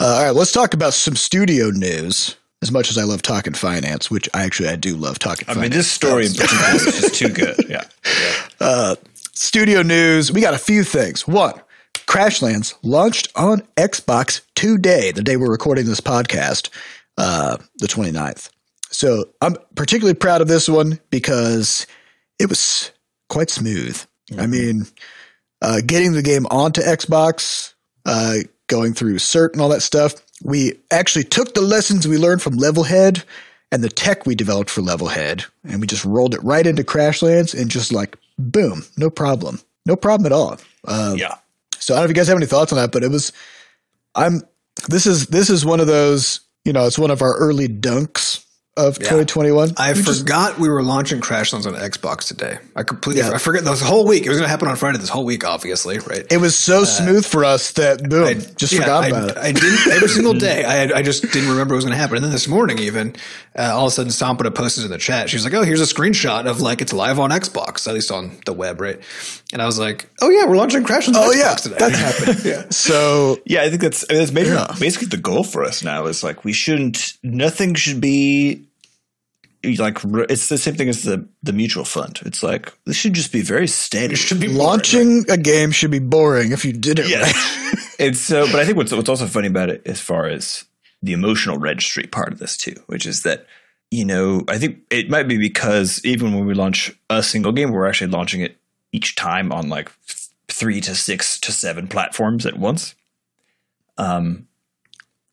Uh, 0.00 0.04
all 0.04 0.24
right, 0.24 0.34
let's 0.34 0.52
talk 0.52 0.74
about 0.74 0.94
some 0.94 1.16
studio 1.16 1.70
news. 1.70 2.36
As 2.60 2.72
much 2.72 2.90
as 2.90 2.98
I 2.98 3.04
love 3.04 3.22
talking 3.22 3.54
finance, 3.54 4.10
which 4.10 4.28
I 4.34 4.42
actually 4.42 4.68
I 4.68 4.74
do 4.74 4.96
love 4.96 5.20
talking. 5.20 5.44
I 5.48 5.54
finance. 5.54 5.70
mean, 5.70 5.78
this 5.78 5.88
story 5.88 6.26
in 6.26 6.32
particular 6.32 6.74
is 6.74 7.00
just 7.00 7.14
too 7.14 7.28
good. 7.28 7.54
Yeah. 7.68 8.94
studio 9.32 9.82
news. 9.82 10.32
We 10.32 10.40
got 10.40 10.54
a 10.54 10.58
few 10.58 10.82
things. 10.82 11.26
One, 11.28 11.54
Crashlands 11.94 12.74
launched 12.82 13.28
on 13.36 13.60
Xbox 13.76 14.40
today, 14.54 15.12
the 15.12 15.22
day 15.22 15.36
we're 15.36 15.50
recording 15.50 15.86
this 15.86 16.00
podcast, 16.00 16.70
uh, 17.16 17.58
the 17.76 17.86
29th. 17.86 18.50
So 18.90 19.24
I'm 19.40 19.56
particularly 19.74 20.14
proud 20.14 20.40
of 20.40 20.48
this 20.48 20.68
one 20.68 20.98
because 21.10 21.86
it 22.38 22.48
was 22.48 22.90
quite 23.28 23.50
smooth. 23.50 24.00
I 24.38 24.46
mean, 24.46 24.86
uh, 25.62 25.80
getting 25.86 26.12
the 26.12 26.22
game 26.22 26.46
onto 26.50 26.80
Xbox, 26.82 27.74
uh, 28.06 28.36
going 28.66 28.92
through 28.94 29.16
cert 29.16 29.52
and 29.52 29.60
all 29.62 29.68
that 29.70 29.80
stuff. 29.82 30.14
We 30.42 30.74
actually 30.90 31.24
took 31.24 31.54
the 31.54 31.60
lessons 31.62 32.06
we 32.06 32.18
learned 32.18 32.42
from 32.42 32.54
Levelhead 32.54 33.24
and 33.72 33.82
the 33.82 33.88
tech 33.88 34.26
we 34.26 34.34
developed 34.34 34.70
for 34.70 34.82
Levelhead, 34.82 35.44
and 35.64 35.80
we 35.80 35.86
just 35.86 36.04
rolled 36.04 36.34
it 36.34 36.42
right 36.42 36.66
into 36.66 36.84
Crashlands 36.84 37.58
and 37.58 37.70
just 37.70 37.92
like 37.92 38.16
boom, 38.38 38.84
no 38.96 39.10
problem, 39.10 39.60
no 39.84 39.96
problem 39.96 40.26
at 40.26 40.32
all. 40.32 40.58
Uh, 40.86 41.14
Yeah. 41.18 41.34
so 41.78 41.94
I 41.94 41.96
don't 41.96 42.02
know 42.02 42.04
if 42.04 42.10
you 42.10 42.14
guys 42.14 42.28
have 42.28 42.36
any 42.36 42.46
thoughts 42.46 42.72
on 42.72 42.76
that, 42.78 42.92
but 42.92 43.02
it 43.02 43.10
was. 43.10 43.32
I'm. 44.14 44.42
This 44.88 45.06
is 45.06 45.26
this 45.26 45.50
is 45.50 45.64
one 45.64 45.80
of 45.80 45.86
those. 45.86 46.40
You 46.64 46.72
know, 46.72 46.86
it's 46.86 46.98
one 46.98 47.10
of 47.10 47.20
our 47.22 47.34
early 47.36 47.68
dunks 47.68 48.44
of 48.78 48.98
2021. 48.98 49.72
I 49.76 49.92
We 49.92 50.02
just- 50.02 50.20
forgot 50.20 50.58
we 50.58 50.68
were 50.68 50.82
launching 50.82 51.20
Crashlands 51.20 51.66
on 51.66 51.74
Xbox 51.74 52.26
today. 52.28 52.58
I 52.76 52.84
completely, 52.84 53.22
Yeah. 53.22 53.32
I 53.32 53.38
forget 53.38 53.64
this 53.64 53.82
whole 53.82 54.06
week. 54.06 54.24
It 54.24 54.28
was 54.30 54.38
going 54.38 54.46
to 54.46 54.50
happen 54.50 54.68
on 54.68 54.76
Friday 54.76 54.98
this 54.98 55.08
whole 55.10 55.24
week, 55.24 55.44
obviously, 55.44 55.98
right? 55.98 56.24
it 56.30 56.38
was 56.38 56.56
so 56.56 56.84
smooth 56.84 57.26
for 57.26 57.44
us 57.44 57.72
that 57.72 58.08
boom, 58.08 58.24
I 58.24 58.34
just 58.34 58.72
yeah, 58.72 58.80
forgot 58.80 59.04
I, 59.04 59.08
about 59.08 59.30
it. 59.30 59.36
I 59.36 59.52
didn't 59.52 59.92
every 59.92 60.08
single 60.08 60.34
day. 60.48 60.64
I 60.64 60.98
I 60.98 61.02
just 61.02 61.22
didn't 61.32 61.50
remember 61.50 61.74
it 61.74 61.78
was 61.78 61.84
going 61.84 61.92
to 61.96 61.98
happen. 62.00 62.16
And 62.16 62.24
then 62.24 62.32
this 62.32 62.48
morning, 62.48 62.78
even 62.78 63.16
uh, 63.58 63.72
all 63.74 63.86
of 63.86 63.92
a 63.92 63.94
sudden, 63.94 64.12
Sampana 64.12 64.54
posted 64.54 64.84
in 64.84 64.90
the 64.90 64.98
chat. 64.98 65.28
She 65.28 65.36
was 65.36 65.44
like, 65.44 65.54
"Oh, 65.54 65.62
here's 65.64 65.80
a 65.80 65.92
screenshot 65.94 66.46
of 66.46 66.60
like 66.60 66.80
it's 66.80 66.92
live 66.92 67.18
on 67.18 67.30
Xbox, 67.30 67.88
at 67.88 67.94
least 67.94 68.12
on 68.12 68.38
the 68.46 68.52
web, 68.52 68.80
right?" 68.80 69.00
And 69.52 69.60
I 69.60 69.66
was 69.66 69.78
like, 69.78 70.08
"Oh 70.20 70.30
yeah, 70.30 70.44
we're 70.46 70.56
launching 70.56 70.84
Crashlands 70.84 71.16
on 71.16 71.28
oh 71.28 71.32
Xbox 71.32 71.36
yeah, 71.36 71.54
today." 71.56 71.76
that's 71.78 71.98
happened. 71.98 72.44
yeah. 72.44 72.64
So 72.70 73.38
Yeah, 73.44 73.62
I 73.62 73.70
think 73.70 73.82
that's 73.82 74.04
I 74.08 74.12
mean, 74.12 74.20
that's 74.20 74.32
major, 74.32 74.54
Yeah. 74.54 74.74
basically 74.78 75.08
the 75.08 75.16
goal 75.16 75.42
for 75.42 75.64
us 75.64 75.82
now. 75.82 76.06
Is 76.06 76.22
like 76.22 76.44
we 76.44 76.52
shouldn't. 76.52 77.14
Nothing 77.24 77.74
should 77.74 78.00
be 78.00 78.67
like 79.64 79.98
it's 80.30 80.48
the 80.48 80.58
same 80.58 80.74
thing 80.74 80.88
as 80.88 81.02
the 81.02 81.26
the 81.42 81.52
mutual 81.52 81.84
fund. 81.84 82.20
It's 82.24 82.42
like 82.42 82.72
this 82.84 82.96
should 82.96 83.14
just 83.14 83.32
be 83.32 83.42
very 83.42 83.66
steady. 83.66 84.14
It 84.14 84.18
should 84.18 84.40
be 84.40 84.48
launching 84.48 85.24
a 85.30 85.36
game 85.36 85.70
should 85.72 85.90
be 85.90 85.98
boring 85.98 86.52
if 86.52 86.64
you 86.64 86.72
did 86.72 86.98
it 86.98 87.08
Yeah. 87.08 87.22
right. 87.22 87.34
It's 87.98 88.20
so, 88.20 88.46
but 88.46 88.60
I 88.60 88.64
think 88.64 88.76
what's 88.76 88.92
what's 88.92 89.08
also 89.08 89.26
funny 89.26 89.48
about 89.48 89.70
it, 89.70 89.82
as 89.84 90.00
far 90.00 90.26
as 90.26 90.64
the 91.02 91.12
emotional 91.12 91.58
registry 91.58 92.04
part 92.04 92.32
of 92.32 92.38
this 92.38 92.56
too, 92.56 92.74
which 92.86 93.06
is 93.06 93.22
that 93.24 93.46
you 93.90 94.04
know 94.04 94.44
I 94.48 94.58
think 94.58 94.80
it 94.90 95.10
might 95.10 95.26
be 95.28 95.36
because 95.38 96.00
even 96.04 96.32
when 96.34 96.46
we 96.46 96.54
launch 96.54 96.96
a 97.10 97.22
single 97.22 97.52
game, 97.52 97.72
we're 97.72 97.86
actually 97.88 98.10
launching 98.10 98.40
it 98.40 98.56
each 98.92 99.16
time 99.16 99.50
on 99.52 99.68
like 99.68 99.90
three 100.48 100.80
to 100.80 100.94
six 100.94 101.38
to 101.40 101.52
seven 101.52 101.88
platforms 101.88 102.46
at 102.46 102.58
once. 102.58 102.94
Um, 103.96 104.47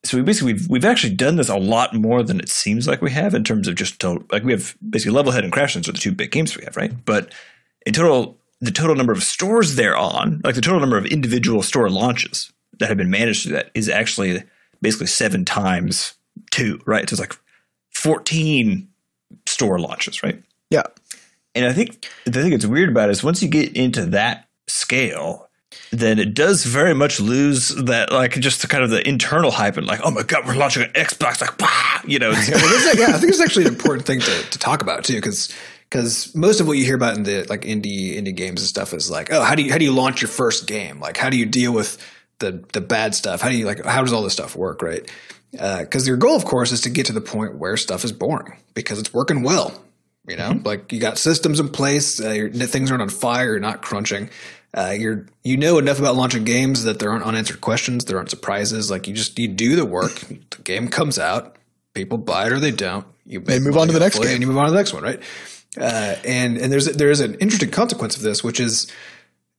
so 0.06 0.18
we 0.18 0.24
basically 0.24 0.54
we've, 0.54 0.70
we've 0.70 0.86
actually 0.86 1.14
done 1.14 1.36
this 1.36 1.50
a 1.50 1.58
lot 1.58 1.94
more 1.94 2.24
than 2.24 2.40
it 2.40 2.50
seems 2.50 2.88
like 2.88 3.02
we 3.02 3.12
have 3.12 3.34
in 3.34 3.44
terms 3.44 3.68
of 3.68 3.76
just 3.76 4.00
total 4.00 4.26
like 4.32 4.44
we 4.44 4.52
have 4.52 4.76
basically 4.88 5.16
Levelhead 5.16 5.44
and 5.44 5.54
Crashlands 5.54 5.88
are 5.88 5.94
the 5.94 5.98
two 5.98 6.12
big 6.12 6.32
games 6.32 6.58
we 6.58 6.64
have, 6.64 6.78
right? 6.78 6.94
But 7.06 7.32
in 7.86 7.94
total, 7.94 8.38
the 8.62 8.72
total 8.72 8.96
number 8.96 9.14
of 9.14 9.24
stores 9.24 9.76
they're 9.76 9.98
on, 9.98 10.42
like 10.44 10.56
the 10.56 10.62
total 10.62 10.80
number 10.80 10.98
of 10.98 11.06
individual 11.06 11.62
store 11.62 11.90
launches 11.90 12.52
that 12.80 12.88
have 12.90 12.98
been 12.98 13.10
managed 13.10 13.44
through 13.44 13.54
that 13.54 13.72
is 13.74 13.90
actually 13.90 14.44
basically 14.82 15.08
seven 15.08 15.46
times 15.46 16.16
two, 16.52 16.80
right? 16.86 17.10
So 17.10 17.14
it's 17.14 17.20
like 17.20 17.38
fourteen 17.92 18.90
store 19.46 19.80
launches, 19.80 20.24
right? 20.24 20.42
Yeah. 20.70 20.84
And 21.54 21.66
I 21.66 21.74
think 21.74 22.08
the 22.26 22.32
thing 22.32 22.52
that's 22.52 22.66
weird 22.66 22.90
about 22.90 23.10
it 23.10 23.14
is 23.14 23.24
once 23.24 23.42
you 23.42 23.48
get 23.48 23.76
into 23.76 24.06
that 24.08 24.50
scale, 24.68 25.50
then 25.92 26.20
it 26.20 26.34
does 26.34 26.66
very 26.66 26.94
much 26.94 27.20
lose 27.20 27.70
that 27.70 28.12
like 28.12 28.32
just 28.34 28.62
the 28.62 28.68
kind 28.68 28.84
of 28.84 28.90
the 28.90 29.08
internal 29.08 29.52
hype 29.52 29.78
and 29.78 29.88
like, 29.88 30.02
oh 30.04 30.12
my 30.12 30.24
god, 30.24 30.46
we're 30.46 30.56
launching 30.56 30.84
an 30.84 30.90
Xbox, 30.92 31.42
like, 31.42 31.60
wow, 31.60 32.00
you 32.06 32.20
know. 32.20 32.32
it's- 32.32 32.50
Well, 32.62 32.70
this 32.70 32.86
is- 32.94 33.00
yeah, 33.00 33.16
I 33.16 33.20
think 33.20 33.32
it's 33.32 33.42
actually 33.42 33.66
an 33.66 33.74
important 33.74 34.06
thing 34.06 34.20
to, 34.20 34.44
to 34.52 34.60
talk 34.60 34.82
about 34.82 35.04
too, 35.06 35.16
because 35.16 35.54
because 35.90 36.36
most 36.36 36.60
of 36.60 36.68
what 36.68 36.78
you 36.78 36.84
hear 36.86 36.96
about 36.96 37.16
in 37.16 37.24
the 37.24 37.46
like 37.50 37.62
indie 37.62 38.18
indie 38.18 38.36
games 38.36 38.62
and 38.62 38.68
stuff 38.68 38.94
is 38.94 39.10
like, 39.10 39.32
oh, 39.32 39.42
how 39.42 39.56
do 39.56 39.64
you 39.64 39.72
how 39.72 39.78
do 39.78 39.86
you 39.86 39.94
launch 39.94 40.22
your 40.22 40.30
first 40.30 40.68
game? 40.68 41.00
Like, 41.00 41.16
how 41.18 41.30
do 41.30 41.38
you 41.38 41.46
deal 41.46 41.72
with 41.72 41.98
the 42.40 42.64
the 42.74 42.82
bad 42.82 43.14
stuff? 43.16 43.42
How 43.42 43.50
do 43.50 43.56
you 43.56 43.66
like 43.66 43.84
how 43.86 44.02
does 44.02 44.12
all 44.12 44.24
this 44.24 44.34
stuff 44.34 44.56
work, 44.56 44.82
right? 44.82 45.10
Because 45.52 46.06
your 46.06 46.18
goal, 46.18 46.36
of 46.36 46.44
course, 46.44 46.74
is 46.74 46.82
to 46.82 46.90
get 46.90 47.06
to 47.06 47.14
the 47.14 47.22
point 47.22 47.56
where 47.58 47.78
stuff 47.78 48.04
is 48.04 48.12
boring 48.12 48.58
because 48.74 49.00
it's 49.00 49.14
working 49.14 49.42
well. 49.44 49.80
You 50.28 50.36
know, 50.36 50.60
like 50.66 50.92
you 50.92 51.00
got 51.00 51.20
systems 51.20 51.60
in 51.60 51.70
place, 51.70 52.20
uh, 52.20 52.32
your, 52.32 52.50
things 52.50 52.90
aren't 52.90 53.04
on 53.04 53.10
fire, 53.10 53.52
you're 53.52 53.60
not 53.60 53.84
crunching. 53.84 54.32
Uh, 54.76 54.92
you're 54.92 55.26
you 55.44 55.56
know 55.56 55.80
enough 55.80 56.00
about 56.00 56.16
launching 56.16 56.44
games 56.44 56.84
that 56.84 57.00
there 57.00 57.10
aren't 57.10 57.24
unanswered 57.24 57.62
questions, 57.62 58.06
there 58.06 58.18
aren't 58.18 58.30
surprises. 58.30 58.92
Like 58.92 59.08
you 59.08 59.14
just 59.14 59.40
you 59.40 59.48
do 59.48 59.76
the 59.78 59.86
work. 59.86 60.14
the 60.50 60.62
game 60.64 60.90
comes 60.90 61.18
out, 61.18 61.56
people 61.94 62.18
buy 62.18 62.48
it 62.48 62.52
or 62.52 62.60
they 62.60 62.72
don't. 62.72 63.08
You 63.26 63.40
They 63.40 63.60
move 63.60 63.78
on 63.78 63.88
to 63.88 63.94
the 63.94 64.00
next 64.00 64.20
game. 64.20 64.32
and 64.34 64.42
you 64.42 64.48
move 64.48 64.58
on 64.58 64.66
to 64.66 64.72
the 64.72 64.78
next 64.78 64.94
one, 64.94 65.04
right? 65.04 65.20
Uh, 65.80 66.16
and 66.26 66.58
and 66.58 66.72
there's 66.72 66.86
there 66.86 67.10
is 67.10 67.22
an 67.22 67.36
interesting 67.36 67.72
consequence 67.72 68.18
of 68.18 68.22
this, 68.22 68.44
which 68.44 68.60
is 68.60 68.92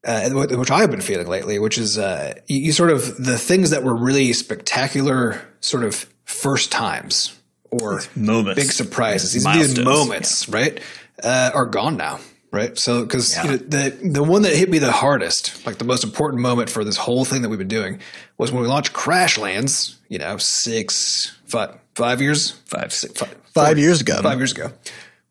uh, 0.05 0.31
which 0.31 0.71
I 0.71 0.81
have 0.81 0.91
been 0.91 1.01
feeling 1.01 1.27
lately, 1.27 1.59
which 1.59 1.79
is 1.79 1.99
uh, 1.99 2.35
you, 2.47 2.59
you 2.59 2.73
sort 2.73 2.91
of 2.91 3.23
the 3.23 3.39
things 3.39 3.71
that 3.71 3.83
were 3.83 3.95
really 3.95 4.33
spectacular, 4.35 5.41
sort 5.61 5.83
of 5.83 6.07
first 6.25 6.71
times 6.71 7.39
or 7.71 8.03
moments. 8.15 8.63
big 8.63 8.71
surprises, 8.71 9.33
these, 9.33 9.45
these 9.45 9.55
Milestones, 9.55 9.85
moments, 9.85 10.49
right, 10.49 10.81
uh, 11.23 11.51
are 11.55 11.67
gone 11.67 11.97
now, 11.97 12.21
right? 12.57 12.77
So 12.79 13.03
because 13.05 13.37
you 13.37 13.51
know, 13.51 13.57
the 13.59 13.91
the 14.03 14.23
one 14.25 14.43
that 14.43 14.55
hit 14.57 14.71
me 14.71 14.79
the 14.79 14.91
hardest, 14.91 15.65
like 15.67 15.79
the 15.79 15.85
most 15.85 16.03
important 16.03 16.43
moment 16.43 16.71
for 16.71 16.83
this 16.83 16.97
whole 16.97 17.25
thing 17.25 17.43
that 17.43 17.49
we've 17.51 17.59
been 17.59 17.69
doing, 17.69 18.01
was 18.39 18.51
when 18.51 18.63
we 18.63 18.69
launched 18.69 18.93
Crashlands. 18.93 19.95
You 20.09 20.19
know, 20.19 20.37
six, 20.39 21.37
five, 21.47 21.79
five 21.95 22.21
years, 22.23 22.53
Five, 22.67 22.93
six, 22.93 23.19
five, 23.19 23.37
Five 23.55 23.79
years 23.79 24.01
ago. 24.01 24.21
five 24.23 24.39
years 24.39 24.53
ago. 24.53 24.71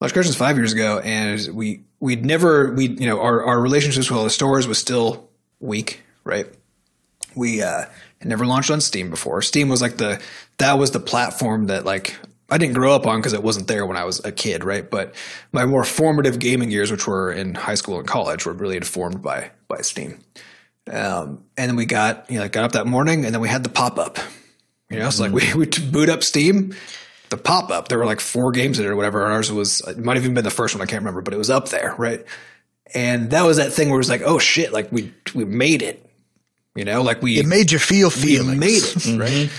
Launched 0.01 0.15
Crashlands 0.15 0.35
five 0.37 0.57
years 0.57 0.73
ago, 0.73 0.99
and 0.99 1.47
we 1.53 1.81
we'd 1.99 2.23
never 2.25 2.71
we 2.73 2.87
you 2.89 3.07
know 3.07 3.19
our 3.21 3.43
our 3.43 3.59
relationships 3.59 4.09
with 4.09 4.17
all 4.17 4.23
the 4.23 4.29
stores 4.29 4.67
was 4.67 4.77
still 4.77 5.29
weak, 5.59 6.01
right? 6.23 6.47
we 7.35 7.61
uh 7.61 7.83
had 8.19 8.29
never 8.29 8.45
launched 8.45 8.71
on 8.71 8.79
Steam 8.79 9.09
before. 9.09 9.41
Steam 9.41 9.67
was 9.67 9.81
like 9.81 9.97
the 9.97 10.21
that 10.57 10.77
was 10.79 10.91
the 10.91 11.01
platform 11.01 11.67
that 11.67 11.83
like 11.85 12.15
I 12.49 12.57
didn't 12.57 12.75
grow 12.75 12.93
up 12.93 13.07
on 13.07 13.19
because 13.19 13.33
it 13.33 13.41
wasn't 13.41 13.67
there 13.67 13.85
when 13.85 13.97
I 13.97 14.03
was 14.03 14.23
a 14.23 14.31
kid, 14.31 14.63
right? 14.63 14.87
But 14.87 15.15
my 15.51 15.65
more 15.65 15.83
formative 15.83 16.37
gaming 16.37 16.69
years, 16.69 16.91
which 16.91 17.07
were 17.07 17.31
in 17.31 17.55
high 17.55 17.75
school 17.75 17.97
and 17.97 18.07
college, 18.07 18.45
were 18.45 18.53
really 18.53 18.77
informed 18.77 19.21
by 19.21 19.51
by 19.67 19.81
Steam. 19.81 20.19
Um, 20.91 21.43
and 21.57 21.69
then 21.69 21.75
we 21.75 21.85
got 21.85 22.29
you 22.29 22.39
know 22.39 22.47
got 22.47 22.63
up 22.63 22.71
that 22.73 22.85
morning, 22.85 23.25
and 23.25 23.33
then 23.33 23.41
we 23.41 23.49
had 23.49 23.63
the 23.63 23.69
pop 23.69 23.97
up. 23.97 24.19
You 24.89 24.99
know, 24.99 25.07
it's 25.07 25.19
like 25.19 25.31
we 25.31 25.53
we 25.55 25.65
boot 25.65 26.09
up 26.09 26.23
Steam. 26.23 26.75
The 27.29 27.37
pop 27.37 27.71
up, 27.71 27.87
there 27.87 27.97
were 27.97 28.05
like 28.05 28.19
four 28.19 28.51
games 28.51 28.77
in 28.77 28.85
it 28.85 28.89
or 28.89 28.95
whatever. 28.95 29.23
And 29.23 29.33
ours 29.33 29.51
was 29.51 29.81
it 29.81 29.97
might 29.97 30.15
have 30.15 30.23
even 30.23 30.35
been 30.35 30.43
the 30.43 30.51
first 30.51 30.75
one. 30.75 30.83
I 30.83 30.85
can't 30.85 31.01
remember, 31.01 31.21
but 31.21 31.33
it 31.33 31.37
was 31.37 31.49
up 31.49 31.69
there, 31.69 31.95
right? 31.97 32.23
And 32.93 33.31
that 33.31 33.41
was 33.41 33.57
that 33.57 33.73
thing 33.73 33.89
where 33.89 33.97
it 33.97 33.97
was 33.97 34.09
like, 34.09 34.21
oh 34.23 34.37
shit, 34.37 34.71
like 34.71 34.91
we 34.91 35.11
we 35.33 35.45
made 35.45 35.81
it. 35.81 36.07
You 36.75 36.85
know, 36.85 37.01
like 37.01 37.23
we 37.23 37.39
It 37.39 37.47
made 37.47 37.71
you 37.71 37.79
feel 37.79 38.51
we 38.51 38.57
made 38.57 38.83
it 38.83 39.17
right 39.17 39.49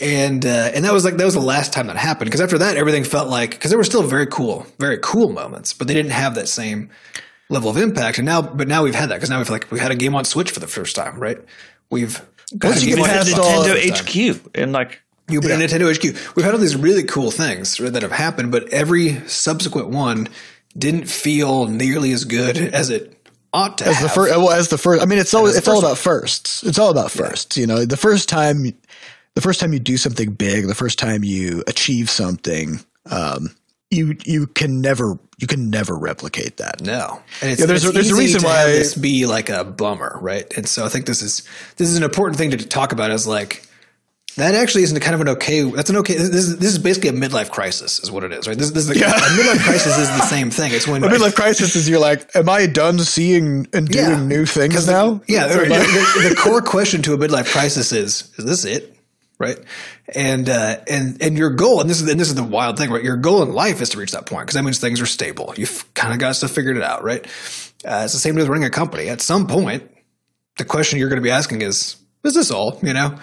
and 0.00 0.44
uh, 0.46 0.70
and 0.74 0.84
that 0.84 0.92
was 0.92 1.04
like 1.04 1.16
that 1.16 1.24
was 1.24 1.34
the 1.34 1.40
last 1.40 1.72
time 1.72 1.86
that 1.88 1.96
happened 1.96 2.30
because 2.30 2.40
after 2.40 2.58
that 2.58 2.76
everything 2.76 3.04
felt 3.04 3.28
like 3.28 3.50
because 3.50 3.70
there 3.70 3.78
were 3.78 3.84
still 3.84 4.02
very 4.02 4.26
cool 4.26 4.66
very 4.78 4.98
cool 5.02 5.30
moments 5.30 5.72
but 5.74 5.86
they 5.88 5.94
didn't 5.94 6.12
have 6.12 6.34
that 6.34 6.48
same 6.48 6.88
level 7.50 7.68
of 7.70 7.76
impact 7.76 8.18
and 8.18 8.24
now 8.26 8.40
but 8.40 8.66
now 8.68 8.82
we've 8.82 8.94
had 8.94 9.10
that 9.10 9.16
because 9.16 9.28
now 9.30 9.38
we've 9.38 9.50
like 9.50 9.70
we've 9.70 9.80
had 9.82 9.90
a 9.90 9.96
game 9.96 10.14
on 10.14 10.24
switch 10.24 10.50
for 10.50 10.60
the 10.60 10.66
first 10.66 10.96
time 10.96 11.18
right 11.18 11.38
we've 11.90 12.22
Once 12.62 12.76
had 12.76 12.82
you 12.84 12.94
game 12.94 13.04
on 13.04 13.10
past 13.10 13.28
Xbox 13.30 13.38
all- 13.38 13.64
for 13.64 13.70
the 13.74 13.80
Nintendo. 13.80 14.36
HQ 14.44 14.50
and 14.54 14.72
like 14.72 15.02
You've 15.28 15.42
been 15.44 15.62
at 15.62 15.70
Nintendo 15.70 15.94
HQ. 15.96 16.34
We've 16.36 16.44
had 16.44 16.52
all 16.52 16.60
these 16.60 16.76
really 16.76 17.04
cool 17.04 17.30
things 17.30 17.76
that 17.78 18.02
have 18.02 18.10
happened, 18.12 18.50
but 18.50 18.70
every 18.70 19.20
subsequent 19.28 19.88
one 19.88 20.28
didn't 20.76 21.06
feel 21.08 21.66
nearly 21.68 22.12
as 22.12 22.24
good 22.24 22.58
as 22.58 22.90
it 22.90 23.16
ought 23.54 23.78
to 23.78 23.86
As 23.86 23.94
have. 23.96 24.02
the 24.02 24.08
first, 24.08 24.36
well, 24.36 24.50
as 24.50 24.68
the 24.68 24.76
first, 24.76 25.00
I 25.00 25.06
mean, 25.06 25.18
it's 25.20 25.32
all 25.32 25.46
as 25.46 25.52
the 25.52 25.58
it's 25.58 25.68
all 25.68 25.78
about 25.78 25.96
firsts. 25.96 26.64
It's 26.64 26.78
all 26.78 26.90
about 26.90 27.10
firsts. 27.12 27.56
You 27.56 27.66
know, 27.66 27.84
the 27.86 27.96
first 27.96 28.28
time, 28.28 28.74
the 29.34 29.40
first 29.40 29.60
time 29.60 29.72
you 29.72 29.78
do 29.80 29.96
something 29.96 30.32
big, 30.32 30.66
the 30.66 30.74
first 30.74 30.98
time 30.98 31.24
you 31.24 31.62
achieve 31.66 32.10
something, 32.10 32.80
um, 33.10 33.54
you 33.90 34.16
you 34.24 34.46
can 34.46 34.80
never 34.80 35.18
you 35.38 35.46
can 35.46 35.70
never 35.70 35.96
replicate 35.96 36.56
that. 36.58 36.80
No, 36.80 37.20
and 37.40 37.50
it's, 37.50 37.60
Yeah, 37.60 37.66
there's 37.66 37.84
it's 37.84 37.90
a- 37.90 37.92
there's 37.92 38.10
a 38.10 38.14
reason 38.16 38.42
why- 38.42 38.66
this 38.66 38.94
be 38.94 39.26
like 39.26 39.48
a 39.50 39.64
bummer, 39.64 40.18
right? 40.20 40.50
And 40.56 40.66
so 40.68 40.84
I 40.84 40.88
think 40.88 41.06
this 41.06 41.20
is 41.22 41.42
this 41.76 41.88
is 41.88 41.96
an 41.96 42.02
important 42.02 42.38
thing 42.38 42.50
to 42.52 42.56
talk 42.58 42.92
about. 42.92 43.10
Is 43.10 43.26
like 43.26 43.66
that 44.36 44.54
actually 44.54 44.82
isn't 44.84 44.98
kind 45.00 45.14
of 45.14 45.20
an 45.20 45.28
okay. 45.30 45.62
That's 45.70 45.90
an 45.90 45.96
okay. 45.98 46.14
This 46.14 46.30
is 46.46 46.58
this 46.58 46.70
is 46.72 46.78
basically 46.78 47.10
a 47.10 47.12
midlife 47.12 47.50
crisis, 47.50 47.98
is 48.00 48.10
what 48.10 48.24
it 48.24 48.32
is, 48.32 48.48
right? 48.48 48.56
This, 48.56 48.70
this 48.70 48.88
is 48.88 48.96
Yeah. 48.96 49.10
a 49.10 49.18
midlife 49.18 49.58
crisis 49.64 49.98
is 49.98 50.08
the 50.08 50.22
same 50.26 50.50
thing. 50.50 50.72
It's 50.72 50.86
when 50.88 51.04
A 51.04 51.08
midlife 51.08 51.34
crisis 51.34 51.76
is 51.76 51.86
you're 51.86 52.00
like, 52.00 52.34
am 52.34 52.48
I 52.48 52.64
done 52.66 52.98
seeing 53.00 53.66
and 53.74 53.88
doing 53.88 54.08
Yeah. 54.08 54.24
new 54.24 54.46
things 54.46 54.86
now? 54.86 55.20
Yeah, 55.28 55.48
the, 55.48 55.56
the- 55.58 56.28
the 56.30 56.34
core 56.34 56.62
question 56.62 57.02
to 57.02 57.12
a 57.12 57.18
midlife 57.18 57.52
crisis 57.52 57.92
is: 57.92 58.30
Is 58.38 58.44
this 58.46 58.64
it? 58.64 58.96
Right? 59.42 59.58
And 60.14 60.48
uh, 60.48 60.76
and 60.88 61.20
and 61.20 61.36
your 61.36 61.50
goal, 61.50 61.80
and 61.80 61.90
this 61.90 62.00
is 62.00 62.08
and 62.08 62.18
this 62.18 62.28
is 62.28 62.36
the 62.36 62.44
wild 62.44 62.78
thing, 62.78 62.90
right? 62.90 63.02
Your 63.02 63.16
goal 63.16 63.42
in 63.42 63.52
life 63.52 63.80
is 63.80 63.88
to 63.90 63.98
reach 63.98 64.12
that 64.12 64.24
point 64.24 64.46
because 64.46 64.54
that 64.54 64.62
means 64.62 64.78
things 64.78 65.00
are 65.00 65.06
stable. 65.06 65.52
You've 65.56 65.92
kind 65.94 66.12
of 66.12 66.20
got 66.20 66.36
stuff 66.36 66.52
figured 66.52 66.76
it 66.76 66.82
out, 66.82 67.02
right? 67.02 67.26
Uh, 67.84 68.02
it's 68.04 68.12
the 68.12 68.20
same 68.20 68.36
with 68.36 68.46
running 68.46 68.64
a 68.64 68.70
company. 68.70 69.08
At 69.08 69.20
some 69.20 69.48
point, 69.48 69.90
the 70.58 70.64
question 70.64 71.00
you're 71.00 71.08
going 71.08 71.20
to 71.20 71.24
be 71.24 71.30
asking 71.30 71.62
is: 71.62 71.96
Is 72.24 72.34
this 72.34 72.52
all? 72.52 72.78
You 72.82 72.94
know? 72.94 73.18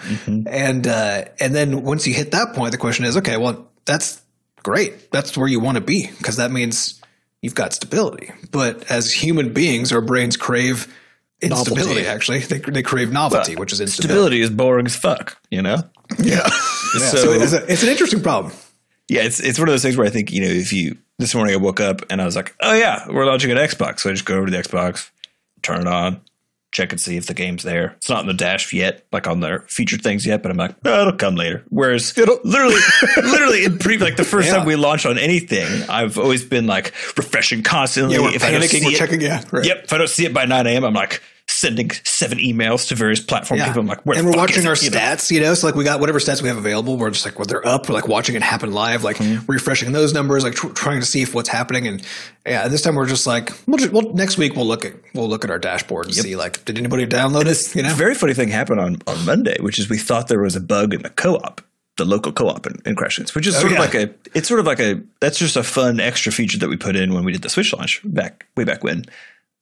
And 0.46 0.86
uh, 0.86 1.24
and 1.40 1.54
then 1.54 1.82
once 1.82 2.06
you 2.06 2.12
hit 2.12 2.32
that 2.32 2.54
point, 2.54 2.72
the 2.72 2.78
question 2.78 3.06
is: 3.06 3.16
Okay, 3.16 3.38
well, 3.38 3.70
that's 3.86 4.20
great. 4.62 5.10
That's 5.10 5.36
where 5.36 5.48
you 5.48 5.58
want 5.60 5.76
to 5.76 5.80
be 5.80 6.10
because 6.18 6.36
that 6.36 6.50
means 6.50 7.00
you've 7.40 7.54
got 7.54 7.72
stability. 7.72 8.30
But 8.50 8.90
as 8.90 9.10
human 9.12 9.54
beings, 9.54 9.92
our 9.92 10.02
brains 10.02 10.36
crave 10.36 10.94
instability. 11.40 12.02
Novelty. 12.02 12.06
Actually, 12.06 12.38
they, 12.40 12.58
they 12.58 12.82
crave 12.82 13.12
novelty, 13.12 13.56
which 13.56 13.72
is 13.72 13.80
instability. 13.80 14.12
stability 14.12 14.40
is 14.40 14.50
boring 14.50 14.86
as 14.86 14.96
fuck, 14.96 15.38
you 15.50 15.62
know? 15.62 15.78
Yeah. 16.18 16.46
So, 16.48 17.16
So 17.16 17.32
it's, 17.32 17.52
a, 17.52 17.64
it's 17.72 17.82
an 17.82 17.88
interesting 17.88 18.22
problem. 18.22 18.52
yeah, 19.08 19.22
it's 19.22 19.40
it's 19.40 19.58
one 19.58 19.68
of 19.68 19.72
those 19.72 19.82
things 19.82 19.96
where 19.96 20.06
I 20.06 20.10
think, 20.10 20.32
you 20.32 20.40
know, 20.42 20.48
if 20.50 20.72
you 20.72 20.96
this 21.18 21.34
morning 21.34 21.54
I 21.54 21.58
woke 21.58 21.80
up 21.80 22.02
and 22.10 22.20
I 22.20 22.24
was 22.24 22.36
like, 22.36 22.54
Oh 22.60 22.74
yeah, 22.74 23.06
we're 23.08 23.26
launching 23.26 23.50
an 23.50 23.56
Xbox. 23.58 24.00
So 24.00 24.10
I 24.10 24.12
just 24.12 24.24
go 24.24 24.36
over 24.36 24.46
to 24.46 24.52
the 24.52 24.58
Xbox, 24.58 25.10
turn 25.62 25.80
it 25.82 25.86
on, 25.86 26.20
check 26.72 26.92
and 26.92 27.00
see 27.00 27.16
if 27.16 27.26
the 27.26 27.34
game's 27.34 27.62
there. 27.62 27.92
It's 27.98 28.08
not 28.08 28.20
in 28.22 28.26
the 28.26 28.34
dash 28.34 28.72
yet, 28.72 29.04
like 29.12 29.26
on 29.26 29.40
their 29.40 29.60
featured 29.68 30.02
things 30.02 30.24
yet, 30.26 30.42
but 30.42 30.50
I'm 30.50 30.56
like, 30.56 30.74
oh, 30.84 31.00
it'll 31.02 31.12
come 31.16 31.34
later. 31.36 31.64
Whereas 31.68 32.16
It'll- 32.16 32.40
literally 32.44 32.80
literally 33.16 33.64
in 33.64 33.78
pre 33.78 33.98
like 33.98 34.16
the 34.16 34.24
first 34.24 34.48
Yeah. 34.48 34.56
time 34.58 34.66
we 34.66 34.76
launched 34.76 35.06
on 35.06 35.18
anything, 35.18 35.66
I've 35.88 36.18
always 36.18 36.44
been 36.44 36.66
like 36.66 36.92
refreshing 37.16 37.62
constantly. 37.62 38.16
Yeah, 38.16 38.30
if 38.34 38.42
I 38.44 38.50
don't 38.52 38.62
see 38.62 38.78
it- 38.78 38.96
checking, 38.96 39.20
yeah, 39.20 39.44
right. 39.52 39.64
Yep. 39.66 39.84
If 39.84 39.92
I 39.92 39.98
don't 39.98 40.08
see 40.10 40.24
it 40.26 40.32
by 40.34 40.44
nine 40.46 40.66
AM, 40.66 40.84
I'm 40.84 40.94
like 40.94 41.22
sending 41.60 41.90
seven 42.04 42.38
emails 42.38 42.88
to 42.88 42.94
various 42.94 43.20
platform 43.20 43.58
Yeah. 43.58 43.66
people. 43.66 43.82
I'm 43.82 43.86
like, 43.86 43.98
and 44.06 44.26
we're 44.26 44.32
watching 44.32 44.66
our 44.66 44.72
it? 44.72 44.82
You 44.82 44.90
know? 44.90 44.96
stats, 44.98 45.30
you 45.30 45.40
know, 45.40 45.52
so 45.54 45.66
like 45.66 45.74
we 45.76 45.84
got 45.84 46.00
whatever 46.00 46.18
stats 46.18 46.40
we 46.40 46.48
have 46.48 46.56
available. 46.56 46.96
We're 46.96 47.10
just 47.10 47.24
like, 47.26 47.38
well, 47.38 47.44
they're 47.46 47.66
up. 47.66 47.88
We're 47.88 47.94
like 47.94 48.08
watching 48.08 48.34
it 48.34 48.42
happen 48.42 48.72
live, 48.72 49.04
like 49.04 49.18
Mm-hmm. 49.20 49.50
refreshing 49.52 49.92
those 49.92 50.14
numbers, 50.14 50.42
like 50.44 50.54
tr- 50.54 50.68
trying 50.68 51.00
to 51.00 51.06
see 51.06 51.20
if 51.20 51.34
what's 51.34 51.48
happening. 51.50 51.86
And 51.86 52.02
yeah, 52.46 52.68
this 52.68 52.80
time 52.80 52.94
we're 52.94 53.06
just 53.06 53.26
like, 53.26 53.50
we'll, 53.66 53.76
just, 53.76 53.92
well, 53.92 54.10
next 54.14 54.38
week 54.38 54.56
we'll 54.56 54.66
look 54.66 54.84
at 54.86 54.94
we'll 55.14 55.28
look 55.28 55.44
at 55.44 55.50
our 55.50 55.58
dashboard 55.58 56.06
and 56.06 56.14
see 56.14 56.34
like, 56.36 56.64
did 56.64 56.78
anybody 56.78 57.06
download 57.06 57.44
it? 57.46 57.76
You 57.76 57.82
know, 57.82 57.90
A 57.90 57.94
very 57.94 58.14
funny 58.14 58.32
thing 58.32 58.48
happened 58.48 58.80
on, 58.80 58.96
on 59.06 59.26
Monday, 59.26 59.56
which 59.60 59.78
is 59.78 59.90
we 59.90 59.98
thought 59.98 60.28
there 60.28 60.40
was 60.40 60.56
a 60.56 60.60
bug 60.60 60.94
in 60.94 61.02
the 61.02 61.10
co-op, 61.10 61.60
the 61.98 62.04
local 62.06 62.32
co-op 62.32 62.66
in, 62.66 62.80
in 62.86 62.96
Crashlands, 62.96 63.34
which 63.34 63.46
is 63.46 63.54
sort 63.58 63.72
yeah. 63.72 63.78
of 63.82 63.84
like 63.84 63.94
a, 63.94 64.14
it's 64.34 64.48
sort 64.48 64.60
of 64.60 64.64
like 64.66 64.80
a, 64.80 65.02
that's 65.20 65.38
just 65.38 65.56
a 65.56 65.62
fun 65.62 66.00
extra 66.00 66.32
feature 66.32 66.56
that 66.58 66.70
we 66.70 66.78
put 66.78 66.96
in 66.96 67.12
when 67.12 67.24
we 67.24 67.32
did 67.32 67.42
the 67.42 67.50
Switch 67.50 67.74
launch 67.74 68.00
back, 68.04 68.46
way 68.56 68.64
back 68.64 68.82
when. 68.82 69.04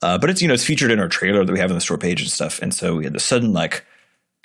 Uh, 0.02 0.16
but 0.18 0.30
it's, 0.30 0.40
you 0.40 0.48
know, 0.48 0.54
it's 0.54 0.64
featured 0.64 0.90
in 0.90 1.00
our 1.00 1.08
trailer 1.08 1.44
that 1.44 1.52
we 1.52 1.58
have 1.58 1.70
on 1.70 1.76
the 1.76 1.80
store 1.80 1.98
page 1.98 2.20
and 2.20 2.30
stuff. 2.30 2.60
And 2.62 2.72
so 2.72 2.96
we 2.96 3.04
had 3.04 3.14
the 3.14 3.20
sudden 3.20 3.52
like 3.52 3.84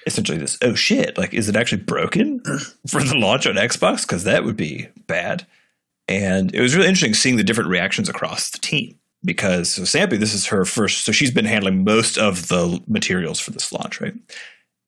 essentially 0.05 0.37
this 0.37 0.57
oh 0.61 0.75
shit 0.75 1.17
like 1.17 1.33
is 1.33 1.47
it 1.47 1.55
actually 1.55 1.81
broken 1.81 2.41
for 2.87 3.01
the 3.03 3.15
launch 3.15 3.47
on 3.47 3.55
xbox? 3.55 4.01
Because 4.01 4.23
that 4.23 4.43
would 4.43 4.57
be 4.57 4.87
bad. 5.07 5.45
And 6.07 6.53
it 6.53 6.61
was 6.61 6.75
really 6.75 6.87
interesting 6.87 7.13
seeing 7.13 7.37
the 7.37 7.43
different 7.43 7.69
reactions 7.69 8.09
across 8.09 8.49
the 8.49 8.57
team 8.57 8.99
because 9.23 9.71
so 9.71 9.83
Sampy, 9.83 10.19
this 10.19 10.33
is 10.33 10.47
her 10.47 10.65
first 10.65 11.05
so 11.05 11.11
she's 11.11 11.31
been 11.31 11.45
handling 11.45 11.83
most 11.83 12.17
of 12.17 12.47
the 12.47 12.81
materials 12.87 13.39
for 13.39 13.51
this 13.51 13.71
launch 13.71 14.01
right? 14.01 14.15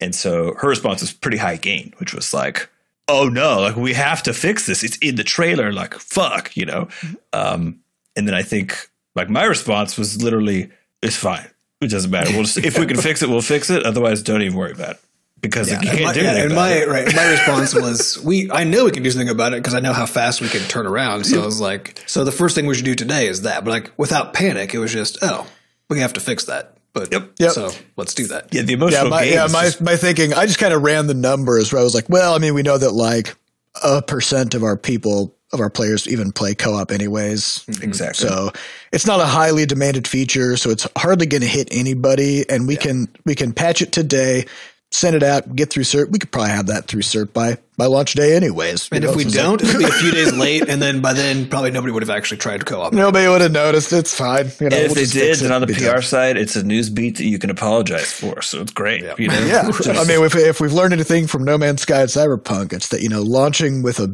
And 0.00 0.14
so 0.14 0.54
her 0.58 0.68
response 0.68 1.00
was 1.00 1.12
pretty 1.12 1.38
high 1.38 1.56
gain 1.56 1.94
which 1.98 2.12
was 2.12 2.34
like 2.34 2.68
oh 3.08 3.28
no 3.28 3.60
like 3.60 3.76
we 3.76 3.94
have 3.94 4.22
to 4.24 4.34
fix 4.34 4.66
this. 4.66 4.82
It's 4.82 4.98
in 4.98 5.14
the 5.14 5.24
trailer 5.24 5.72
like 5.72 5.94
fuck 5.94 6.56
you 6.56 6.66
know? 6.66 6.88
Um 7.32 7.80
and 8.16 8.26
then 8.26 8.34
i 8.34 8.42
think 8.42 8.90
like 9.16 9.28
my 9.28 9.44
response 9.44 9.98
was 9.98 10.22
literally 10.22 10.70
it's 11.02 11.16
fine 11.16 11.48
it 11.80 11.88
doesn't 11.90 12.10
matter. 12.10 12.30
We'll 12.32 12.44
just, 12.44 12.56
if 12.58 12.78
we 12.78 12.86
can 12.86 12.96
fix 12.96 13.20
it, 13.22 13.28
we'll 13.28 13.42
fix 13.42 13.68
it. 13.68 13.84
Otherwise, 13.84 14.22
don't 14.22 14.40
even 14.40 14.56
worry 14.56 14.72
about 14.72 14.92
it 14.92 15.00
because 15.42 15.70
like, 15.70 15.82
you 15.82 15.90
can't 15.90 16.04
my, 16.04 16.12
do 16.14 16.20
yeah, 16.22 16.26
anything. 16.30 16.46
and 16.46 16.54
my 16.54 16.72
it. 16.72 16.88
right, 16.88 17.14
my 17.14 17.30
response 17.30 17.74
was, 17.74 18.18
"We, 18.24 18.50
I 18.50 18.64
know 18.64 18.86
we 18.86 18.92
can 18.92 19.02
do 19.02 19.10
something 19.10 19.28
about 19.28 19.52
it 19.52 19.56
because 19.62 19.74
I 19.74 19.80
know 19.80 19.92
how 19.92 20.06
fast 20.06 20.40
we 20.40 20.48
can 20.48 20.62
turn 20.62 20.86
around." 20.86 21.24
So 21.26 21.42
I 21.42 21.44
was 21.44 21.60
like, 21.60 22.02
"So 22.06 22.24
the 22.24 22.32
first 22.32 22.54
thing 22.54 22.64
we 22.64 22.74
should 22.74 22.86
do 22.86 22.94
today 22.94 23.26
is 23.26 23.42
that." 23.42 23.62
But 23.62 23.72
like 23.72 23.92
without 23.98 24.32
panic, 24.32 24.72
it 24.74 24.78
was 24.78 24.90
just, 24.90 25.18
"Oh, 25.20 25.46
we 25.90 26.00
have 26.00 26.14
to 26.14 26.20
fix 26.20 26.46
that." 26.46 26.78
But 26.94 27.12
Yep. 27.12 27.32
Yep. 27.38 27.50
so 27.52 27.70
let's 27.96 28.14
do 28.14 28.26
that. 28.28 28.54
Yeah, 28.54 28.62
the 28.62 28.68
Yeah, 28.72 28.76
emotional 28.78 29.10
my, 29.10 29.24
yeah, 29.24 29.46
my, 29.52 29.64
just- 29.64 29.82
my 29.82 29.96
thinking, 29.96 30.32
I 30.32 30.46
just 30.46 30.58
kind 30.58 30.72
of 30.72 30.80
ran 30.82 31.08
the 31.08 31.14
numbers 31.14 31.70
where 31.70 31.80
I 31.82 31.84
was 31.84 31.94
like, 31.94 32.08
well, 32.08 32.34
I 32.34 32.38
mean, 32.38 32.54
we 32.54 32.62
know 32.62 32.78
that 32.78 32.92
like 32.92 33.36
a 33.84 34.00
percent 34.00 34.54
of 34.54 34.62
our 34.64 34.78
people, 34.78 35.35
of 35.56 35.60
our 35.60 35.70
players 35.70 36.06
even 36.06 36.30
play 36.30 36.54
co-op 36.54 36.92
anyways. 36.92 37.64
Mm-hmm. 37.66 37.82
exactly. 37.82 38.28
So 38.28 38.52
it's 38.92 39.06
not 39.06 39.20
a 39.20 39.26
highly 39.26 39.66
demanded 39.66 40.06
feature, 40.06 40.56
so 40.56 40.70
it's 40.70 40.86
hardly 40.96 41.26
going 41.26 41.42
to 41.42 41.48
hit 41.48 41.68
anybody. 41.70 42.48
And 42.48 42.68
we 42.68 42.76
can 42.76 43.08
we 43.24 43.34
can 43.34 43.52
patch 43.52 43.82
it 43.82 43.92
today, 43.92 44.46
send 44.90 45.16
it 45.16 45.22
out, 45.22 45.54
get 45.54 45.70
through 45.70 45.82
cert. 45.82 46.10
We 46.10 46.18
could 46.18 46.30
probably 46.30 46.50
have 46.50 46.66
that 46.66 46.86
through 46.86 47.02
cert 47.02 47.32
by 47.32 47.58
by 47.76 47.86
launch 47.86 48.14
day, 48.14 48.34
anyways. 48.34 48.88
And 48.90 49.04
if 49.04 49.14
we 49.14 49.24
don't, 49.24 49.62
it'll 49.62 49.78
be 49.78 49.84
a 49.84 49.88
few 49.88 50.10
days 50.10 50.32
late, 50.36 50.68
and 50.68 50.80
then 50.80 51.00
by 51.00 51.12
then 51.12 51.48
probably 51.48 51.70
nobody 51.70 51.92
would 51.92 52.02
have 52.02 52.10
actually 52.10 52.38
tried 52.38 52.64
co-op. 52.64 52.92
nobody 52.92 53.28
would 53.28 53.42
have 53.42 53.52
noticed. 53.52 53.92
It's 53.92 54.16
fine. 54.16 54.46
You 54.60 54.70
know, 54.70 54.76
and 54.76 54.86
if 54.86 54.88
we'll 54.88 54.94
they 54.94 55.04
did, 55.04 55.28
fix 55.28 55.40
then 55.40 55.52
on 55.52 55.60
the 55.60 55.66
PR 55.66 55.84
done. 55.84 56.02
side, 56.02 56.36
it's 56.36 56.56
a 56.56 56.62
news 56.62 56.88
beat 56.88 57.18
that 57.18 57.24
you 57.24 57.38
can 57.38 57.50
apologize 57.50 58.10
for. 58.10 58.40
So 58.42 58.60
it's 58.60 58.72
great. 58.72 59.02
You 59.18 59.28
know? 59.28 59.38
Yeah, 59.46 59.70
I 59.86 60.04
mean, 60.04 60.24
if, 60.24 60.34
if 60.34 60.60
we've 60.60 60.72
learned 60.72 60.94
anything 60.94 61.26
from 61.26 61.44
No 61.44 61.58
Man's 61.58 61.82
Sky 61.82 62.00
and 62.00 62.10
Cyberpunk, 62.10 62.72
it's 62.72 62.88
that 62.88 63.02
you 63.02 63.08
know 63.08 63.22
launching 63.22 63.82
with 63.82 64.00
a 64.00 64.08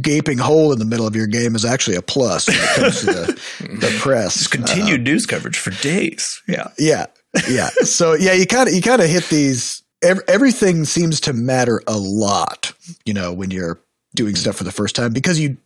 gaping 0.00 0.38
hole 0.38 0.72
in 0.72 0.78
the 0.78 0.84
middle 0.84 1.06
of 1.06 1.14
your 1.14 1.26
game 1.26 1.54
is 1.54 1.64
actually 1.64 1.96
a 1.96 2.02
plus 2.02 2.48
when 2.48 2.56
it 2.56 2.74
comes 2.76 3.00
to 3.00 3.06
the, 3.06 3.40
the 3.80 3.96
press. 4.00 4.46
continued 4.46 5.00
uh, 5.00 5.04
news 5.04 5.26
coverage 5.26 5.58
for 5.58 5.70
days. 5.82 6.42
Yeah. 6.48 6.68
Yeah, 6.78 7.06
yeah. 7.48 7.68
So 7.84 8.14
yeah, 8.14 8.32
you 8.32 8.46
kind 8.46 8.68
of 8.68 8.74
you 8.74 8.82
kind 8.82 9.00
of 9.02 9.08
hit 9.08 9.24
these. 9.28 9.82
Ev- 10.02 10.20
everything 10.28 10.84
seems 10.84 11.20
to 11.22 11.32
matter 11.32 11.82
a 11.88 11.96
lot, 11.96 12.72
you 13.04 13.12
know, 13.12 13.32
when 13.32 13.50
you're 13.50 13.80
doing 14.14 14.34
stuff 14.36 14.56
for 14.56 14.64
the 14.64 14.72
first 14.72 14.94
time 14.96 15.12
because 15.12 15.38
you 15.40 15.56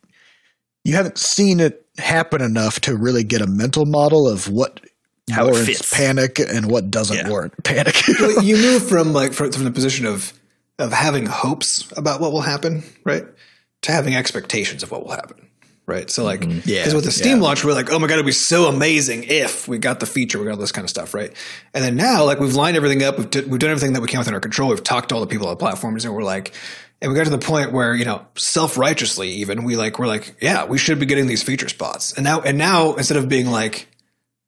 you 0.85 0.95
haven't 0.95 1.19
seen 1.19 1.61
it 1.61 1.87
happen 1.99 2.41
enough 2.43 2.81
to 2.81 2.97
really 2.97 3.25
get 3.25 3.41
a 3.43 3.47
mental 3.47 3.85
model 3.87 4.27
of 4.29 4.49
what 4.49 4.81
How 5.31 5.49
it 5.49 5.65
fits. 5.67 5.95
panic 5.95 6.39
and 6.39 6.71
what 6.71 6.91
doesn't 6.91 7.17
Yeah. 7.19 7.29
warrant 7.29 7.63
panic. 7.63 7.95
Well, 8.21 8.43
you 8.43 8.57
move 8.73 8.89
from 8.89 9.13
like 9.13 9.33
from, 9.35 9.53
from 9.53 9.65
the 9.65 9.71
position 9.71 10.07
of 10.07 10.33
of 10.79 10.93
having 10.93 11.27
hopes 11.27 11.91
about 11.97 12.21
what 12.21 12.33
will 12.33 12.41
happen, 12.41 12.83
right, 13.05 13.25
to 13.83 13.93
having 13.93 14.15
expectations 14.15 14.83
of 14.83 14.91
what 14.91 15.05
will 15.05 15.13
happen, 15.13 15.49
right. 15.87 16.11
So 16.11 16.25
like, 16.25 16.41
because 16.41 16.67
Yeah, 16.67 16.95
with 16.95 17.05
the 17.05 17.11
Steam 17.11 17.39
yeah. 17.39 17.43
launch, 17.43 17.65
we're 17.65 17.73
like, 17.75 17.91
oh 17.93 17.99
my 17.99 18.07
god, 18.07 18.15
it'd 18.15 18.27
be 18.27 18.33
so 18.33 18.67
amazing 18.67 19.25
if 19.25 19.69
we 19.69 19.79
got 19.79 20.01
the 20.01 20.07
feature, 20.07 20.39
we 20.39 20.45
got 20.45 20.53
all 20.53 20.57
this 20.57 20.73
kind 20.73 20.85
of 20.85 20.91
stuff, 20.91 21.15
right. 21.15 21.33
And 21.75 21.85
then 21.85 21.97
now, 21.97 22.25
like, 22.25 22.39
we've 22.41 22.55
lined 22.55 22.77
everything 22.77 23.03
up, 23.03 23.19
we've, 23.19 23.31
d- 23.31 23.43
we've 23.43 23.61
done 23.61 23.71
everything 23.71 23.93
that 23.95 24.01
we 24.01 24.09
can 24.09 24.19
within 24.19 24.35
our 24.35 24.41
control. 24.41 24.71
We've 24.71 24.83
talked 24.83 25.11
to 25.11 25.15
all 25.17 25.21
the 25.21 25.27
people 25.27 25.47
on 25.49 25.53
the 25.53 25.59
platforms, 25.59 26.05
and 26.05 26.15
we're 26.15 26.23
like. 26.23 26.55
And 27.01 27.11
we 27.11 27.19
got 27.19 27.25
to 27.25 27.31
the 27.31 27.39
point 27.39 27.73
where 27.73 27.97
you 27.97 28.05
know, 28.05 28.25
self 28.37 28.79
righteously, 28.79 29.29
even 29.29 29.65
we 29.65 29.75
like 29.75 29.99
we're 29.99 30.07
like, 30.07 30.37
yeah, 30.41 30.67
we 30.67 30.79
should 30.79 31.01
be 31.01 31.07
getting 31.07 31.27
these 31.27 31.43
feature 31.43 31.69
spots. 31.69 32.13
And 32.13 32.23
now, 32.23 32.43
and 32.43 32.57
now, 32.57 32.95
instead 32.95 33.17
of 33.17 33.29
being 33.29 33.47
like, 33.51 33.89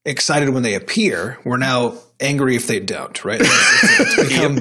excited 0.05 0.50
when 0.50 0.62
they 0.62 0.74
appear. 0.74 1.38
We're 1.44 1.57
now 1.57 1.94
angry 2.20 2.57
if 2.57 2.66
they 2.66 2.80
don't. 2.80 3.24
Right? 3.24 3.40
It's, 3.40 4.00
it's, 4.00 4.28
become 4.28 4.59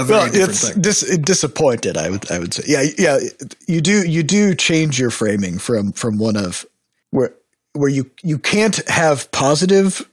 a 0.00 0.04
very 0.04 0.18
well, 0.20 0.26
different 0.26 0.50
it's 0.50 0.68
thing. 0.70 0.80
dis- 0.82 1.18
disappointed. 1.18 1.96
I 1.96 2.10
would 2.10 2.30
I 2.30 2.38
would 2.38 2.54
say, 2.54 2.64
yeah, 2.66 2.84
yeah. 2.98 3.18
You 3.66 3.80
do 3.80 4.06
you 4.06 4.22
do 4.22 4.54
change 4.54 4.98
your 4.98 5.10
framing 5.10 5.58
from 5.58 5.92
from 5.92 6.18
one 6.18 6.36
of 6.36 6.66
where 7.10 7.34
where 7.72 7.90
you 7.90 8.10
you 8.22 8.38
can't 8.38 8.76
have 8.88 9.30
positive 9.32 10.08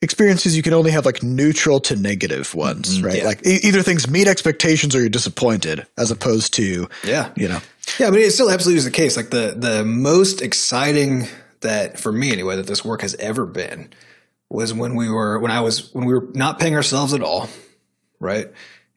experiences. 0.00 0.56
You 0.56 0.62
can 0.62 0.74
only 0.74 0.90
have 0.90 1.06
like 1.06 1.22
neutral 1.22 1.80
to 1.80 1.96
negative 1.96 2.54
ones, 2.54 2.96
mm-hmm. 2.96 3.06
right? 3.06 3.18
yeah. 3.18 3.24
Like 3.24 3.46
e- 3.46 3.60
either 3.62 3.82
things 3.82 4.08
meet 4.08 4.26
expectations 4.26 4.94
or 4.94 5.00
you're 5.00 5.08
disappointed, 5.08 5.86
as 5.96 6.10
opposed 6.10 6.54
to 6.54 6.88
Yeah. 7.04 7.30
you 7.36 7.48
know. 7.48 7.60
Yeah, 7.98 8.10
but 8.10 8.20
it 8.20 8.32
still 8.32 8.50
absolutely 8.50 8.78
is 8.78 8.84
the 8.84 8.90
case. 8.90 9.16
Like 9.16 9.30
the 9.30 9.54
the 9.56 9.84
most 9.84 10.42
exciting 10.42 11.28
that 11.60 11.98
for 11.98 12.12
me 12.12 12.32
anyway 12.32 12.56
that 12.56 12.66
this 12.66 12.84
work 12.84 13.02
has 13.02 13.14
ever 13.16 13.46
been 13.46 13.88
was 14.52 14.74
when 14.74 14.94
we 14.94 15.08
were 15.08 15.38
when 15.38 15.50
I 15.50 15.60
was 15.60 15.92
when 15.94 16.04
we 16.04 16.14
were 16.14 16.28
not 16.34 16.60
paying 16.60 16.74
ourselves 16.74 17.14
at 17.14 17.22
all, 17.22 17.48
right? 18.20 18.48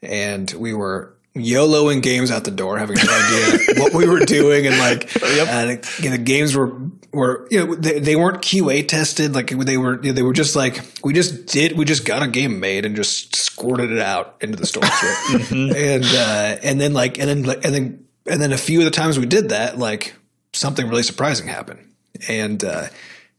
And 0.01 0.51
we 0.51 0.73
were 0.73 1.15
YOLOing 1.35 2.01
games 2.01 2.29
out 2.29 2.43
the 2.43 2.51
door, 2.51 2.77
having 2.77 2.97
no 2.97 3.03
idea 3.03 3.59
what 3.81 3.93
we 3.93 4.07
were 4.07 4.19
doing, 4.19 4.67
and 4.67 4.77
like 4.77 5.15
uh, 5.21 5.77
you 5.97 6.09
know, 6.09 6.17
the 6.17 6.23
games 6.23 6.55
were 6.55 6.77
were 7.11 7.47
you 7.49 7.65
know 7.65 7.75
they, 7.75 7.99
they 7.99 8.15
weren't 8.15 8.41
QA 8.41 8.87
tested, 8.87 9.33
like 9.33 9.47
they 9.47 9.77
were 9.77 10.01
you 10.03 10.09
know, 10.09 10.13
they 10.13 10.23
were 10.23 10.33
just 10.33 10.55
like 10.55 10.81
we 11.03 11.13
just 11.13 11.47
did 11.47 11.77
we 11.77 11.85
just 11.85 12.05
got 12.05 12.21
a 12.21 12.27
game 12.27 12.59
made 12.59 12.85
and 12.85 12.95
just 12.95 13.35
squirted 13.35 13.91
it 13.91 13.99
out 13.99 14.35
into 14.41 14.57
the 14.57 14.65
stores, 14.65 14.89
right? 15.33 15.51
and 15.51 16.05
uh, 16.05 16.57
and 16.63 16.79
then 16.79 16.93
like 16.93 17.17
and 17.17 17.29
then 17.29 17.43
like, 17.43 17.65
and 17.65 17.73
then 17.73 18.05
and 18.27 18.41
then 18.41 18.51
a 18.51 18.57
few 18.57 18.79
of 18.79 18.85
the 18.85 18.91
times 18.91 19.17
we 19.17 19.25
did 19.25 19.49
that, 19.49 19.77
like 19.77 20.13
something 20.53 20.87
really 20.87 21.03
surprising 21.03 21.47
happened, 21.47 21.79
and 22.27 22.63
uh, 22.63 22.87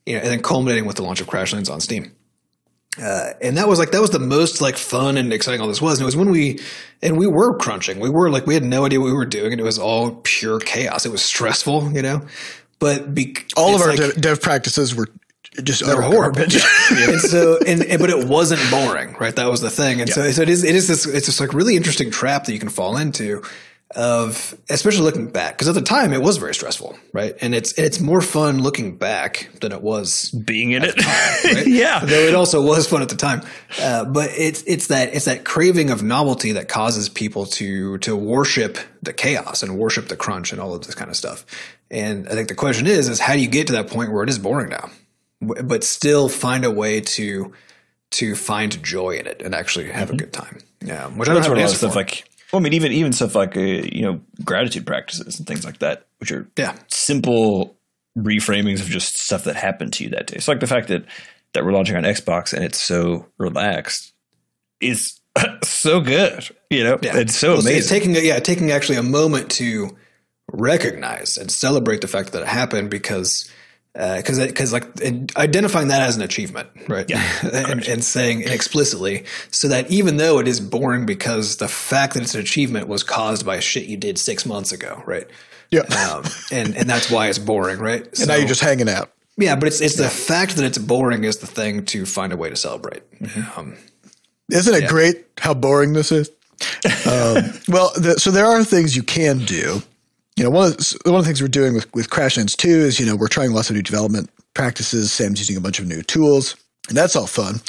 you 0.07 0.15
know, 0.15 0.21
and 0.21 0.31
then 0.31 0.41
culminating 0.43 0.87
with 0.87 0.97
the 0.97 1.03
launch 1.03 1.21
of 1.21 1.27
Crashlands 1.27 1.71
on 1.71 1.81
Steam. 1.81 2.13
Uh, 3.03 3.33
and 3.43 3.59
that 3.59 3.69
was 3.69 3.79
like 3.79 3.91
that 3.91 4.01
was 4.01 4.09
the 4.11 4.19
most 4.19 4.63
like 4.63 4.77
fun 4.79 5.19
and 5.19 5.31
exciting 5.33 5.61
all 5.61 5.69
this 5.69 5.83
was. 5.83 5.99
And 5.99 6.05
it 6.05 6.07
was 6.07 6.17
when 6.17 6.31
we 6.31 6.61
and 7.03 7.19
we 7.19 7.27
were 7.27 7.59
crunching. 7.59 8.01
We 8.01 8.09
were 8.09 8.31
like 8.31 8.47
we 8.47 8.55
had 8.55 8.65
no 8.65 8.87
idea 8.87 9.01
what 9.01 9.07
we 9.07 9.13
were 9.13 9.27
doing, 9.27 9.53
and 9.53 9.61
it 9.61 9.65
was 9.65 9.79
all 9.79 10.19
pure 10.25 10.59
chaos. 10.61 11.05
It 11.05 11.13
was 11.13 11.23
stressful, 11.23 11.93
you 11.93 12.01
know. 12.01 12.23
But 12.79 13.15
be, 13.15 13.37
All 13.57 13.75
of 13.75 13.83
our 13.83 13.89
like- 13.89 13.99
dev, 13.99 14.21
dev 14.21 14.41
practices 14.43 14.95
were 14.95 15.09
just 15.63 15.85
they 15.85 15.95
were 15.95 16.03
horrible. 16.03 16.41
and 16.91 17.21
so, 17.21 17.59
and, 17.67 17.83
and- 17.83 17.99
but 17.99 18.09
it 18.11 18.27
wasn't 18.29 18.61
boring, 18.71 19.15
right? 19.21 19.35
That 19.37 19.51
was 19.51 19.61
the 19.61 19.71
thing. 19.71 20.01
And 20.01 20.09
so, 20.11 20.31
so 20.31 20.43
it 20.43 20.49
is, 20.49 20.63
it 20.65 20.75
is 20.75 20.87
this, 20.89 21.07
it's 21.07 21.27
this 21.27 21.41
like 21.41 21.53
really 21.55 21.77
interesting 21.77 22.11
trap 22.11 22.45
that 22.45 22.53
you 22.53 22.59
can 22.59 22.69
fall 22.69 22.97
into 22.99 23.43
of, 23.95 24.57
especially 24.69 25.03
looking 25.03 25.29
back. 25.29 25.57
Cause 25.57 25.69
at 25.69 25.75
the 25.75 25.81
time 25.81 26.13
it 26.13 26.21
was 26.21 26.39
very 26.39 26.55
stressful, 26.55 26.99
right? 27.13 27.37
And 27.41 27.55
it's, 27.55 27.73
it's 27.79 28.01
more 28.01 28.21
fun 28.21 28.61
looking 28.61 28.97
back 28.97 29.49
than 29.61 29.71
it 29.73 29.81
was 29.81 30.31
Being 30.31 30.73
in 30.73 30.83
it. 30.83 30.97
right? 31.45 31.67
yeah. 31.67 32.01
Though 32.05 32.27
it 32.27 32.35
also 32.35 32.61
was 32.63 32.89
fun 32.89 33.03
at 33.03 33.09
the 33.09 33.17
time. 33.17 33.43
Uh, 33.81 34.05
but 34.05 34.31
it's 34.37 34.63
it's 34.65 34.89
that 34.89 35.15
it's 35.15 35.27
that 35.27 35.45
craving 35.45 35.91
of 35.91 36.03
novelty 36.03 36.53
that 36.53 36.69
causes 36.69 37.09
people 37.09 37.47
to 37.47 37.99
to 37.99 38.17
worship 38.17 38.79
the 39.03 39.13
chaos 39.13 39.63
and 39.63 39.79
worship 39.79 40.09
the 40.09 40.17
crunch 40.17 40.53
and 40.53 40.61
all 40.61 40.75
of 40.75 40.85
this 40.85 40.95
kind 40.95 41.11
of 41.11 41.17
stuff. 41.17 41.47
And 41.91 42.29
I 42.29 42.33
think 42.33 42.49
the 42.49 42.55
question 42.55 42.87
is 42.87 43.09
is 43.09 43.21
how 43.21 43.35
do 43.35 43.41
you 43.41 43.49
get 43.49 43.69
to 43.69 43.75
that 43.75 43.89
point 43.89 44.13
where 44.13 44.25
it 44.25 44.29
is 44.29 44.39
boring 44.39 44.71
now, 44.71 44.91
but 45.41 45.85
still 45.85 46.29
find 46.29 46.65
a 46.65 46.71
way 46.71 47.01
to 47.01 47.53
to 48.13 48.35
find 48.35 48.83
joy 48.83 49.11
in 49.17 49.27
it 49.27 49.43
and 49.43 49.55
actually 49.55 49.91
have 49.91 50.11
a 50.11 50.17
good 50.17 50.33
time. 50.33 50.59
Yeah, 50.81 51.07
which 51.09 51.29
I 51.29 51.35
don't 51.35 51.43
have 51.43 51.53
an 51.53 51.59
a 51.59 51.61
lot 51.61 51.65
of 51.65 51.71
answer 51.71 51.77
stuff 51.77 51.93
for. 51.93 51.99
like. 52.01 52.25
Well, 52.53 52.61
I 52.61 52.63
mean, 52.63 52.75
even 52.75 52.93
even 52.93 53.13
stuff 53.13 53.35
like 53.35 53.57
uh, 53.57 53.61
you 53.61 54.03
know 54.03 54.21
gratitude 54.45 54.87
practices 54.87 55.39
and 55.39 55.47
things 55.47 55.65
like 55.65 55.79
that, 55.79 56.07
which 56.19 56.31
are 56.33 56.49
Yeah. 56.57 56.77
simple 56.89 57.77
reframings 58.17 58.81
of 58.81 58.87
just 58.87 59.19
stuff 59.19 59.45
that 59.45 59.57
happened 59.57 59.93
to 59.95 60.05
you 60.05 60.11
that 60.11 60.27
day. 60.27 60.39
So, 60.39 60.53
like 60.53 60.61
the 60.61 60.67
fact 60.67 60.89
that 60.89 61.05
that 61.53 61.65
we're 61.65 61.73
launching 61.73 61.97
on 61.97 62.05
Xbox 62.05 62.53
and 62.53 62.65
it's 62.65 62.81
so 62.81 63.27
relaxed 63.39 64.13
is 64.81 65.21
so 65.65 66.01
good. 66.01 66.49
You 66.71 66.85
know, 66.85 66.99
Yeah. 67.03 67.17
it's 67.19 67.35
so 67.37 67.53
Well, 67.53 67.61
amazing. 67.61 67.79
It's 67.79 67.89
taking 67.89 68.15
yeah, 68.15 68.39
taking 68.39 68.71
actually 68.71 68.99
a 68.99 69.03
moment 69.03 69.51
to 69.53 69.97
recognize 70.53 71.37
and 71.37 71.51
celebrate 71.51 72.01
the 72.01 72.09
fact 72.09 72.33
that 72.33 72.43
it 72.43 72.49
happened 72.49 72.91
because 72.91 73.51
because 74.17 74.39
because 74.39 74.73
like 74.73 74.85
identifying 75.37 75.89
that 75.89 76.03
as 76.03 76.17
an 76.17 76.23
achievement, 76.23 76.69
right? 76.87 77.09
Yeah, 77.09 77.23
and, 77.53 77.87
and 77.89 78.05
saying 78.05 78.43
it 78.43 78.51
explicitly 78.51 79.25
so 79.51 79.69
that 79.69 79.91
even 79.91 80.19
though 80.19 80.39
it 80.39 80.47
is 80.47 80.61
boring 80.61 81.07
because 81.07 81.57
the 81.57 81.69
fact 81.69 82.15
that 82.15 82.23
it's 82.23 82.35
an 82.35 82.41
achievement 82.41 82.89
was 82.89 83.03
caused 83.03 83.47
by 83.47 83.59
shit 83.61 83.87
you 83.87 83.97
did 83.97 84.19
six 84.19 84.45
months 84.45 84.71
ago, 84.73 85.03
right? 85.07 85.27
yeah. 85.71 85.83
Um, 86.07 86.25
and 86.53 86.77
and 86.77 86.89
that's 86.89 87.11
why 87.11 87.29
it's 87.29 87.39
boring, 87.39 87.79
right? 87.79 88.05
So, 88.17 88.23
and 88.23 88.29
now 88.29 88.37
you're 88.37 88.49
just 88.49 88.61
hanging 88.61 88.89
out. 88.89 89.11
yeah, 89.37 89.57
but 89.57 89.67
it's 89.67 89.81
it's 89.81 89.97
the 89.97 90.09
fact 90.09 90.57
that 90.57 90.65
it's 90.65 90.79
boring 90.79 91.25
is 91.25 91.39
the 91.39 91.47
thing 91.47 91.85
to 91.87 92.07
find 92.07 92.33
a 92.33 92.37
way 92.37 92.49
to 92.51 92.57
celebrate. 92.57 93.03
Um, 93.57 93.77
Isn't 94.51 94.75
it 94.75 94.89
great 94.89 95.27
how 95.39 95.55
boring 95.55 95.93
this 95.93 96.13
is? 96.13 96.31
um, 97.07 97.53
well, 97.69 97.93
the, 97.97 98.17
so 98.19 98.31
there 98.31 98.47
are 98.47 98.63
things 98.65 98.95
you 98.95 99.03
can 99.03 99.39
do. 99.39 99.83
You 100.37 100.45
know, 100.45 100.51
one 100.51 100.73
of 100.73 100.77
the, 100.77 101.01
one 101.05 101.17
of 101.17 101.23
the 101.23 101.29
things 101.29 101.41
we're 101.41 101.49
doing 101.49 101.75
with 101.75 101.93
with 101.95 102.11
Crashlands 102.11 102.57
Two 102.57 102.69
is 102.69 103.01
you 103.01 103.07
know 103.07 103.17
we're 103.17 103.29
trying 103.29 103.53
lots 103.53 103.71
of 103.71 103.77
new 103.77 103.83
development 103.83 104.31
practices. 104.55 105.13
Sam's 105.13 105.39
using 105.39 105.57
a 105.57 105.61
bunch 105.61 105.79
of 105.79 105.87
new 105.87 106.03
tools, 106.03 106.57
and 106.89 106.97
that's 106.97 107.17
all 107.17 107.27
fun. 107.27 107.61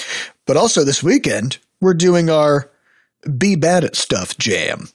But 0.45 0.57
also 0.57 0.84
this 0.84 1.01
weekend 1.01 1.57
we're 1.82 1.93
doing 1.93 2.30
our 2.30 2.70
Be 3.38 3.55
Bad 3.55 3.84
at 3.84 3.95
Stuff 3.95 4.38
Jam. 4.38 4.89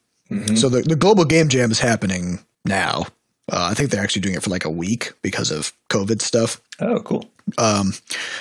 So 0.57 0.71
the, 0.71 0.81
the 0.81 0.97
global 0.97 1.27
game 1.27 1.49
jam 1.49 1.71
is 1.71 1.79
happening 1.79 2.39
now. 2.65 3.05
Uh, 3.51 3.69
I 3.71 3.75
think 3.75 3.91
they're 3.91 4.03
actually 4.03 4.23
doing 4.23 4.35
it 4.35 4.43
for 4.43 4.49
like 4.49 4.65
a 4.65 4.71
week 4.71 5.13
because 5.21 5.51
of 5.51 5.73
COVID 5.91 6.23
stuff. 6.23 6.59
Oh, 6.81 7.01
cool. 7.01 7.29
Um, 7.59 7.93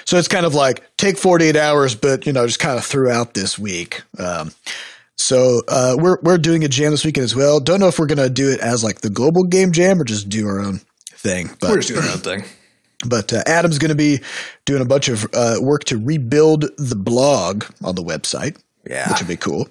so 0.05 0.17
it's 0.17 0.29
kind 0.29 0.45
of 0.45 0.55
like 0.55 0.83
take 0.95 1.17
48 1.17 1.57
hours, 1.57 1.95
but 1.95 2.25
you 2.25 2.31
know, 2.31 2.47
just 2.47 2.59
kind 2.59 2.77
of 2.77 2.85
throughout 2.85 3.33
this 3.33 3.59
week. 3.59 4.03
Um, 4.17 4.51
so 5.21 5.61
uh, 5.67 5.95
we're 5.99 6.17
we're 6.21 6.37
doing 6.37 6.63
a 6.63 6.67
jam 6.67 6.91
this 6.91 7.05
weekend 7.05 7.23
as 7.25 7.35
well. 7.35 7.59
Don't 7.59 7.79
know 7.79 7.87
if 7.87 7.99
we're 7.99 8.07
gonna 8.07 8.29
do 8.29 8.49
it 8.49 8.59
as 8.59 8.83
like 8.83 9.01
the 9.01 9.09
global 9.09 9.43
game 9.43 9.71
jam 9.71 10.01
or 10.01 10.03
just 10.03 10.29
do 10.29 10.47
our 10.47 10.59
own 10.59 10.81
thing. 11.13 11.49
But 11.59 11.69
We're 11.71 11.77
just 11.77 11.89
doing 11.89 12.03
our 12.05 12.11
own 12.11 12.17
thing. 12.19 12.43
but 13.05 13.31
uh, 13.33 13.43
Adam's 13.45 13.77
going 13.79 13.89
to 13.89 13.95
be 13.95 14.19
doing 14.65 14.81
a 14.81 14.85
bunch 14.85 15.07
of 15.07 15.25
uh, 15.33 15.57
work 15.61 15.83
to 15.85 15.97
rebuild 15.97 16.65
the 16.77 16.95
blog 16.95 17.63
on 17.83 17.95
the 17.95 18.03
website, 18.03 18.57
Yeah. 18.87 19.09
which 19.09 19.19
would 19.19 19.27
be 19.27 19.37
cool. 19.37 19.67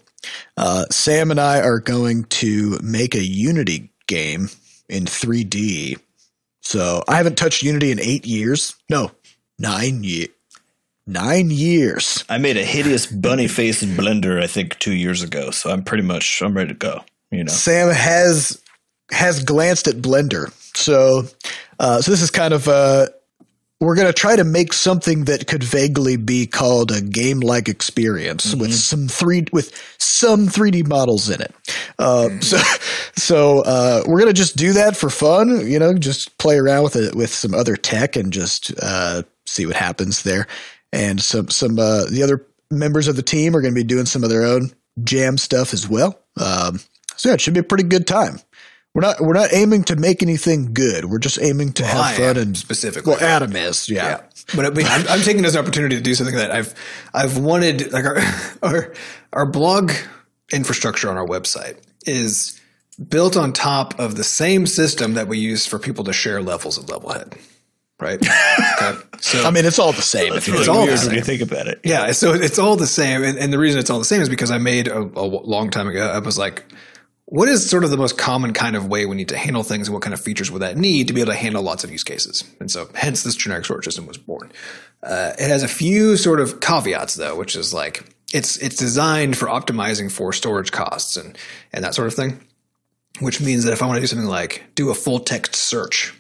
Uh, 0.57 0.85
Sam 0.91 1.31
and 1.31 1.41
I 1.41 1.61
are 1.61 1.81
going 1.81 2.25
to 2.25 2.79
make 2.83 3.15
a 3.17 3.25
Unity 3.25 3.91
game 4.07 4.49
in 4.89 5.05
3D. 5.07 5.99
So 6.61 7.03
I 7.09 7.17
haven't 7.17 7.39
touched 7.39 7.63
Unity 7.63 7.91
in 7.91 7.99
eight 8.01 8.27
years. 8.27 8.75
No, 8.89 9.11
nine 9.59 10.05
years. 10.05 10.29
Nine 11.11 11.51
years. 11.51 12.25
I 12.29 12.39
made 12.39 12.57
a 12.57 12.65
hideous 12.65 13.07
bunny 13.07 13.49
face 13.49 13.83
in 13.83 13.91
Blender, 13.91 14.41
I 14.41 14.47
think, 14.47 14.79
two 14.79 14.95
years 14.95 15.23
ago. 15.23 15.51
So 15.51 15.71
I'm 15.71 15.83
pretty 15.83 16.05
much 16.05 16.41
I'm 16.41 16.55
ready 16.55 16.69
to 16.69 16.75
go. 16.75 17.05
You 17.31 17.45
know, 17.45 17.53
Sam 17.53 17.91
has 17.91 18.63
has 19.11 19.43
glanced 19.43 19.89
at 19.89 19.97
Blender. 19.97 20.53
So 20.77 21.25
uh, 21.81 22.01
so 22.01 22.11
this 22.11 22.23
is 22.23 22.31
kind 22.31 22.55
of 22.55 22.69
uh, 22.69 23.09
we're 23.81 23.97
going 23.97 24.07
to 24.07 24.13
try 24.13 24.37
to 24.37 24.45
make 24.45 24.73
something 24.73 25.25
that 25.25 25.47
could 25.47 25.65
vaguely 25.65 26.17
be 26.17 26.47
called 26.47 26.93
a 26.93 27.01
game 27.01 27.41
like 27.41 27.69
experience 27.69 28.55
with 28.55 28.75
some 28.75 29.09
three 29.09 29.47
with 29.53 29.75
some 29.99 30.47
3D 30.47 30.87
models 30.87 31.31
in 31.31 31.41
it. 31.41 31.55
Uh, 31.99 32.29
So 32.41 32.59
so 33.17 33.61
uh, 33.61 34.03
we're 34.07 34.21
going 34.21 34.33
to 34.33 34.35
just 34.35 34.57
do 34.57 34.75
that 34.75 34.97
for 34.97 35.11
fun. 35.11 35.67
You 35.67 35.79
know, 35.79 35.95
just 35.95 36.37
play 36.39 36.59
around 36.59 36.85
with 36.85 36.97
it 36.97 37.15
with 37.15 37.33
some 37.33 37.55
other 37.55 37.75
tech 37.75 38.17
and 38.17 38.33
just 38.33 38.73
uh, 38.83 39.23
see 39.47 39.67
what 39.67 39.77
happens 39.77 40.23
there. 40.23 40.47
And 40.93 41.21
some 41.21 41.49
some 41.49 41.79
uh, 41.79 42.05
the 42.11 42.23
other 42.23 42.47
members 42.71 43.09
of 43.09 43.17
the 43.17 43.23
team 43.23 43.55
are 43.55 43.61
going 43.61 43.75
to 43.75 43.81
be 43.81 43.85
doing 43.85 44.07
some 44.07 44.25
of 44.25 44.31
their 44.31 44.45
own 44.45 44.71
jam 45.05 45.39
stuff 45.39 45.73
as 45.73 45.89
well. 45.89 46.19
Um, 46.37 46.81
so 47.17 47.29
yeah, 47.29 47.35
it 47.35 47.41
should 47.41 47.55
be 47.55 47.61
a 47.61 47.65
pretty 47.65 47.85
good 47.85 48.07
time. 48.07 48.41
We're 48.93 49.03
not 49.03 49.21
we're 49.21 49.35
not 49.35 49.53
aiming 49.53 49.85
to 49.85 49.97
make 49.97 50.23
anything 50.23 50.75
good. 50.75 51.05
We're 51.05 51.19
just 51.19 51.41
aiming 51.41 51.75
to 51.75 51.85
I 51.85 51.87
have 51.87 52.17
fun 52.17 52.37
and 52.37 52.57
specifically. 52.57 53.13
well, 53.13 53.23
Adam 53.23 53.55
is 53.55 53.89
yeah. 53.89 54.05
Yeah. 54.05 54.23
But 54.57 54.67
I 54.67 54.71
mean, 54.71 54.87
I'm, 54.87 55.07
I'm 55.09 55.21
taking 55.21 55.43
this 55.43 55.57
opportunity 55.57 55.95
to 55.95 56.03
do 56.03 56.15
something 56.17 56.35
that 56.35 56.51
I've 56.51 56.75
I've 57.15 57.39
wanted. 57.39 57.93
Like 57.93 58.05
our 58.05 58.19
our 58.63 58.95
our 59.33 59.47
blog 59.47 59.93
infrastructure 60.53 61.09
on 61.09 61.17
our 61.17 61.27
website 61.27 61.77
is 62.05 62.61
built 63.09 63.37
on 63.37 63.53
top 63.53 63.99
of 63.99 64.17
the 64.17 64.25
same 64.25 64.67
system 64.67 65.15
that 65.15 65.29
we 65.29 65.39
use 65.39 65.67
for 65.67 65.79
people 65.79 66.05
to 66.05 66.13
share 66.13 66.43
levels 66.43 66.77
of 66.77 66.87
Levelhead, 66.87 67.39
right? 68.01 68.25
So 69.23 69.45
I 69.45 69.51
mean, 69.51 69.67
it's 69.67 69.79
all 69.79 69.93
the 69.93 70.01
same. 70.01 70.33
If 70.33 70.49
you 70.49 70.59
It's 70.59 70.67
all 70.67 70.77
about 70.77 70.87
the 70.87 70.93
weird 70.93 71.03
it. 71.03 71.07
when 71.09 71.17
you 71.17 71.23
think 71.23 71.43
about 71.43 71.67
it. 71.67 71.81
yeah, 71.85 72.11
so 72.13 72.33
it's 72.33 72.59
all 72.59 72.77
the 72.77 72.87
same, 72.87 73.23
and, 73.23 73.39
and 73.39 73.53
the 73.53 73.59
reason 73.59 73.79
it's 73.79 73.91
all 73.91 73.99
the 73.99 74.05
same 74.07 74.23
is 74.23 74.31
because 74.31 74.51
I 74.51 74.57
made 74.57 74.89
a, 74.89 74.99
a 74.99 75.03
long 75.27 75.69
time 75.69 75.89
ago. 75.89 76.07
I 76.07 76.19
was 76.21 76.39
like, 76.39 76.65
what 77.27 77.47
is 77.47 77.69
sort 77.69 77.85
of 77.85 77.91
the 77.91 77.99
most 77.99 78.17
common 78.17 78.55
kind 78.55 78.77
of 78.77 78.87
way 78.89 79.05
we 79.05 79.17
need 79.17 79.29
to 79.29 79.37
handle 79.37 79.63
things, 79.63 79.89
and 79.89 79.93
what 79.95 80.03
kind 80.03 80.15
of 80.15 80.21
features 80.23 80.51
would 80.51 80.63
that 80.63 80.79
need 80.79 81.09
to 81.09 81.13
be 81.13 81.21
able 81.21 81.33
to 81.33 81.39
handle 81.39 81.63
lots 81.63 81.85
of 81.85 81.93
use 81.93 82.03
cases? 82.03 82.45
And 82.61 82.71
so, 82.71 82.89
hence, 82.95 83.23
this 83.23 83.37
generic 83.37 83.67
storage 83.67 83.85
system 83.85 84.07
was 84.07 84.17
born. 84.17 84.51
Uh, 85.03 85.33
it 85.39 85.49
has 85.49 85.63
a 85.63 85.69
few 85.69 86.17
sort 86.17 86.41
of 86.41 86.61
caveats, 86.61 87.15
though, 87.17 87.37
which 87.37 87.55
is 87.57 87.75
like 87.75 88.03
it's 88.33 88.57
it's 88.57 88.77
designed 88.77 89.37
for 89.37 89.49
optimizing 89.49 90.11
for 90.11 90.33
storage 90.33 90.73
costs 90.73 91.19
and 91.19 91.37
and 91.75 91.85
that 91.85 91.95
sort 91.95 92.09
of 92.09 92.15
thing. 92.15 92.41
Which 93.21 93.39
means 93.43 93.65
that 93.65 93.75
if 93.75 93.83
I 93.83 93.87
want 93.87 93.99
to 93.99 94.01
do 94.01 94.07
something 94.07 94.27
like 94.27 94.65
do 94.77 94.89
a 94.89 94.95
full 94.95 95.21
text 95.21 95.55
search 95.57 96.15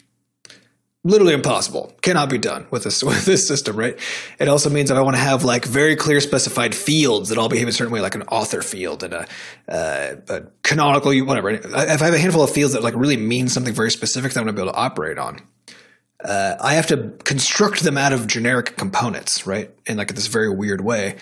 literally 1.05 1.33
impossible. 1.33 1.93
Cannot 2.03 2.29
be 2.29 2.39
done 2.39 2.67
with 2.71 2.85
this 2.85 3.03
with 3.05 3.25
this 3.25 3.47
system, 3.47 3.77
right? 3.77 3.99
It 4.39 4.49
also 4.49 4.71
means 4.71 4.89
that 4.89 4.99
I 4.99 5.03
want 5.03 5.17
to 5.17 5.23
have 5.23 5.45
like 5.45 5.65
very 5.65 5.97
clear 5.97 6.21
specified 6.21 6.75
fields 6.75 7.29
that 7.29 7.39
all 7.39 7.49
behave 7.49 7.69
a 7.69 7.73
certain 7.73 7.93
way, 7.93 8.01
like 8.01 8.15
an 8.15 8.23
author 8.25 8.63
field 8.63 9.03
and 9.03 9.15
a, 9.15 9.27
uh, 9.69 10.17
a 10.29 10.43
canonical, 10.63 11.17
whatever. 11.25 11.51
If 11.51 11.75
I 11.75 12.05
have 12.05 12.15
a 12.15 12.19
handful 12.19 12.43
of 12.43 12.51
fields 12.51 12.75
that 12.75 12.83
like 12.83 12.95
really 12.95 13.17
mean 13.17 13.49
something 13.49 13.75
very 13.75 13.91
specific 13.91 14.33
that 14.33 14.41
I'm 14.41 14.47
going 14.47 14.57
to 14.57 14.63
be 14.63 14.67
able 14.67 14.73
to 14.73 14.79
operate 14.79 15.19
on, 15.19 15.41
uh, 16.25 16.57
I 16.61 16.75
have 16.75 16.87
to 16.89 17.13
construct 17.25 17.81
them 17.81 17.97
out 17.97 18.13
of 18.13 18.27
generic 18.27 18.77
components, 18.77 19.47
right? 19.47 19.71
In 19.87 19.97
like 19.97 20.15
this 20.15 20.27
very 20.27 20.51
weird 20.51 20.83
way, 20.83 21.17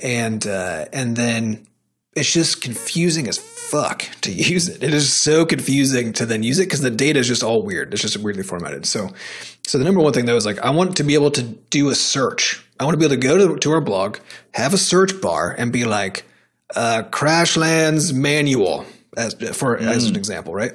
and 0.00 0.46
uh, 0.46 0.86
and 0.92 1.16
then 1.16 1.66
it's 2.14 2.32
just 2.32 2.60
confusing 2.60 3.28
as 3.28 3.38
fuck 3.74 4.08
to 4.20 4.32
use 4.52 4.68
it. 4.68 4.82
It 4.82 4.94
is 4.94 5.12
so 5.12 5.44
confusing 5.44 6.12
to 6.14 6.26
then 6.26 6.42
use 6.42 6.58
it 6.58 6.66
because 6.66 6.80
the 6.80 6.90
data 6.90 7.18
is 7.18 7.28
just 7.28 7.42
all 7.42 7.62
weird. 7.62 7.92
It's 7.92 8.02
just 8.02 8.16
weirdly 8.16 8.44
formatted. 8.44 8.86
So, 8.86 9.10
so 9.66 9.78
the 9.78 9.84
number 9.84 10.00
one 10.00 10.12
thing 10.12 10.26
though 10.26 10.36
is 10.36 10.46
like 10.46 10.58
I 10.60 10.70
want 10.70 10.96
to 10.98 11.04
be 11.04 11.14
able 11.14 11.30
to 11.32 11.42
do 11.42 11.88
a 11.88 11.94
search. 11.94 12.64
I 12.78 12.84
want 12.84 12.94
to 12.94 12.98
be 12.98 13.04
able 13.04 13.20
to 13.20 13.28
go 13.28 13.54
to, 13.54 13.58
to 13.58 13.70
our 13.72 13.80
blog, 13.80 14.18
have 14.52 14.74
a 14.74 14.78
search 14.78 15.20
bar, 15.20 15.54
and 15.56 15.72
be 15.72 15.84
like 15.84 16.24
uh, 16.74 17.02
Crashlands 17.10 18.12
manual 18.12 18.86
as 19.16 19.34
for 19.56 19.76
as 19.76 20.08
an 20.08 20.16
example, 20.16 20.54
right? 20.54 20.72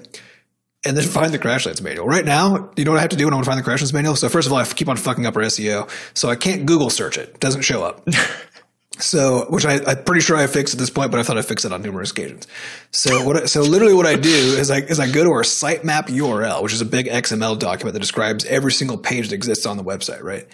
And 0.85 0.95
then 0.95 1.03
find 1.03 1.33
the 1.33 1.39
Crashlands 1.39 1.81
manual. 1.81 2.07
Right 2.07 2.23
now, 2.23 2.71
you 2.77 2.85
know 2.85 2.91
what 2.91 2.99
I 2.99 3.01
have 3.01 3.09
to 3.09 3.17
do 3.17 3.25
when 3.25 3.33
I 3.33 3.35
want 3.35 3.45
to 3.45 3.51
find 3.51 3.63
the 3.63 3.69
Crashlands 3.69 3.93
manual? 3.93 4.15
So 4.15 4.29
first 4.29 4.47
of 4.47 4.53
all, 4.53 4.59
I 4.59 4.65
keep 4.65 4.87
on 4.87 4.95
fucking 4.95 5.25
up 5.25 5.35
our 5.35 5.43
SEO, 5.43 5.89
so 6.13 6.29
I 6.29 6.35
can't 6.35 6.65
Google 6.65 6.89
search 6.89 7.17
it. 7.17 7.29
It 7.29 7.39
doesn't 7.41 7.63
show 7.63 7.83
up. 7.83 8.07
So, 8.99 9.45
which 9.49 9.65
I, 9.65 9.79
I'm 9.85 10.03
pretty 10.03 10.19
sure 10.19 10.35
I 10.35 10.45
fixed 10.47 10.73
at 10.73 10.79
this 10.79 10.89
point, 10.89 11.09
but 11.09 11.21
I 11.21 11.23
thought 11.23 11.37
I 11.37 11.41
fixed 11.41 11.63
it 11.63 11.71
on 11.71 11.81
numerous 11.81 12.11
occasions. 12.11 12.47
So, 12.91 13.23
what? 13.23 13.37
I, 13.37 13.45
so 13.45 13.61
literally, 13.61 13.93
what 13.93 14.05
I 14.05 14.15
do 14.15 14.29
is 14.29 14.69
I 14.69 14.79
is 14.79 14.99
I 14.99 15.09
go 15.09 15.23
to 15.23 15.31
our 15.31 15.43
sitemap 15.43 16.07
URL, 16.07 16.61
which 16.61 16.73
is 16.73 16.81
a 16.81 16.85
big 16.85 17.07
XML 17.07 17.57
document 17.57 17.93
that 17.93 17.99
describes 17.99 18.43
every 18.45 18.73
single 18.73 18.97
page 18.97 19.29
that 19.29 19.35
exists 19.35 19.65
on 19.65 19.77
the 19.77 19.83
website, 19.83 20.21
right? 20.21 20.45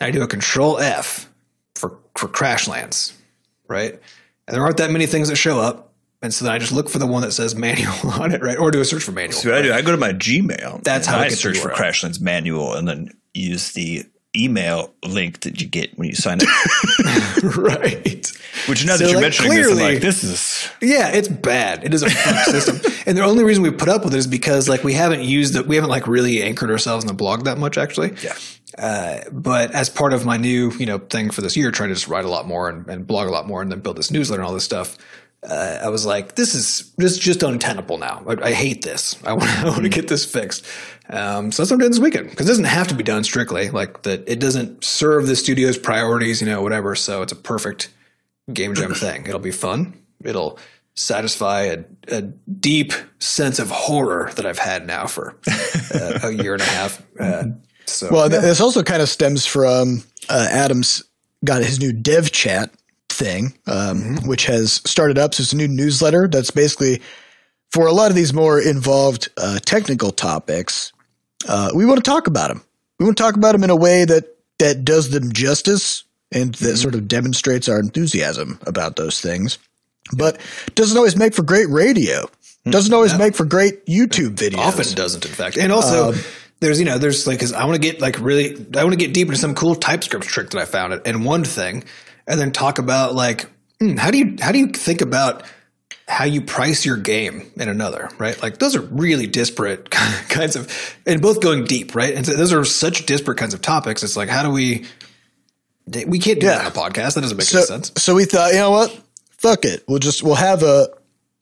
And 0.00 0.08
I 0.08 0.10
do 0.10 0.22
a 0.22 0.26
Control 0.26 0.78
F 0.78 1.28
for 1.76 1.98
for 2.16 2.28
Crashlands, 2.28 3.12
right? 3.68 3.92
And 4.48 4.56
there 4.56 4.62
aren't 4.64 4.78
that 4.78 4.90
many 4.90 5.06
things 5.06 5.28
that 5.28 5.36
show 5.36 5.60
up, 5.60 5.92
and 6.22 6.34
so 6.34 6.44
then 6.44 6.54
I 6.54 6.58
just 6.58 6.72
look 6.72 6.88
for 6.88 6.98
the 6.98 7.06
one 7.06 7.22
that 7.22 7.32
says 7.32 7.54
manual 7.54 7.94
on 8.20 8.32
it, 8.32 8.42
right? 8.42 8.58
Or 8.58 8.72
do 8.72 8.80
a 8.80 8.84
search 8.84 9.04
for 9.04 9.12
manual. 9.12 9.38
See 9.38 9.48
what 9.48 9.58
I 9.58 9.62
do? 9.62 9.72
I 9.72 9.82
go 9.82 9.92
to 9.92 9.96
my 9.96 10.12
Gmail. 10.12 10.82
That's 10.82 11.06
how 11.06 11.18
I 11.18 11.28
gets 11.28 11.40
search 11.40 11.58
for. 11.58 11.70
Crashlands 11.70 12.20
manual 12.20 12.74
and 12.74 12.88
then 12.88 13.10
use 13.32 13.72
the 13.72 14.06
email 14.36 14.92
link 15.04 15.40
that 15.40 15.60
you 15.60 15.68
get 15.68 15.96
when 15.98 16.08
you 16.08 16.14
sign 16.14 16.38
up. 16.40 16.48
right. 17.56 18.32
Which 18.68 18.86
now 18.86 18.96
So, 18.96 19.04
that 19.04 19.10
you're 19.10 19.14
like, 19.14 19.22
mentioning 19.22 19.52
this, 19.52 19.70
I'm 19.70 19.78
like, 19.78 20.00
this 20.00 20.24
is 20.24 20.70
Yeah, 20.80 21.08
it's 21.08 21.28
bad. 21.28 21.84
It 21.84 21.92
is 21.94 22.02
a 22.02 22.10
system, 22.50 22.80
and 23.06 23.16
the 23.16 23.22
only 23.22 23.44
reason 23.44 23.62
we 23.62 23.70
put 23.70 23.88
up 23.88 24.04
with 24.04 24.14
it 24.14 24.18
is 24.18 24.26
because 24.26 24.68
like 24.68 24.84
we 24.84 24.94
haven't 24.94 25.22
used 25.22 25.56
it. 25.56 25.66
We 25.66 25.76
haven't 25.76 25.90
like 25.90 26.06
really 26.06 26.42
anchored 26.42 26.70
ourselves 26.70 27.04
in 27.04 27.08
the 27.08 27.14
blog 27.14 27.44
that 27.44 27.58
much, 27.58 27.76
actually. 27.78 28.14
yeah. 28.22 28.34
Uh, 28.78 29.20
but 29.30 29.70
as 29.72 29.90
part 29.90 30.14
of 30.14 30.24
my 30.24 30.38
new, 30.38 30.70
you 30.78 30.86
know, 30.86 30.98
thing 30.98 31.30
for 31.30 31.42
this 31.42 31.56
year, 31.58 31.70
trying 31.70 31.90
to 31.90 31.94
just 31.94 32.08
write 32.08 32.24
a 32.24 32.28
lot 32.30 32.46
more 32.46 32.70
and, 32.70 32.88
and 32.88 33.06
blog 33.06 33.28
a 33.28 33.30
lot 33.30 33.46
more, 33.46 33.60
and 33.60 33.70
then 33.70 33.80
build 33.80 33.96
this 33.98 34.10
newsletter 34.10 34.40
and 34.40 34.48
all 34.48 34.54
this 34.54 34.64
stuff, 34.64 34.96
uh, 35.48 35.80
I 35.82 35.88
was 35.88 36.06
like, 36.06 36.36
this 36.36 36.54
is 36.54 36.92
this 36.96 37.12
is 37.12 37.18
just 37.18 37.42
untenable 37.42 37.98
now. 37.98 38.22
I, 38.28 38.48
I 38.48 38.52
hate 38.52 38.82
this. 38.82 39.16
I 39.24 39.32
want 39.32 39.50
I 39.64 39.64
want 39.64 39.82
to 39.82 39.88
get 39.88 40.08
this 40.08 40.24
fixed. 40.24 40.64
Um, 41.08 41.50
so 41.50 41.62
that's 41.62 41.70
what 41.70 41.76
I'm 41.76 41.80
doing 41.80 41.90
this 41.90 42.00
weekend 42.00 42.30
because 42.30 42.46
it 42.46 42.50
doesn't 42.50 42.64
have 42.64 42.88
to 42.88 42.94
be 42.94 43.02
done 43.02 43.24
strictly 43.24 43.70
like 43.70 44.02
that. 44.02 44.28
It 44.28 44.38
doesn't 44.38 44.84
serve 44.84 45.26
the 45.26 45.36
studio's 45.36 45.76
priorities, 45.76 46.40
you 46.40 46.46
know, 46.46 46.62
whatever. 46.62 46.94
So 46.94 47.22
it's 47.22 47.32
a 47.32 47.36
perfect 47.36 47.90
game 48.52 48.74
jam 48.74 48.94
thing. 48.94 49.24
It'll 49.26 49.40
be 49.40 49.50
fun. 49.50 49.94
It'll 50.24 50.58
satisfy 50.94 51.62
a, 51.62 51.84
a 52.08 52.22
deep 52.22 52.92
sense 53.18 53.58
of 53.58 53.70
horror 53.70 54.30
that 54.36 54.46
I've 54.46 54.58
had 54.58 54.86
now 54.86 55.06
for 55.06 55.36
uh, 55.94 56.20
a 56.22 56.30
year 56.42 56.52
and 56.52 56.62
a 56.62 56.66
half. 56.66 57.02
Uh, 57.18 57.44
so 57.86 58.08
Well, 58.10 58.30
th- 58.30 58.42
this 58.42 58.60
also 58.60 58.82
kind 58.82 59.02
of 59.02 59.08
stems 59.08 59.44
from 59.44 60.04
uh, 60.28 60.46
Adam's 60.50 61.02
got 61.44 61.62
his 61.62 61.80
new 61.80 61.92
dev 61.92 62.30
chat 62.30 62.70
thing, 63.12 63.54
um, 63.66 64.16
which 64.26 64.46
has 64.46 64.74
started 64.84 65.18
up. 65.18 65.34
So 65.34 65.42
it's 65.42 65.52
a 65.52 65.56
new 65.56 65.68
newsletter 65.68 66.28
that's 66.28 66.50
basically 66.50 67.00
for 67.70 67.86
a 67.86 67.92
lot 67.92 68.10
of 68.10 68.16
these 68.16 68.32
more 68.32 68.60
involved 68.60 69.28
uh, 69.36 69.58
technical 69.60 70.10
topics. 70.10 70.92
Uh, 71.48 71.70
we 71.74 71.86
want 71.86 72.02
to 72.02 72.08
talk 72.08 72.26
about 72.26 72.48
them. 72.48 72.62
We 72.98 73.06
want 73.06 73.16
to 73.16 73.22
talk 73.22 73.36
about 73.36 73.52
them 73.52 73.64
in 73.64 73.70
a 73.70 73.76
way 73.76 74.04
that 74.04 74.36
that 74.58 74.84
does 74.84 75.10
them 75.10 75.32
justice 75.32 76.04
and 76.30 76.54
that 76.56 76.76
sort 76.76 76.94
of 76.94 77.08
demonstrates 77.08 77.68
our 77.68 77.78
enthusiasm 77.78 78.58
about 78.66 78.96
those 78.96 79.20
things. 79.20 79.58
But 80.16 80.40
doesn't 80.74 80.96
always 80.96 81.16
make 81.16 81.34
for 81.34 81.42
great 81.42 81.68
radio. 81.68 82.28
Doesn't 82.64 82.94
always 82.94 83.16
make 83.18 83.34
for 83.34 83.44
great 83.44 83.86
YouTube 83.86 84.36
videos. 84.36 84.58
often 84.58 84.94
doesn't, 84.94 85.24
in 85.24 85.32
fact. 85.32 85.56
And 85.56 85.72
also, 85.72 86.14
there's 86.60 86.78
you 86.78 86.84
know, 86.84 86.96
there's 86.96 87.26
like, 87.26 87.40
cause 87.40 87.52
I 87.52 87.64
want 87.64 87.74
to 87.74 87.80
get 87.80 88.00
like 88.00 88.20
really, 88.20 88.54
I 88.76 88.84
want 88.84 88.92
to 88.92 88.96
get 88.96 89.12
deep 89.12 89.26
into 89.26 89.38
some 89.38 89.54
cool 89.54 89.74
TypeScript 89.74 90.24
trick 90.24 90.50
that 90.50 90.60
I 90.60 90.64
found 90.64 90.92
it 90.92 91.02
and 91.04 91.24
one 91.24 91.42
thing, 91.42 91.82
and 92.26 92.40
then 92.40 92.52
talk 92.52 92.78
about 92.78 93.14
like, 93.14 93.50
hmm, 93.80 93.96
how 93.96 94.10
do 94.10 94.18
you 94.18 94.36
how 94.40 94.52
do 94.52 94.58
you 94.58 94.68
think 94.68 95.00
about 95.00 95.42
how 96.08 96.24
you 96.24 96.42
price 96.42 96.84
your 96.84 96.96
game 96.96 97.50
in 97.56 97.68
another, 97.68 98.10
right? 98.18 98.40
Like 98.42 98.58
those 98.58 98.76
are 98.76 98.82
really 98.82 99.26
disparate 99.26 99.90
kinds 99.90 100.56
of, 100.56 100.96
and 101.06 101.22
both 101.22 101.40
going 101.40 101.64
deep, 101.64 101.94
right? 101.94 102.14
And 102.14 102.26
so 102.26 102.34
those 102.34 102.52
are 102.52 102.64
such 102.64 103.06
disparate 103.06 103.38
kinds 103.38 103.54
of 103.54 103.62
topics. 103.62 104.02
It's 104.02 104.16
like, 104.16 104.28
how 104.28 104.42
do 104.42 104.50
we? 104.50 104.86
We 106.06 106.20
can't 106.20 106.38
do 106.38 106.46
that 106.46 106.60
on 106.60 106.66
a 106.66 106.70
podcast. 106.70 107.14
That 107.14 107.22
doesn't 107.22 107.36
make 107.36 107.46
so, 107.46 107.58
any 107.58 107.66
sense. 107.66 107.92
so 107.96 108.14
we 108.14 108.24
thought, 108.24 108.52
you 108.52 108.58
know 108.58 108.70
what? 108.70 109.02
fuck 109.42 109.64
it. 109.64 109.82
We'll 109.88 109.98
just 109.98 110.22
we'll 110.22 110.36
have 110.36 110.62
a 110.62 110.88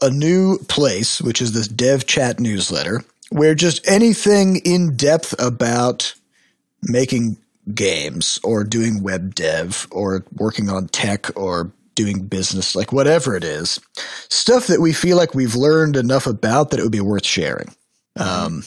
a 0.01 0.11
new 0.11 0.59
place, 0.69 1.21
which 1.21 1.43
is 1.43 1.53
this 1.53 1.69
dev 1.69 2.07
chat 2.07 2.41
newsletter, 2.41 3.05
where 3.29 3.55
just 3.55 3.87
anything 3.87 4.57
in 4.65 4.97
depth 4.97 5.35
about 5.39 6.15
making 6.83 7.37
games 7.75 8.41
or 8.43 8.65
doing 8.65 9.03
web 9.03 9.35
dev 9.35 9.87
or 9.91 10.25
working 10.33 10.69
on 10.69 10.89
tech 10.89 11.37
or 11.37 11.73
doing 11.95 12.27
business, 12.27 12.75
like 12.75 12.93
whatever 12.93 13.37
it 13.37 13.45
is, 13.45 13.79
stuff 14.29 14.67
that 14.69 14.81
we 14.81 14.93
feel 14.93 15.17
like 15.17 15.35
we've 15.35 15.55
learned 15.55 15.97
enough 15.97 16.27
about 16.27 16.71
that 16.71 16.81
it 16.81 16.83
would 16.83 16.93
be 16.93 17.01
worth 17.01 17.27
sharing. 17.27 17.75
Um, 18.17 18.65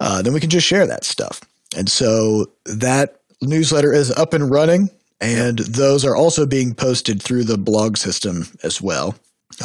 uh, 0.00 0.22
then 0.22 0.32
we 0.32 0.40
can 0.40 0.50
just 0.50 0.66
share 0.66 0.86
that 0.86 1.04
stuff. 1.04 1.40
And 1.76 1.88
so 1.88 2.46
that 2.66 3.20
newsletter 3.40 3.92
is 3.92 4.10
up 4.10 4.34
and 4.34 4.50
running, 4.50 4.90
and 5.20 5.58
those 5.58 6.04
are 6.04 6.16
also 6.16 6.46
being 6.46 6.74
posted 6.74 7.22
through 7.22 7.44
the 7.44 7.58
blog 7.58 7.96
system 7.96 8.46
as 8.62 8.80
well. 8.80 9.14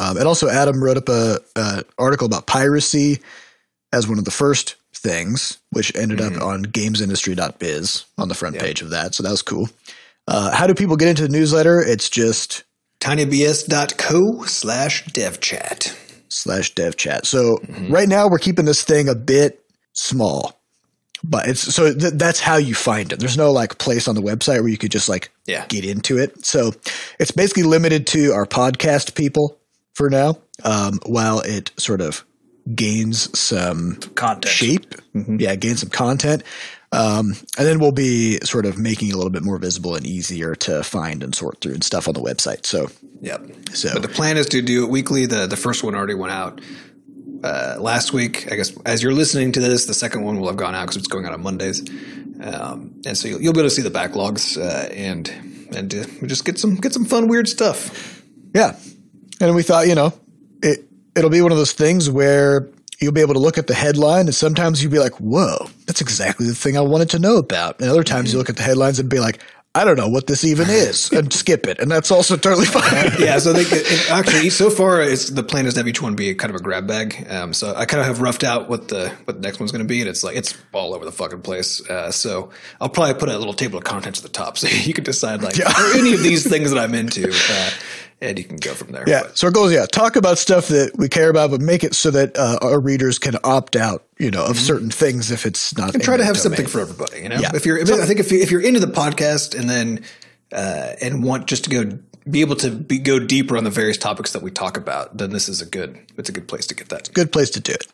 Um, 0.00 0.16
and 0.16 0.26
also, 0.26 0.48
Adam 0.48 0.82
wrote 0.82 0.96
up 0.96 1.08
a, 1.08 1.40
a 1.56 1.82
article 1.98 2.26
about 2.26 2.46
piracy 2.46 3.20
as 3.92 4.06
one 4.06 4.18
of 4.18 4.24
the 4.24 4.30
first 4.30 4.76
things, 4.98 5.58
which 5.70 5.94
ended 5.96 6.20
up 6.20 6.40
on 6.42 6.64
gamesindustry.biz 6.64 8.04
on 8.18 8.28
the 8.28 8.34
front 8.34 8.58
page 8.58 8.82
of 8.82 8.90
that. 8.90 9.14
So 9.14 9.22
that 9.22 9.30
was 9.30 9.42
cool. 9.42 9.68
Uh, 10.26 10.54
how 10.54 10.66
do 10.66 10.74
people 10.74 10.96
get 10.96 11.08
into 11.08 11.22
the 11.22 11.28
newsletter? 11.28 11.80
It's 11.80 12.08
just 12.10 12.64
tinybs.co 13.00 14.44
slash 14.44 15.04
devchat. 15.06 15.96
slash 16.28 16.74
dev 16.74 16.96
chat. 16.96 17.26
So 17.26 17.58
right 17.88 18.08
now 18.08 18.28
we're 18.28 18.38
keeping 18.38 18.64
this 18.66 18.82
thing 18.82 19.08
a 19.08 19.14
bit 19.14 19.64
small, 19.94 20.60
but 21.24 21.48
it's 21.48 21.60
so 21.74 21.94
th- 21.94 22.12
that's 22.14 22.40
how 22.40 22.56
you 22.56 22.74
find 22.74 23.12
it. 23.12 23.18
There's 23.18 23.38
no 23.38 23.50
like 23.50 23.78
place 23.78 24.06
on 24.08 24.14
the 24.14 24.20
website 24.20 24.60
where 24.60 24.68
you 24.68 24.76
could 24.78 24.92
just 24.92 25.08
like 25.08 25.30
Yeah. 25.46 25.64
get 25.68 25.84
into 25.86 26.18
it. 26.18 26.44
So 26.44 26.72
it's 27.18 27.30
basically 27.30 27.62
limited 27.62 28.06
to 28.08 28.32
our 28.32 28.44
podcast 28.46 29.14
people 29.14 29.58
for 29.94 30.10
now, 30.10 30.38
um, 30.64 31.00
while 31.06 31.40
it 31.40 31.70
sort 31.78 32.00
of 32.02 32.24
gains 32.74 33.38
some 33.38 33.96
Content. 34.14 34.52
shape. 34.52 34.94
Yeah, 35.14 35.54
gain 35.56 35.76
some 35.76 35.90
content. 35.90 36.42
Um, 36.90 37.34
and 37.58 37.66
then 37.66 37.80
we'll 37.80 37.92
be 37.92 38.38
sort 38.44 38.64
of 38.64 38.78
making 38.78 39.08
it 39.08 39.14
a 39.14 39.16
little 39.16 39.30
bit 39.32 39.42
more 39.44 39.58
visible 39.58 39.94
and 39.94 40.06
easier 40.06 40.54
to 40.54 40.82
find 40.82 41.22
and 41.22 41.34
sort 41.34 41.60
through 41.60 41.74
and 41.74 41.84
stuff 41.84 42.08
on 42.08 42.14
the 42.14 42.22
website. 42.22 42.64
So 42.64 42.88
Yep. 43.20 43.50
So- 43.74 43.90
but 43.92 44.02
the 44.02 44.08
plan 44.08 44.36
is 44.36 44.46
to 44.46 44.62
do 44.62 44.84
it 44.84 44.90
weekly. 44.90 45.26
The 45.26 45.46
the 45.46 45.56
first 45.56 45.82
one 45.84 45.94
already 45.94 46.14
went 46.14 46.32
out 46.32 46.60
uh, 47.44 47.76
last 47.78 48.12
week. 48.12 48.50
I 48.50 48.56
guess 48.56 48.72
as 48.86 49.02
you're 49.02 49.12
listening 49.12 49.52
to 49.52 49.60
this, 49.60 49.84
the 49.86 49.94
second 49.94 50.22
one 50.24 50.38
will 50.40 50.46
have 50.48 50.56
gone 50.56 50.74
out 50.74 50.82
because 50.82 50.96
it's 50.96 51.08
going 51.08 51.26
out 51.26 51.32
on 51.34 51.42
Mondays. 51.42 51.80
Um, 52.40 53.00
and 53.04 53.16
so 53.18 53.28
you'll, 53.28 53.40
you'll 53.42 53.52
be 53.52 53.60
able 53.60 53.68
to 53.68 53.74
see 53.74 53.82
the 53.82 53.90
backlogs 53.90 54.56
uh, 54.56 54.88
and 54.92 55.28
and 55.74 55.94
uh, 55.94 56.04
just 56.26 56.44
get 56.44 56.58
some 56.58 56.76
get 56.76 56.92
some 56.92 57.04
fun 57.04 57.28
weird 57.28 57.48
stuff. 57.48 58.22
Yeah. 58.54 58.76
And 59.40 59.54
we 59.54 59.62
thought, 59.62 59.86
you 59.88 59.94
know, 59.94 60.06
it 60.06 60.14
it'll 61.16 61.30
be 61.30 61.42
one 61.42 61.52
of 61.52 61.58
those 61.58 61.72
things 61.72 62.08
where 62.10 62.68
you'll 63.00 63.12
be 63.12 63.20
able 63.20 63.34
to 63.34 63.40
look 63.40 63.58
at 63.58 63.66
the 63.68 63.74
headline 63.74 64.26
and 64.26 64.34
sometimes 64.34 64.82
you'll 64.82 64.92
be 64.92 64.98
like, 64.98 65.14
whoa, 65.20 65.68
that's 65.86 66.00
exactly 66.00 66.46
the 66.46 66.54
thing 66.54 66.76
I 66.76 66.80
wanted 66.80 67.10
to 67.10 67.18
know 67.18 67.36
about. 67.36 67.80
And 67.80 67.88
other 67.88 68.02
times 68.04 68.32
you 68.32 68.38
look 68.38 68.50
at 68.50 68.56
the 68.56 68.62
headlines 68.64 68.98
and 68.98 69.08
be 69.08 69.20
like, 69.20 69.40
I 69.74 69.84
don't 69.84 69.96
know 69.96 70.08
what 70.08 70.26
this 70.26 70.42
even 70.44 70.68
is 70.68 71.12
and 71.12 71.32
skip 71.32 71.66
it. 71.68 71.78
And 71.78 71.88
that's 71.90 72.10
also 72.10 72.36
totally 72.36 72.66
fine. 72.78 73.12
yeah, 73.20 73.38
so 73.38 73.52
they 73.52 73.60
it- 73.60 74.10
actually 74.10 74.50
so 74.50 74.70
far 74.70 75.00
it's 75.00 75.28
the 75.30 75.44
plan 75.44 75.66
is 75.66 75.74
to 75.74 75.80
have 75.80 75.86
each 75.86 76.02
one 76.02 76.16
be 76.16 76.34
kind 76.34 76.52
of 76.52 76.58
a 76.60 76.64
grab 76.64 76.88
bag. 76.88 77.24
Um, 77.30 77.52
so 77.52 77.72
I 77.76 77.84
kind 77.84 78.00
of 78.00 78.06
have 78.06 78.20
roughed 78.20 78.42
out 78.42 78.68
what 78.68 78.88
the 78.88 79.10
what 79.26 79.36
the 79.36 79.42
next 79.46 79.60
one's 79.60 79.70
going 79.70 79.84
to 79.84 79.88
be, 79.88 80.00
and 80.00 80.08
it's 80.08 80.24
like 80.24 80.36
it's 80.36 80.56
all 80.72 80.94
over 80.94 81.04
the 81.04 81.12
fucking 81.12 81.42
place. 81.42 81.88
Uh, 81.88 82.10
so 82.10 82.50
I'll 82.80 82.88
probably 82.88 83.14
put 83.14 83.28
a 83.28 83.38
little 83.38 83.52
table 83.52 83.78
of 83.78 83.84
contents 83.84 84.18
at 84.18 84.24
the 84.24 84.30
top, 84.36 84.58
so 84.58 84.66
you 84.66 84.94
can 84.94 85.04
decide 85.04 85.42
like 85.42 85.60
are 85.60 85.94
any 85.96 86.14
of 86.14 86.22
these 86.24 86.48
things 86.48 86.72
that 86.72 86.78
I'm 86.82 86.94
into, 86.94 87.30
uh, 87.30 87.70
and 88.20 88.38
you 88.38 88.44
can 88.44 88.56
go 88.56 88.74
from 88.74 88.92
there. 88.92 89.04
Yeah. 89.06 89.22
But- 89.22 89.38
So 89.38 89.46
our 89.46 89.52
goal 89.52 89.66
is, 89.66 89.72
yeah, 89.72 89.86
talk 89.86 90.16
about 90.16 90.38
stuff 90.38 90.68
that 90.68 90.92
we 90.96 91.08
care 91.08 91.30
about, 91.30 91.50
but 91.50 91.60
make 91.60 91.84
it 91.84 91.94
so 91.94 92.10
that 92.10 92.36
uh, 92.36 92.58
our 92.62 92.80
readers 92.80 93.18
can 93.18 93.36
opt 93.44 93.76
out, 93.76 94.04
you 94.18 94.30
know, 94.30 94.44
of 94.44 94.56
certain 94.58 94.90
things 94.90 95.30
if 95.30 95.46
it's 95.46 95.76
not. 95.76 95.94
and 95.94 96.02
try 96.02 96.16
to 96.16 96.24
have 96.24 96.36
something 96.36 96.66
for 96.66 96.80
everybody. 96.80 97.20
You 97.22 97.28
know, 97.28 97.40
if 97.54 97.64
you're, 97.66 97.80
I 97.80 98.06
think 98.06 98.20
if 98.20 98.32
you, 98.32 98.40
if 98.40 98.50
you're 98.50 98.60
into 98.60 98.80
the 98.80 98.86
podcast 98.88 99.58
and 99.58 99.68
then 99.70 100.04
uh, 100.52 100.94
and 101.02 101.22
want 101.22 101.46
just 101.46 101.64
to 101.64 101.70
go 101.70 101.98
be 102.30 102.40
able 102.42 102.56
to 102.56 102.70
be, 102.70 102.98
go 102.98 103.18
deeper 103.18 103.56
on 103.56 103.64
the 103.64 103.70
various 103.70 103.96
topics 103.96 104.32
that 104.32 104.42
we 104.42 104.50
talk 104.50 104.76
about, 104.76 105.16
then 105.16 105.30
this 105.30 105.48
is 105.48 105.62
a 105.62 105.66
good 105.66 105.98
it's 106.18 106.28
a 106.28 106.32
good 106.32 106.48
place 106.48 106.66
to 106.66 106.74
get 106.74 106.88
that. 106.90 107.10
good 107.14 107.32
place 107.32 107.50
to 107.50 107.60
do 107.60 107.72
it. 107.72 107.86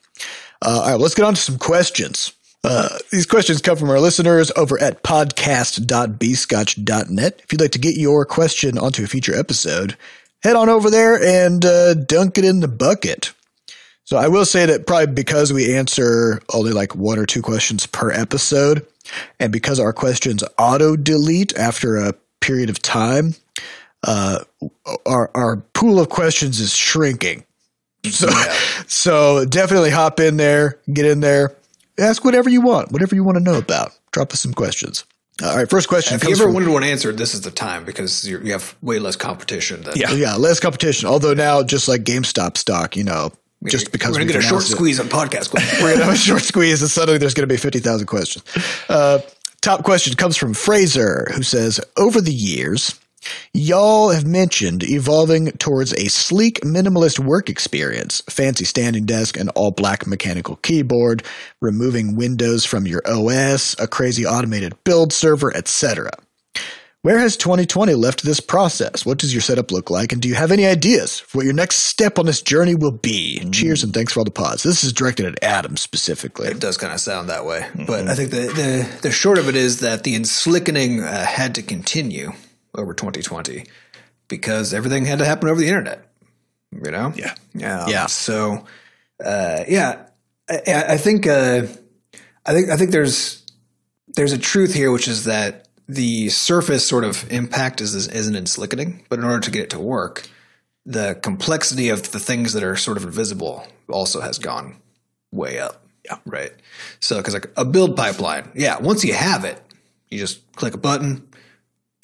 Uh, 0.63 0.81
all 0.85 0.91
right, 0.93 1.01
let's 1.01 1.15
get 1.15 1.25
on 1.25 1.35
to 1.35 1.41
some 1.41 1.59
questions. 1.59 2.33
Uh, 2.65 2.89
these 3.11 3.27
questions 3.27 3.61
come 3.61 3.77
from 3.77 3.91
our 3.91 4.01
listeners 4.01 4.51
over 4.57 4.81
at 4.81 5.03
podcast.bscotch.net. 5.03 7.41
If 7.45 7.53
you'd 7.53 7.61
like 7.61 7.73
to 7.73 7.79
get 7.79 7.97
your 7.97 8.25
question 8.25 8.79
onto 8.79 9.05
a 9.05 9.07
future 9.07 9.39
episode, 9.39 9.99
head 10.43 10.57
on 10.57 10.71
over 10.71 10.89
there 10.89 11.23
and 11.23 11.63
uh, 11.65 11.93
dunk 11.93 12.39
it 12.39 12.45
in 12.45 12.61
the 12.61 12.69
bucket. 12.69 13.35
So 14.05 14.17
I 14.17 14.29
will 14.29 14.47
say 14.47 14.65
that 14.67 14.87
probably 14.87 15.15
because 15.15 15.53
we 15.53 15.75
answer 15.75 16.41
only 16.53 16.73
like 16.73 16.95
one 16.95 17.19
or 17.19 17.27
two 17.27 17.43
questions 17.43 17.87
per 17.87 18.11
episode, 18.11 18.87
and 19.39 19.53
because 19.53 19.79
our 19.79 19.93
questions 19.93 20.43
auto 20.59 20.97
delete 20.97 21.55
after 21.57 21.97
a 21.97 22.15
period 22.41 22.71
of 22.71 22.81
time, 22.81 23.35
uh, 24.07 24.41
our 25.07 25.31
our 25.35 25.57
pool 25.75 26.01
of 26.01 26.09
questions 26.11 26.61
is 26.61 26.75
shrinking. 26.75 27.45
So, 28.11 28.29
so 28.87 29.45
definitely 29.47 29.91
hop 29.91 30.21
in 30.21 30.37
there, 30.37 30.79
get 30.93 31.07
in 31.07 31.21
there, 31.21 31.57
ask 31.99 32.25
whatever 32.25 32.49
you 32.51 32.61
want, 32.61 32.93
whatever 32.93 33.15
you 33.15 33.25
want 33.25 33.39
to 33.39 33.43
know 33.45 33.59
about. 33.59 33.93
Drop 34.13 34.33
us 34.33 34.41
some 34.41 34.55
questions. 34.55 35.05
All 35.43 35.57
right, 35.57 35.69
first 35.69 35.89
question 35.89 36.15
If 36.15 36.23
you 36.23 36.31
ever 36.31 36.45
from 36.45 36.55
wanted 36.55 36.69
one 36.69 36.85
answered, 36.85 37.19
this 37.19 37.35
is 37.35 37.41
the 37.41 37.51
time 37.51 37.85
because 37.85 38.29
you're, 38.29 38.41
you 38.43 38.53
have 38.53 38.77
way 38.83 39.01
less 39.01 39.17
competition. 39.17 39.83
Than, 39.83 39.95
Yeah. 39.97 40.13
yeah, 40.13 40.37
less 40.37 40.61
competition. 40.61 41.09
Although 41.09 41.35
now, 41.35 41.63
just 41.65 41.89
like 41.89 42.05
GameStop 42.05 42.57
stock, 42.57 42.97
you 42.97 43.03
know, 43.03 43.33
just 43.67 43.91
because 43.91 44.13
we're 44.13 44.21
gonna 44.21 44.33
get 44.33 44.37
a 44.37 44.47
short 44.47 44.63
it- 44.63 44.67
squeeze 44.69 45.01
on 45.01 45.07
podcast. 45.09 45.51
questions. 45.51 45.73
we're 45.83 45.95
gonna 45.95 46.05
have 46.05 46.15
a 46.15 46.19
short 46.19 46.43
squeeze, 46.43 46.83
and 46.83 46.91
suddenly 46.91 47.19
there's 47.19 47.35
gonna 47.35 47.49
be 47.49 47.57
fifty 47.57 47.81
thousand 47.81 48.07
questions. 48.07 48.45
Uh, 48.89 49.19
top 49.61 49.83
question 49.85 50.15
comes 50.15 50.37
from 50.37 50.55
Fraser, 50.55 51.27
who 51.35 51.43
says, 51.43 51.81
"Over 51.97 52.21
the 52.21 52.33
years, 52.33 52.95
y'all 53.53 54.11
have 54.11 54.27
mentioned 54.27 54.83
evolving 54.83 55.53
towards 55.53 55.93
a 55.95 56.09
sleek, 56.09 56.61
minimalist 56.61 57.19
work 57.19 57.49
experience, 57.49 58.23
fancy 58.29 58.65
standing 58.65 59.05
desk, 59.05 59.37
and 59.37 59.51
all 59.55 59.71
black 59.71 60.07
mechanical 60.07 60.57
keyboard, 60.57 61.23
removing 61.61 62.17
Windows 62.17 62.65
from 62.65 62.87
your 62.87 63.03
OS, 63.07 63.75
a 63.79 63.87
crazy 63.87 64.27
automated 64.27 64.75
build 64.85 65.13
server, 65.13 65.55
etc." 65.57 66.11
Where 67.05 67.19
has 67.19 67.37
2020 67.37 67.93
left 67.97 68.23
this 68.23 68.41
process? 68.41 69.05
What 69.05 69.19
does 69.19 69.35
your 69.35 69.43
setup 69.43 69.71
look 69.71 69.91
like? 69.91 70.11
And 70.11 70.23
do 70.23 70.29
you 70.31 70.35
have 70.37 70.51
any 70.51 70.65
ideas 70.65 71.21
for 71.21 71.37
what 71.37 71.45
your 71.45 71.53
next 71.53 71.81
step 71.81 72.19
on 72.19 72.25
this 72.25 72.41
journey 72.41 72.75
will 72.75 72.97
be? 72.97 73.47
Cheers 73.51 73.85
and 73.85 73.93
thanks 73.93 74.15
for 74.15 74.21
all 74.21 74.25
the 74.25 74.31
pods. 74.31 74.63
This 74.63 74.83
is 74.83 74.91
directed 74.91 75.27
at 75.27 75.45
Adam 75.45 75.77
specifically. 75.77 76.49
It 76.49 76.61
does 76.61 76.79
kind 76.79 76.95
of 76.95 77.01
sound 77.01 77.29
that 77.29 77.45
way, 77.45 77.69
but 77.87 78.09
I 78.09 78.15
think 78.15 78.31
the, 78.31 78.47
the 78.47 78.99
the 79.03 79.11
short 79.11 79.37
of 79.37 79.51
it 79.51 79.55
is 79.55 79.81
that 79.81 80.05
the 80.05 80.15
enslickening 80.15 81.05
uh, 81.05 81.27
had 81.27 81.55
to 81.57 81.63
continue 81.63 82.33
over 82.75 82.95
2020 82.95 83.67
because 84.29 84.75
everything 84.75 85.05
had 85.05 85.19
to 85.19 85.25
happen 85.25 85.49
over 85.49 85.61
the 85.61 85.69
internet. 85.69 86.07
You 86.73 86.91
know, 86.91 87.13
Yeah. 87.15 87.35
yeah, 87.55 87.87
Yeah. 87.89 88.07
So, 88.07 88.65
uh, 89.25 89.65
yeah, 89.69 90.07
I, 90.49 90.85
I 90.89 90.97
think 90.97 91.27
uh, 91.27 91.63
I 92.45 92.53
think 92.53 92.69
I 92.71 92.77
think 92.77 92.91
there's 92.91 93.43
there's 94.17 94.33
a 94.33 94.39
truth 94.39 94.75
here, 94.75 94.91
which 94.91 95.09
is 95.09 95.25
that 95.25 95.69
the 95.89 96.29
surface 96.31 96.87
sort 96.87 97.05
of 97.05 97.31
impact 97.31 97.81
is 97.81 97.95
isn't 97.95 98.35
enslickening, 98.35 99.03
but 99.09 99.19
in 99.19 99.25
order 99.25 99.41
to 99.41 99.51
get 99.51 99.65
it 99.65 99.71
to 99.71 99.79
work, 99.81 100.29
the 100.85 101.19
complexity 101.23 101.91
of 101.91 102.11
the 102.11 102.21
things 102.21 102.53
that 102.55 102.65
are 102.65 102.77
sort 102.77 102.97
of 102.97 103.05
invisible 103.05 103.67
also 103.89 104.21
has 104.21 104.39
gone 104.39 104.77
way 105.31 105.59
up. 105.59 105.85
Yeah. 106.05 106.19
Right. 106.27 106.53
So, 107.01 107.17
because 107.19 107.35
like 107.35 107.51
a 107.57 107.65
build 107.65 107.97
pipeline, 107.97 108.51
yeah, 108.55 108.79
once 108.81 109.05
you 109.05 109.15
have 109.15 109.45
it, 109.45 109.61
you 110.11 110.19
just 110.19 110.41
click 110.57 110.75
a 110.75 110.79
button, 110.79 111.27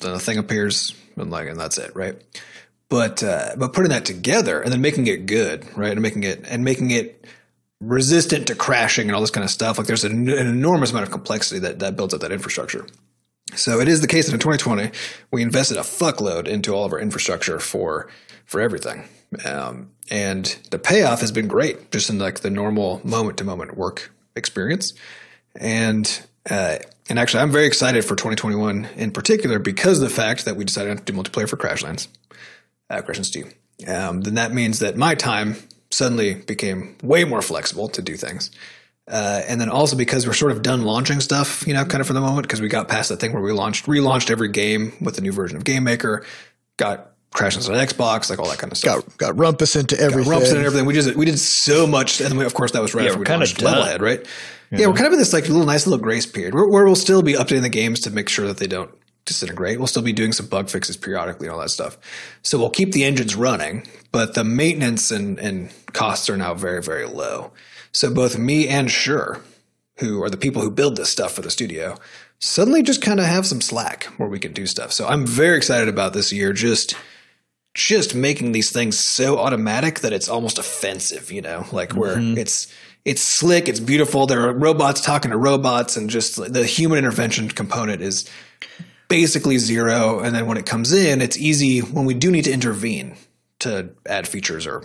then 0.01 0.12
the 0.12 0.20
thing 0.20 0.38
appears, 0.38 0.94
and 1.16 1.30
like, 1.30 1.48
and 1.48 1.59
that's 1.59 1.78
it, 1.78 1.94
right? 1.94 2.16
But 2.88 3.22
uh, 3.22 3.55
but 3.57 3.72
putting 3.72 3.90
that 3.90 4.05
together 4.05 4.61
and 4.61 4.72
then 4.72 4.80
making 4.80 5.07
it 5.07 5.26
good, 5.26 5.64
right, 5.76 5.92
and 5.92 6.03
making 6.03 6.24
it 6.24 6.44
and 6.48 6.64
making 6.64 6.90
it 6.90 7.24
resistant 7.80 8.48
to 8.48 8.55
crashing 8.55 9.09
and 9.09 9.14
all 9.14 9.20
this 9.20 9.30
kind 9.30 9.44
of 9.44 9.51
stuff, 9.51 9.78
like 9.78 9.86
there's 9.86 10.05
an, 10.05 10.28
an 10.28 10.46
enormous 10.46 10.90
amount 10.90 11.05
of 11.05 11.12
complexity 11.12 11.61
that 11.61 11.78
that 11.78 11.96
builds 11.96 12.12
up 12.12 12.20
that 12.20 12.32
infrastructure. 12.32 12.86
So 13.55 13.80
it 13.80 13.88
is 13.88 14.01
the 14.01 14.07
case 14.07 14.26
that 14.26 14.34
in 14.34 14.40
2020 14.40 14.90
we 15.30 15.42
invested 15.42 15.76
a 15.76 15.80
fuckload 15.80 16.46
into 16.46 16.74
all 16.74 16.84
of 16.84 16.92
our 16.92 17.01
infrastructure 17.01 17.61
for 17.61 18.09
for 18.44 18.61
everything, 18.61 19.05
um, 19.44 19.90
and 20.11 20.44
the 20.70 20.78
payoff 20.78 21.20
has 21.20 21.30
been 21.30 21.46
great, 21.46 21.92
just 21.92 22.11
in 22.11 22.18
like 22.18 22.40
the 22.40 22.51
normal 22.51 23.01
moment 23.05 23.38
to 23.38 23.44
moment 23.44 23.76
work 23.76 24.12
experience, 24.34 24.94
and 25.55 26.26
uh, 26.51 26.78
and 27.11 27.18
actually 27.18 27.42
I'm 27.42 27.50
very 27.50 27.66
excited 27.66 28.04
for 28.04 28.14
2021 28.14 28.88
in 28.96 29.11
particular 29.11 29.58
because 29.58 30.00
of 30.00 30.08
the 30.08 30.14
fact 30.14 30.46
that 30.46 30.56
we 30.56 30.64
decided 30.64 30.96
to 30.96 31.12
do 31.12 31.12
multiplayer 31.12 31.48
for 31.48 31.56
Crashlands, 31.56 32.08
uh, 32.88 33.02
Crashlands 33.02 33.32
2. 33.32 33.92
Um, 33.92 34.20
then 34.22 34.34
that 34.34 34.52
means 34.54 34.78
that 34.78 34.96
my 34.96 35.14
time 35.14 35.56
suddenly 35.90 36.34
became 36.34 36.96
way 37.02 37.24
more 37.24 37.42
flexible 37.42 37.88
to 37.88 38.00
do 38.00 38.16
things. 38.16 38.50
Uh, 39.08 39.42
and 39.48 39.61
then 39.61 39.68
also 39.68 39.96
because 39.96 40.24
we're 40.24 40.32
sort 40.32 40.52
of 40.52 40.62
done 40.62 40.82
launching 40.82 41.18
stuff, 41.18 41.66
you 41.66 41.74
know, 41.74 41.84
kind 41.84 42.00
of 42.00 42.06
for 42.06 42.12
the 42.12 42.20
moment, 42.20 42.46
because 42.46 42.61
we 42.61 42.68
got 42.68 42.86
past 42.86 43.08
that 43.08 43.18
thing 43.18 43.32
where 43.32 43.42
we 43.42 43.50
launched, 43.50 43.86
relaunched 43.86 44.30
every 44.30 44.48
game 44.48 44.92
with 45.00 45.18
a 45.18 45.20
new 45.20 45.32
version 45.32 45.56
of 45.56 45.64
Game 45.64 45.82
Maker, 45.82 46.24
got 46.76 47.11
crashes 47.32 47.68
on 47.68 47.76
Xbox, 47.76 48.28
like 48.30 48.38
all 48.38 48.48
that 48.48 48.58
kind 48.58 48.72
of 48.72 48.78
stuff. 48.78 49.04
Got 49.16 49.36
got 49.36 49.36
Rumpus 49.36 49.78
into 49.78 49.98
everything. 50.00 50.32
Rumpus 50.32 50.52
and 50.52 50.64
everything. 50.64 50.86
We 50.86 50.94
just 50.94 51.14
we 51.14 51.24
did 51.24 51.38
so 51.38 51.86
much, 51.86 52.20
and 52.20 52.36
we, 52.36 52.44
of 52.44 52.54
course 52.54 52.72
that 52.72 52.82
was 52.82 52.94
right 52.94 53.06
Yeah, 53.06 53.16
we're 53.16 53.24
kinda 53.24 53.38
launched 53.38 53.62
Level 53.62 53.82
done. 53.82 53.90
Head, 53.90 54.02
right? 54.02 54.26
Yeah. 54.70 54.86
we're 54.86 54.94
kind 54.94 55.08
of 55.08 55.14
in 55.14 55.18
this 55.18 55.32
like 55.32 55.48
little 55.48 55.66
nice 55.66 55.86
little 55.86 56.02
grace 56.02 56.26
period 56.26 56.54
where, 56.54 56.68
where 56.68 56.84
we'll 56.84 56.94
still 56.94 57.22
be 57.22 57.32
updating 57.32 57.62
the 57.62 57.68
games 57.68 58.00
to 58.00 58.10
make 58.10 58.28
sure 58.28 58.46
that 58.46 58.58
they 58.58 58.68
don't 58.68 58.90
disintegrate. 59.24 59.78
We'll 59.78 59.88
still 59.88 60.02
be 60.02 60.12
doing 60.12 60.32
some 60.32 60.46
bug 60.46 60.70
fixes 60.70 60.96
periodically 60.96 61.48
and 61.48 61.54
all 61.54 61.60
that 61.60 61.70
stuff. 61.70 61.98
So 62.42 62.56
we'll 62.58 62.70
keep 62.70 62.92
the 62.92 63.04
engines 63.04 63.34
running, 63.34 63.86
but 64.12 64.34
the 64.34 64.44
maintenance 64.44 65.10
and, 65.10 65.38
and 65.40 65.70
costs 65.92 66.30
are 66.30 66.36
now 66.36 66.54
very 66.54 66.82
very 66.82 67.06
low. 67.06 67.52
So 67.92 68.12
both 68.14 68.38
me 68.38 68.68
and 68.68 68.90
Shu, 68.90 69.36
who 69.98 70.22
are 70.22 70.30
the 70.30 70.36
people 70.36 70.62
who 70.62 70.70
build 70.70 70.96
this 70.96 71.10
stuff 71.10 71.32
for 71.32 71.42
the 71.42 71.50
studio, 71.50 71.96
suddenly 72.38 72.82
just 72.82 73.02
kind 73.02 73.20
of 73.20 73.26
have 73.26 73.46
some 73.46 73.60
slack 73.60 74.04
where 74.16 74.28
we 74.28 74.38
can 74.38 74.52
do 74.52 74.66
stuff. 74.66 74.92
So 74.92 75.06
I'm 75.06 75.26
very 75.26 75.56
excited 75.56 75.88
about 75.88 76.12
this 76.12 76.32
year. 76.32 76.52
Just 76.52 76.94
just 77.80 78.14
making 78.14 78.52
these 78.52 78.70
things 78.70 78.98
so 78.98 79.38
automatic 79.38 80.00
that 80.00 80.12
it's 80.12 80.28
almost 80.28 80.58
offensive, 80.58 81.30
you 81.30 81.42
know, 81.42 81.66
like 81.72 81.92
where 81.92 82.16
it's 82.18 82.72
it's 83.04 83.22
slick, 83.22 83.68
it's 83.68 83.80
beautiful. 83.80 84.26
There 84.26 84.48
are 84.48 84.52
robots 84.52 85.00
talking 85.00 85.30
to 85.30 85.36
robots, 85.36 85.96
and 85.96 86.10
just 86.10 86.52
the 86.52 86.64
human 86.64 86.98
intervention 86.98 87.48
component 87.48 88.02
is 88.02 88.28
basically 89.08 89.58
zero. 89.58 90.20
And 90.20 90.34
then 90.34 90.46
when 90.46 90.56
it 90.56 90.66
comes 90.66 90.92
in, 90.92 91.22
it's 91.22 91.38
easy 91.38 91.80
when 91.80 92.04
we 92.04 92.14
do 92.14 92.30
need 92.30 92.44
to 92.44 92.52
intervene 92.52 93.16
to 93.60 93.90
add 94.06 94.28
features 94.28 94.66
or 94.66 94.82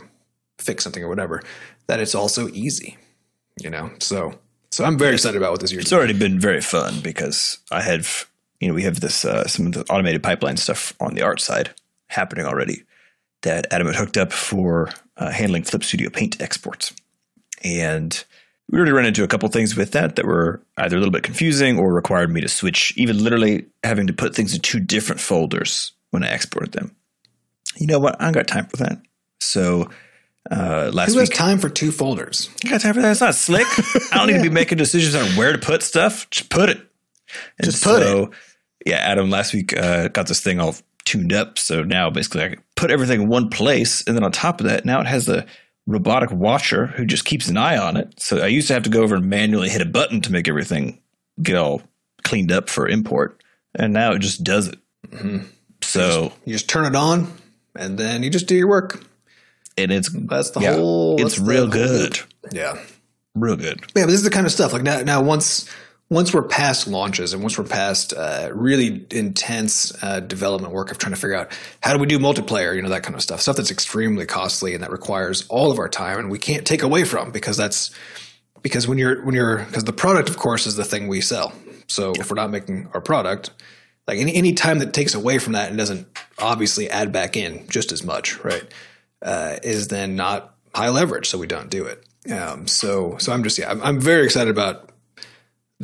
fix 0.57 0.83
something 0.83 1.03
or 1.03 1.09
whatever. 1.09 1.43
That 1.87 1.99
it's 1.99 2.15
also 2.15 2.47
easy, 2.49 2.97
you 3.61 3.69
know. 3.69 3.91
So 3.99 4.39
so 4.71 4.83
I'm 4.83 4.97
very 4.97 5.13
excited 5.13 5.37
about 5.37 5.51
what 5.51 5.61
this 5.61 5.71
year. 5.71 5.81
It's 5.81 5.93
already 5.93 6.17
been 6.17 6.39
very 6.39 6.61
fun 6.61 6.99
because 7.01 7.57
I 7.71 7.81
have, 7.81 8.27
you 8.59 8.67
know, 8.67 8.73
we 8.73 8.83
have 8.83 8.99
this 8.99 9.25
uh, 9.25 9.47
some 9.47 9.67
of 9.67 9.73
the 9.73 9.83
automated 9.85 10.23
pipeline 10.23 10.57
stuff 10.57 10.93
on 10.99 11.13
the 11.13 11.21
art 11.21 11.41
side 11.41 11.73
happening 12.07 12.45
already 12.45 12.83
that 13.41 13.67
Adam 13.71 13.87
had 13.87 13.95
hooked 13.95 14.17
up 14.17 14.31
for 14.31 14.91
uh, 15.17 15.31
handling 15.31 15.63
Clip 15.63 15.83
Studio 15.83 16.09
Paint 16.09 16.41
exports, 16.41 16.93
and 17.63 18.25
we 18.69 18.77
already 18.77 18.91
run 18.91 19.05
into 19.05 19.23
a 19.23 19.27
couple 19.27 19.47
things 19.49 19.75
with 19.75 19.91
that 19.91 20.15
that 20.15 20.25
were 20.25 20.61
either 20.77 20.95
a 20.95 20.99
little 20.99 21.11
bit 21.11 21.23
confusing 21.23 21.77
or 21.77 21.93
required 21.93 22.31
me 22.31 22.41
to 22.41 22.49
switch, 22.49 22.93
even 22.97 23.23
literally 23.23 23.67
having 23.83 24.07
to 24.07 24.13
put 24.13 24.35
things 24.35 24.53
in 24.55 24.61
two 24.61 24.79
different 24.79 25.21
folders 25.21 25.91
when 26.09 26.23
I 26.23 26.33
exported 26.33 26.71
them. 26.71 26.95
You 27.77 27.87
know 27.87 27.99
what? 27.99 28.19
I 28.19 28.25
don't 28.25 28.33
got 28.33 28.47
time 28.47 28.65
for 28.65 28.77
that. 28.77 29.01
So 29.39 29.89
uh, 30.49 30.89
last 30.93 31.13
Who 31.13 31.19
has 31.19 31.29
week, 31.29 31.37
time 31.37 31.59
for 31.59 31.69
two 31.69 31.91
folders? 31.91 32.49
I 32.65 32.69
got 32.69 32.81
time 32.81 32.93
for 32.93 33.01
that. 33.01 33.11
It's 33.11 33.21
not 33.21 33.35
slick. 33.35 33.67
I 34.11 34.17
don't 34.17 34.27
need 34.27 34.37
to 34.37 34.43
be 34.43 34.49
making 34.49 34.77
decisions 34.77 35.15
on 35.15 35.25
where 35.37 35.51
to 35.51 35.57
put 35.57 35.83
stuff. 35.83 36.29
Just 36.29 36.49
put 36.49 36.69
it. 36.69 36.77
And 37.57 37.65
Just 37.65 37.83
put 37.83 38.01
so, 38.01 38.31
Yeah, 38.85 38.97
Adam 38.97 39.29
last 39.29 39.53
week 39.53 39.75
uh, 39.77 40.07
got 40.07 40.27
this 40.27 40.41
thing 40.41 40.59
all 40.59 40.75
tuned 41.05 41.31
up. 41.33 41.57
So 41.57 41.83
now 41.83 42.09
basically 42.09 42.43
I 42.43 42.55
put 42.75 42.91
everything 42.91 43.21
in 43.23 43.27
one 43.27 43.49
place. 43.49 44.03
And 44.05 44.15
then 44.15 44.23
on 44.23 44.31
top 44.31 44.59
of 44.59 44.65
that, 44.67 44.85
now 44.85 44.99
it 45.01 45.07
has 45.07 45.25
the 45.25 45.45
robotic 45.87 46.31
watcher 46.31 46.87
who 46.87 47.05
just 47.05 47.25
keeps 47.25 47.47
an 47.47 47.57
eye 47.57 47.77
on 47.77 47.95
it. 47.95 48.19
So 48.19 48.39
I 48.39 48.47
used 48.47 48.67
to 48.67 48.73
have 48.73 48.83
to 48.83 48.89
go 48.89 49.03
over 49.03 49.15
and 49.15 49.25
manually 49.29 49.69
hit 49.69 49.81
a 49.81 49.85
button 49.85 50.19
to 50.21 50.31
make 50.31 50.47
everything 50.47 50.99
get 51.41 51.55
all 51.55 51.81
cleaned 52.23 52.51
up 52.51 52.69
for 52.69 52.87
import. 52.87 53.41
And 53.75 53.93
now 53.93 54.11
it 54.13 54.19
just 54.19 54.43
does 54.43 54.67
it. 54.67 54.79
Mm-hmm. 55.09 55.45
So, 55.81 56.33
You 56.45 56.53
just 56.53 56.67
turn 56.67 56.85
it 56.85 56.95
on, 56.95 57.31
and 57.75 57.97
then 57.97 58.23
you 58.23 58.29
just 58.31 58.47
do 58.47 58.55
your 58.55 58.67
work. 58.67 59.05
and 59.77 59.91
it's, 59.91 60.09
That's 60.11 60.49
the 60.51 60.61
yeah, 60.61 60.75
whole. 60.75 61.21
it's 61.21 61.37
real 61.37 61.67
good. 61.67 62.19
Yeah. 62.51 62.79
Real 63.35 63.55
good. 63.57 63.81
Yeah, 63.95 64.03
but 64.03 64.07
this 64.07 64.15
is 64.15 64.23
the 64.23 64.29
kind 64.31 64.45
of 64.47 64.51
stuff 64.51 64.73
like 64.73 64.81
now. 64.81 65.01
Now, 65.01 65.21
once 65.21 65.69
once 66.09 66.33
we're 66.33 66.43
past 66.43 66.87
launches 66.87 67.33
and 67.33 67.41
once 67.41 67.57
we're 67.57 67.63
past 67.63 68.13
uh, 68.13 68.49
really 68.53 69.05
intense 69.09 69.91
uh, 70.03 70.19
development 70.19 70.71
work 70.71 70.91
of 70.91 70.97
trying 70.97 71.13
to 71.13 71.19
figure 71.19 71.35
out 71.35 71.51
how 71.81 71.93
do 71.93 71.99
we 71.99 72.05
do 72.05 72.19
multiplayer, 72.19 72.75
you 72.75 72.81
know, 72.81 72.89
that 72.89 73.01
kind 73.01 73.15
of 73.15 73.21
stuff, 73.21 73.41
stuff 73.41 73.55
that's 73.55 73.71
extremely 73.71 74.25
costly 74.25 74.75
and 74.75 74.83
that 74.83 74.91
requires 74.91 75.47
all 75.47 75.71
of 75.71 75.79
our 75.79 75.89
time, 75.89 76.19
and 76.19 76.29
we 76.29 76.37
can't 76.37 76.65
take 76.65 76.83
away 76.83 77.03
from 77.03 77.31
because 77.31 77.57
that's 77.57 77.91
because 78.61 78.87
when 78.87 78.97
you're 78.97 79.23
when 79.25 79.33
you're 79.33 79.57
because 79.65 79.83
the 79.83 79.93
product, 79.93 80.29
of 80.29 80.37
course, 80.37 80.67
is 80.67 80.75
the 80.75 80.83
thing 80.83 81.07
we 81.07 81.21
sell. 81.21 81.53
So 81.87 82.13
if 82.13 82.29
we're 82.29 82.35
not 82.35 82.51
making 82.51 82.87
our 82.93 83.01
product, 83.01 83.49
like 84.07 84.19
any 84.19 84.35
any 84.35 84.53
time 84.53 84.79
that 84.79 84.93
takes 84.93 85.15
away 85.15 85.39
from 85.39 85.53
that 85.53 85.69
and 85.69 85.77
doesn't 85.77 86.07
obviously 86.37 86.89
add 86.89 87.11
back 87.11 87.35
in 87.35 87.67
just 87.67 87.91
as 87.91 88.03
much, 88.03 88.43
right, 88.43 88.63
uh, 89.23 89.57
is 89.63 89.87
then 89.87 90.15
not 90.15 90.55
high 90.73 90.89
leverage. 90.89 91.29
So 91.29 91.39
we 91.39 91.47
don't 91.47 91.69
do 91.69 91.85
it. 91.85 92.03
Um, 92.31 92.67
so 92.67 93.17
so 93.17 93.33
I'm 93.33 93.43
just 93.43 93.57
yeah, 93.57 93.71
I'm, 93.71 93.81
I'm 93.81 93.99
very 93.99 94.25
excited 94.25 94.51
about 94.51 94.91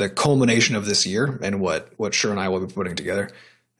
the 0.01 0.09
culmination 0.09 0.75
of 0.75 0.85
this 0.85 1.05
year 1.05 1.39
and 1.43 1.59
what 1.59 1.89
what 1.97 2.13
Shu 2.13 2.31
and 2.31 2.39
I 2.39 2.49
will 2.49 2.65
be 2.65 2.73
putting 2.73 2.95
together. 2.95 3.29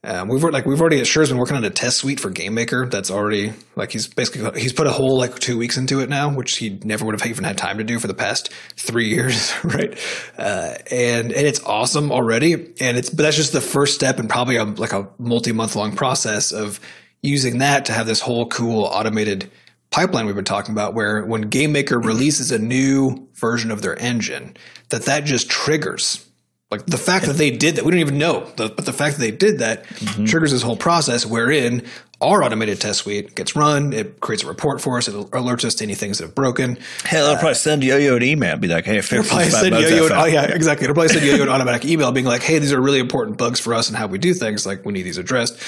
Um, 0.04 0.28
we've 0.28 0.42
like 0.42 0.66
we've 0.66 0.80
already 0.80 1.04
Shu's 1.04 1.28
been 1.28 1.38
working 1.38 1.56
on 1.56 1.64
a 1.64 1.70
test 1.70 1.98
suite 1.98 2.20
for 2.20 2.30
Game 2.30 2.54
Maker 2.54 2.86
that's 2.86 3.10
already 3.10 3.52
like 3.76 3.92
he's 3.92 4.08
basically 4.08 4.60
he's 4.60 4.72
put 4.72 4.86
a 4.86 4.90
whole 4.90 5.18
like 5.18 5.38
two 5.38 5.58
weeks 5.58 5.76
into 5.76 6.00
it 6.00 6.08
now, 6.08 6.32
which 6.32 6.58
he 6.58 6.80
never 6.84 7.04
would 7.04 7.18
have 7.18 7.28
even 7.28 7.44
had 7.44 7.58
time 7.58 7.78
to 7.78 7.84
do 7.84 7.98
for 7.98 8.08
the 8.08 8.14
past 8.14 8.52
three 8.76 9.08
years, 9.08 9.52
right? 9.64 9.98
Uh, 10.38 10.74
and 10.90 11.32
and 11.32 11.46
it's 11.46 11.62
awesome 11.64 12.10
already, 12.10 12.54
and 12.80 12.96
it's 12.96 13.10
but 13.10 13.22
that's 13.22 13.36
just 13.36 13.52
the 13.52 13.60
first 13.60 13.94
step 13.94 14.18
and 14.18 14.28
probably 14.28 14.56
a 14.56 14.64
like 14.64 14.92
a 14.92 15.08
multi 15.18 15.52
month 15.52 15.76
long 15.76 15.94
process 15.94 16.52
of 16.52 16.80
using 17.22 17.58
that 17.58 17.84
to 17.84 17.92
have 17.92 18.06
this 18.06 18.20
whole 18.20 18.46
cool 18.46 18.84
automated 18.84 19.50
pipeline 19.92 20.26
we've 20.26 20.34
been 20.34 20.44
talking 20.44 20.72
about 20.72 20.94
where 20.94 21.24
when 21.24 21.42
game 21.42 21.72
maker 21.72 21.98
mm-hmm. 21.98 22.08
releases 22.08 22.50
a 22.50 22.58
new 22.58 23.28
version 23.34 23.70
of 23.70 23.82
their 23.82 23.98
engine 24.00 24.56
that 24.88 25.02
that 25.02 25.24
just 25.24 25.48
triggers 25.50 26.26
like 26.70 26.86
the 26.86 26.96
fact 26.96 27.26
that 27.26 27.34
they 27.34 27.50
did 27.50 27.76
that 27.76 27.84
we 27.84 27.90
don't 27.90 28.00
even 28.00 28.18
know 28.18 28.50
but 28.56 28.76
the 28.78 28.92
fact 28.92 29.16
that 29.16 29.20
they 29.20 29.30
did 29.30 29.58
that 29.58 29.84
mm-hmm. 29.84 30.24
triggers 30.24 30.50
this 30.50 30.62
whole 30.62 30.76
process 30.76 31.26
wherein 31.26 31.86
our 32.22 32.42
automated 32.42 32.80
test 32.80 33.00
suite 33.00 33.34
gets 33.34 33.54
run 33.54 33.92
it 33.92 34.20
creates 34.20 34.42
a 34.42 34.46
report 34.46 34.80
for 34.80 34.96
us 34.96 35.08
it 35.08 35.14
alerts 35.14 35.64
us 35.64 35.74
to 35.74 35.84
any 35.84 35.94
things 35.94 36.18
that 36.18 36.24
have 36.24 36.34
broken 36.34 36.78
Hell, 37.04 37.26
I'll 37.26 37.34
uh, 37.34 37.38
probably 37.38 37.54
send 37.54 37.84
Yo-Yo 37.84 38.16
an 38.16 38.22
email, 38.22 38.56
be 38.56 38.68
like, 38.68 38.86
"Hey, 38.86 38.98
It'll 38.98 39.22
fix 39.22 39.28
probably 39.28 39.50
send 39.50 39.74
Yo-Yo, 39.74 40.08
found." 40.08 40.20
oh 40.20 40.24
yeah, 40.24 40.44
exactly. 40.44 40.84
It'll 40.84 40.94
probably 40.94 41.12
send 41.12 41.26
Yo-Yo 41.26 41.42
an 41.42 41.48
automatic 41.48 41.84
email 41.84 42.10
being 42.12 42.24
like, 42.24 42.42
"Hey, 42.42 42.58
these 42.58 42.72
are 42.72 42.80
really 42.80 43.00
important 43.00 43.36
bugs 43.36 43.60
for 43.60 43.74
us 43.74 43.88
and 43.88 43.96
how 43.96 44.06
we 44.06 44.18
do 44.18 44.32
things. 44.32 44.64
Like, 44.64 44.86
we 44.86 44.92
need 44.92 45.02
these 45.02 45.18
addressed." 45.18 45.58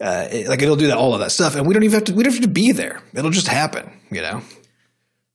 Uh, 0.00 0.28
it- 0.30 0.48
like, 0.48 0.62
it'll 0.62 0.76
do 0.76 0.88
that 0.88 0.96
all 0.96 1.14
of 1.14 1.20
that 1.20 1.30
stuff, 1.32 1.54
and 1.54 1.66
we 1.66 1.74
don't 1.74 1.82
even 1.84 1.94
have 1.94 2.04
to. 2.04 2.14
We 2.14 2.22
don't 2.22 2.32
have 2.32 2.42
to 2.42 2.48
be 2.48 2.72
there. 2.72 3.00
It'll 3.14 3.30
just 3.30 3.48
happen, 3.48 3.90
you 4.10 4.20
know. 4.20 4.42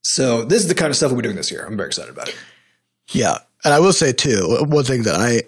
So 0.04 0.44
this 0.44 0.62
is 0.62 0.68
the 0.68 0.76
kind 0.76 0.90
of 0.90 0.96
stuff 0.96 1.12
we'll 1.12 1.22
be 1.22 1.24
doing 1.24 1.36
this 1.36 1.52
year. 1.52 1.66
I'm 1.66 1.78
very 1.78 1.88
excited 1.88 2.12
about 2.12 2.30
it. 2.30 2.36
Yeah. 3.12 3.38
And 3.64 3.74
I 3.74 3.80
will 3.80 3.94
say 3.94 4.12
too, 4.12 4.66
one 4.68 4.84
thing 4.84 5.04
that 5.04 5.16
I 5.16 5.44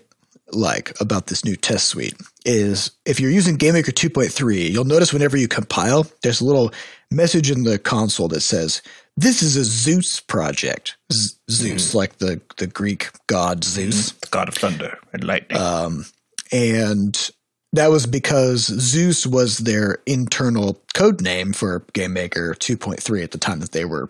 like 0.52 0.94
about 1.02 1.28
this 1.28 1.44
new 1.44 1.56
test 1.56 1.88
suite 1.88 2.16
is 2.46 2.92
if 3.06 3.20
you're 3.20 3.32
using 3.32 3.58
GameMaker 3.58 3.92
2.3, 3.92 4.70
you'll 4.70 4.84
notice 4.84 5.12
whenever 5.12 5.38
you 5.38 5.48
compile, 5.48 6.06
there's 6.22 6.42
a 6.42 6.46
little 6.46 6.72
message 7.10 7.50
in 7.50 7.64
the 7.64 7.80
console 7.80 8.28
that 8.28 8.42
says, 8.42 8.82
this 9.18 9.42
is 9.42 9.56
a 9.56 9.64
Zeus 9.64 10.20
project. 10.20 10.98
Z- 11.12 11.36
Zeus, 11.50 11.92
mm. 11.92 11.96
like 11.96 12.18
the, 12.18 12.42
the 12.58 12.68
Greek 12.68 13.10
god 13.28 13.64
Zeus. 13.64 14.12
The 14.12 14.28
God 14.28 14.48
of 14.50 14.56
Thunder 14.56 14.98
and 15.12 15.24
Lightning. 15.24 15.58
Um, 15.60 16.06
and 16.52 17.30
that 17.74 17.90
was 17.90 18.06
because 18.06 18.66
Zeus 18.66 19.26
was 19.26 19.60
their 19.60 19.98
internal 20.06 20.80
code 20.94 21.22
name 21.22 21.54
for 21.54 21.82
GameMaker 21.94 22.56
2.3 22.56 23.24
at 23.24 23.32
the 23.32 23.38
time 23.38 23.60
that 23.60 23.72
they 23.72 23.84
were 23.84 24.10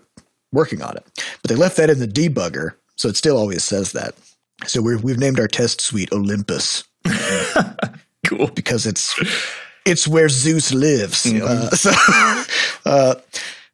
working 0.52 0.82
on 0.82 0.96
it. 0.96 1.04
But 1.42 1.48
they 1.48 1.56
left 1.56 1.78
that 1.78 1.90
in 1.90 1.98
the 1.98 2.06
debugger, 2.06 2.74
so 2.96 3.08
it 3.08 3.16
still 3.16 3.36
always 3.36 3.64
says 3.64 3.92
that. 3.92 4.14
So 4.66 4.82
we're, 4.82 4.98
we've 4.98 5.18
named 5.18 5.40
our 5.40 5.48
test 5.48 5.80
suite 5.80 6.12
Olympus 6.12 6.84
cool. 8.26 8.48
because 8.48 8.86
it's 8.86 9.18
it's 9.84 10.06
where 10.08 10.28
Zeus 10.28 10.72
lives. 10.72 11.26
Uh, 11.26 11.70
so, 11.70 11.90
uh, 12.86 13.14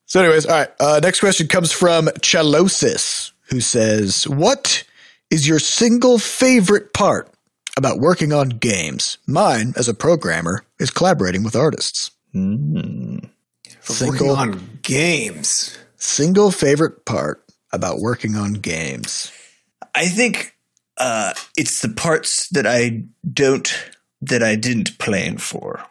so, 0.07 0.21
anyways, 0.21 0.47
all 0.47 0.59
right. 0.59 0.71
Uh, 0.81 1.01
next 1.03 1.21
question 1.21 1.47
comes 1.47 1.71
from 1.71 2.09
Chalosis, 2.21 3.33
who 3.51 3.61
says, 3.61 4.27
"What 4.27 4.83
is 5.31 5.47
your 5.47 5.61
single 5.61 6.19
favorite 6.19 6.93
part 6.93 7.33
about 7.77 7.99
working 7.99 8.33
on 8.33 8.49
games? 8.49 9.19
Mine, 9.27 9.73
as 9.77 9.89
a 9.89 9.95
programmer, 9.95 10.65
is 10.79 10.91
collaborating 10.91 11.43
with 11.43 11.57
artists. 11.57 12.11
Working 12.35 13.31
Single 13.81 14.37
on 14.37 14.79
games. 14.83 15.77
single 15.97 16.51
favorite 16.51 17.05
part 17.05 17.45
about 17.73 18.01
working 18.01 18.37
on 18.37 18.55
games. 18.55 19.33
I 19.95 20.07
think 20.07 20.55
uh, 20.97 21.33
it's 21.57 21.81
the 21.83 21.89
parts 21.89 22.49
that 22.51 22.67
I 22.67 23.05
don't 23.33 23.73
that 24.23 24.43
I 24.43 24.55
didn't 24.55 24.99
plan 24.99 25.39
for. 25.39 25.83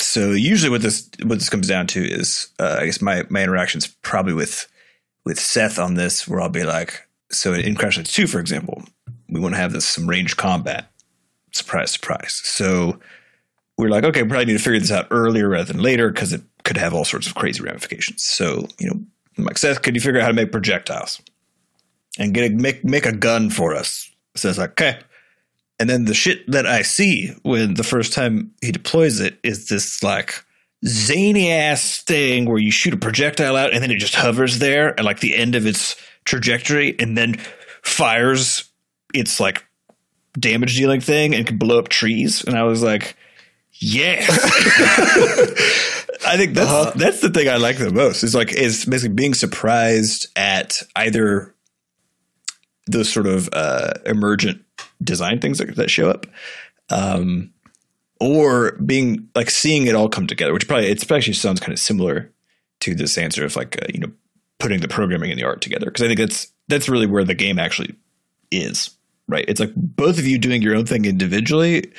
So 0.00 0.30
usually, 0.30 0.70
what 0.70 0.82
this 0.82 1.10
what 1.22 1.38
this 1.38 1.48
comes 1.48 1.66
down 1.66 1.86
to 1.88 2.02
is, 2.02 2.48
uh, 2.58 2.78
I 2.80 2.86
guess 2.86 3.02
my 3.02 3.24
my 3.28 3.42
interactions 3.42 3.86
probably 3.86 4.34
with 4.34 4.66
with 5.24 5.38
Seth 5.38 5.78
on 5.78 5.94
this, 5.94 6.28
where 6.28 6.40
I'll 6.40 6.48
be 6.48 6.64
like, 6.64 7.06
so 7.30 7.52
in 7.52 7.74
Crashlands 7.74 8.12
Two, 8.12 8.26
for 8.26 8.38
example, 8.38 8.84
we 9.28 9.40
want 9.40 9.54
to 9.54 9.60
have 9.60 9.72
this 9.72 9.86
some 9.86 10.08
range 10.08 10.36
combat. 10.36 10.90
Surprise, 11.54 11.92
surprise. 11.92 12.40
So 12.44 12.98
we're 13.78 13.88
like, 13.88 14.04
okay, 14.04 14.22
we 14.22 14.28
probably 14.28 14.46
need 14.46 14.58
to 14.58 14.64
figure 14.64 14.80
this 14.80 14.90
out 14.90 15.08
earlier 15.10 15.48
rather 15.48 15.72
than 15.72 15.82
later 15.82 16.10
because 16.10 16.32
it 16.32 16.42
could 16.64 16.76
have 16.76 16.94
all 16.94 17.04
sorts 17.04 17.26
of 17.26 17.34
crazy 17.34 17.62
ramifications. 17.62 18.24
So 18.24 18.68
you 18.78 18.88
know, 18.88 19.44
like 19.44 19.58
Seth, 19.58 19.82
could 19.82 19.94
you 19.94 20.00
figure 20.00 20.20
out 20.20 20.24
how 20.24 20.28
to 20.28 20.34
make 20.34 20.52
projectiles? 20.52 21.20
and 22.18 22.34
get 22.34 22.50
a, 22.50 22.54
make 22.54 22.84
make 22.84 23.06
a 23.06 23.12
gun 23.12 23.50
for 23.50 23.74
us. 23.74 24.10
It's 24.34 24.44
like 24.44 24.72
okay, 24.72 24.98
and 25.78 25.88
then 25.88 26.04
the 26.04 26.14
shit 26.14 26.50
that 26.50 26.66
I 26.66 26.82
see 26.82 27.34
when 27.42 27.74
the 27.74 27.84
first 27.84 28.12
time 28.12 28.52
he 28.60 28.72
deploys 28.72 29.20
it 29.20 29.38
is 29.42 29.68
this 29.68 30.02
like 30.02 30.44
zany 30.86 31.50
ass 31.50 32.02
thing 32.02 32.44
where 32.44 32.58
you 32.58 32.70
shoot 32.70 32.94
a 32.94 32.98
projectile 32.98 33.56
out 33.56 33.72
and 33.72 33.82
then 33.82 33.90
it 33.90 33.98
just 33.98 34.14
hovers 34.14 34.58
there 34.58 34.98
at 34.98 35.04
like 35.04 35.20
the 35.20 35.34
end 35.34 35.54
of 35.54 35.66
its 35.66 35.96
trajectory 36.26 36.94
and 36.98 37.16
then 37.16 37.34
fires 37.82 38.70
its 39.14 39.40
like 39.40 39.64
damage 40.38 40.76
dealing 40.76 41.00
thing 41.00 41.34
and 41.34 41.46
can 41.46 41.58
blow 41.58 41.78
up 41.78 41.88
trees. 41.88 42.44
And 42.44 42.56
I 42.56 42.64
was 42.64 42.82
like, 42.82 43.16
yes. 43.72 44.28
I 46.26 46.36
think 46.36 46.54
that's 46.54 46.70
uh-huh. 46.70 46.92
that's 46.96 47.20
the 47.20 47.30
thing 47.30 47.48
I 47.48 47.56
like 47.56 47.76
the 47.78 47.92
most. 47.92 48.22
Is 48.22 48.34
like 48.34 48.52
is 48.52 48.84
basically 48.84 49.14
being 49.14 49.34
surprised 49.34 50.26
at 50.36 50.74
either 50.96 51.54
those 52.86 53.12
sort 53.12 53.26
of 53.26 53.48
uh, 53.52 53.94
emergent 54.06 54.62
design 55.02 55.40
things 55.40 55.58
that, 55.58 55.76
that 55.76 55.90
show 55.90 56.10
up, 56.10 56.26
um, 56.90 57.52
or 58.20 58.72
being 58.78 59.28
like 59.34 59.50
seeing 59.50 59.86
it 59.86 59.94
all 59.94 60.08
come 60.08 60.26
together. 60.26 60.52
Which 60.52 60.66
probably 60.66 60.88
it 60.88 61.10
actually 61.10 61.34
sounds 61.34 61.60
kind 61.60 61.72
of 61.72 61.78
similar 61.78 62.32
to 62.80 62.94
this 62.94 63.18
answer 63.18 63.44
of 63.44 63.54
like 63.56 63.80
uh, 63.82 63.86
you 63.92 64.00
know 64.00 64.12
putting 64.58 64.80
the 64.80 64.88
programming 64.88 65.30
and 65.30 65.38
the 65.38 65.44
art 65.44 65.60
together 65.60 65.86
because 65.86 66.02
I 66.02 66.06
think 66.06 66.20
that's 66.20 66.52
that's 66.68 66.88
really 66.88 67.06
where 67.06 67.24
the 67.24 67.34
game 67.34 67.58
actually 67.58 67.94
is. 68.50 68.90
Right, 69.26 69.44
it's 69.48 69.60
like 69.60 69.72
both 69.74 70.18
of 70.18 70.26
you 70.26 70.38
doing 70.38 70.60
your 70.60 70.74
own 70.74 70.84
thing 70.84 71.06
individually 71.06 71.92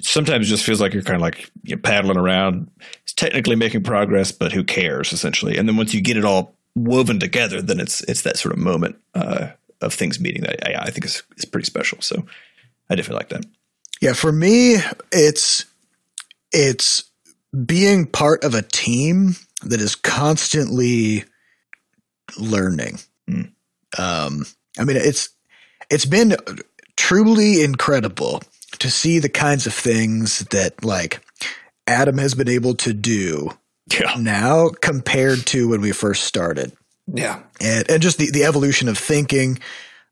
sometimes 0.00 0.46
it 0.46 0.50
just 0.50 0.64
feels 0.64 0.80
like 0.80 0.92
you're 0.92 1.02
kind 1.02 1.16
of 1.16 1.22
like 1.22 1.50
you 1.62 1.76
know, 1.76 1.82
paddling 1.82 2.16
around. 2.18 2.70
It's 3.02 3.12
technically 3.12 3.56
making 3.56 3.82
progress, 3.82 4.32
but 4.32 4.52
who 4.52 4.64
cares 4.64 5.12
essentially? 5.12 5.56
And 5.56 5.68
then 5.68 5.76
once 5.76 5.94
you 5.94 6.00
get 6.00 6.16
it 6.16 6.24
all 6.24 6.56
woven 6.74 7.18
together, 7.18 7.62
then 7.62 7.80
it's 7.80 8.00
it's 8.02 8.22
that 8.22 8.36
sort 8.36 8.52
of 8.52 8.58
moment 8.58 8.96
uh, 9.14 9.48
of 9.80 9.94
things 9.94 10.20
meeting 10.20 10.42
that 10.42 10.68
I, 10.68 10.84
I 10.84 10.90
think 10.90 11.04
is 11.04 11.22
is 11.36 11.44
pretty 11.44 11.66
special. 11.66 12.00
So 12.00 12.24
I 12.90 12.94
definitely 12.94 13.18
like 13.18 13.28
that. 13.30 13.46
Yeah, 14.00 14.12
for 14.12 14.32
me, 14.32 14.76
it's 15.12 15.64
it's 16.52 17.04
being 17.64 18.06
part 18.06 18.44
of 18.44 18.54
a 18.54 18.62
team 18.62 19.36
that 19.62 19.80
is 19.80 19.94
constantly 19.94 21.24
learning. 22.36 22.98
Mm. 23.30 23.52
Um, 23.96 24.44
I 24.78 24.84
mean, 24.84 24.96
it's 24.96 25.28
it's 25.90 26.04
been 26.04 26.36
truly 26.96 27.62
incredible 27.62 28.42
to 28.78 28.90
see 28.90 29.18
the 29.18 29.28
kinds 29.28 29.66
of 29.66 29.74
things 29.74 30.40
that 30.50 30.84
like 30.84 31.20
Adam 31.86 32.18
has 32.18 32.34
been 32.34 32.48
able 32.48 32.74
to 32.74 32.92
do 32.92 33.50
yeah. 33.92 34.14
now 34.18 34.70
compared 34.80 35.46
to 35.46 35.68
when 35.68 35.80
we 35.80 35.92
first 35.92 36.24
started. 36.24 36.72
Yeah. 37.06 37.42
And 37.60 37.88
and 37.90 38.02
just 38.02 38.18
the, 38.18 38.30
the 38.30 38.44
evolution 38.44 38.88
of 38.88 38.98
thinking. 38.98 39.58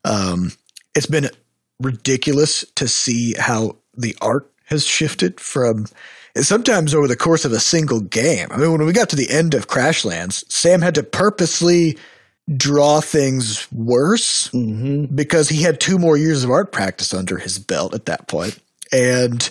Um, 0.05 0.51
it's 0.93 1.07
been 1.07 1.29
ridiculous 1.79 2.65
to 2.75 2.87
see 2.87 3.33
how 3.37 3.77
the 3.95 4.15
art 4.21 4.51
has 4.65 4.85
shifted 4.85 5.39
from 5.39 5.85
sometimes 6.37 6.93
over 6.93 7.07
the 7.07 7.15
course 7.15 7.45
of 7.45 7.51
a 7.51 7.59
single 7.59 7.99
game. 7.99 8.47
I 8.51 8.57
mean, 8.57 8.71
when 8.71 8.85
we 8.85 8.93
got 8.93 9.09
to 9.09 9.15
the 9.15 9.29
end 9.29 9.53
of 9.53 9.67
Crashlands, 9.67 10.43
Sam 10.51 10.81
had 10.81 10.95
to 10.95 11.03
purposely 11.03 11.97
draw 12.57 12.99
things 12.99 13.71
worse 13.71 14.49
mm-hmm. 14.49 15.13
because 15.15 15.49
he 15.49 15.61
had 15.61 15.79
two 15.79 15.97
more 15.97 16.17
years 16.17 16.43
of 16.43 16.49
art 16.49 16.71
practice 16.71 17.13
under 17.13 17.37
his 17.37 17.57
belt 17.57 17.93
at 17.93 18.05
that 18.07 18.27
point. 18.27 18.59
And 18.91 19.49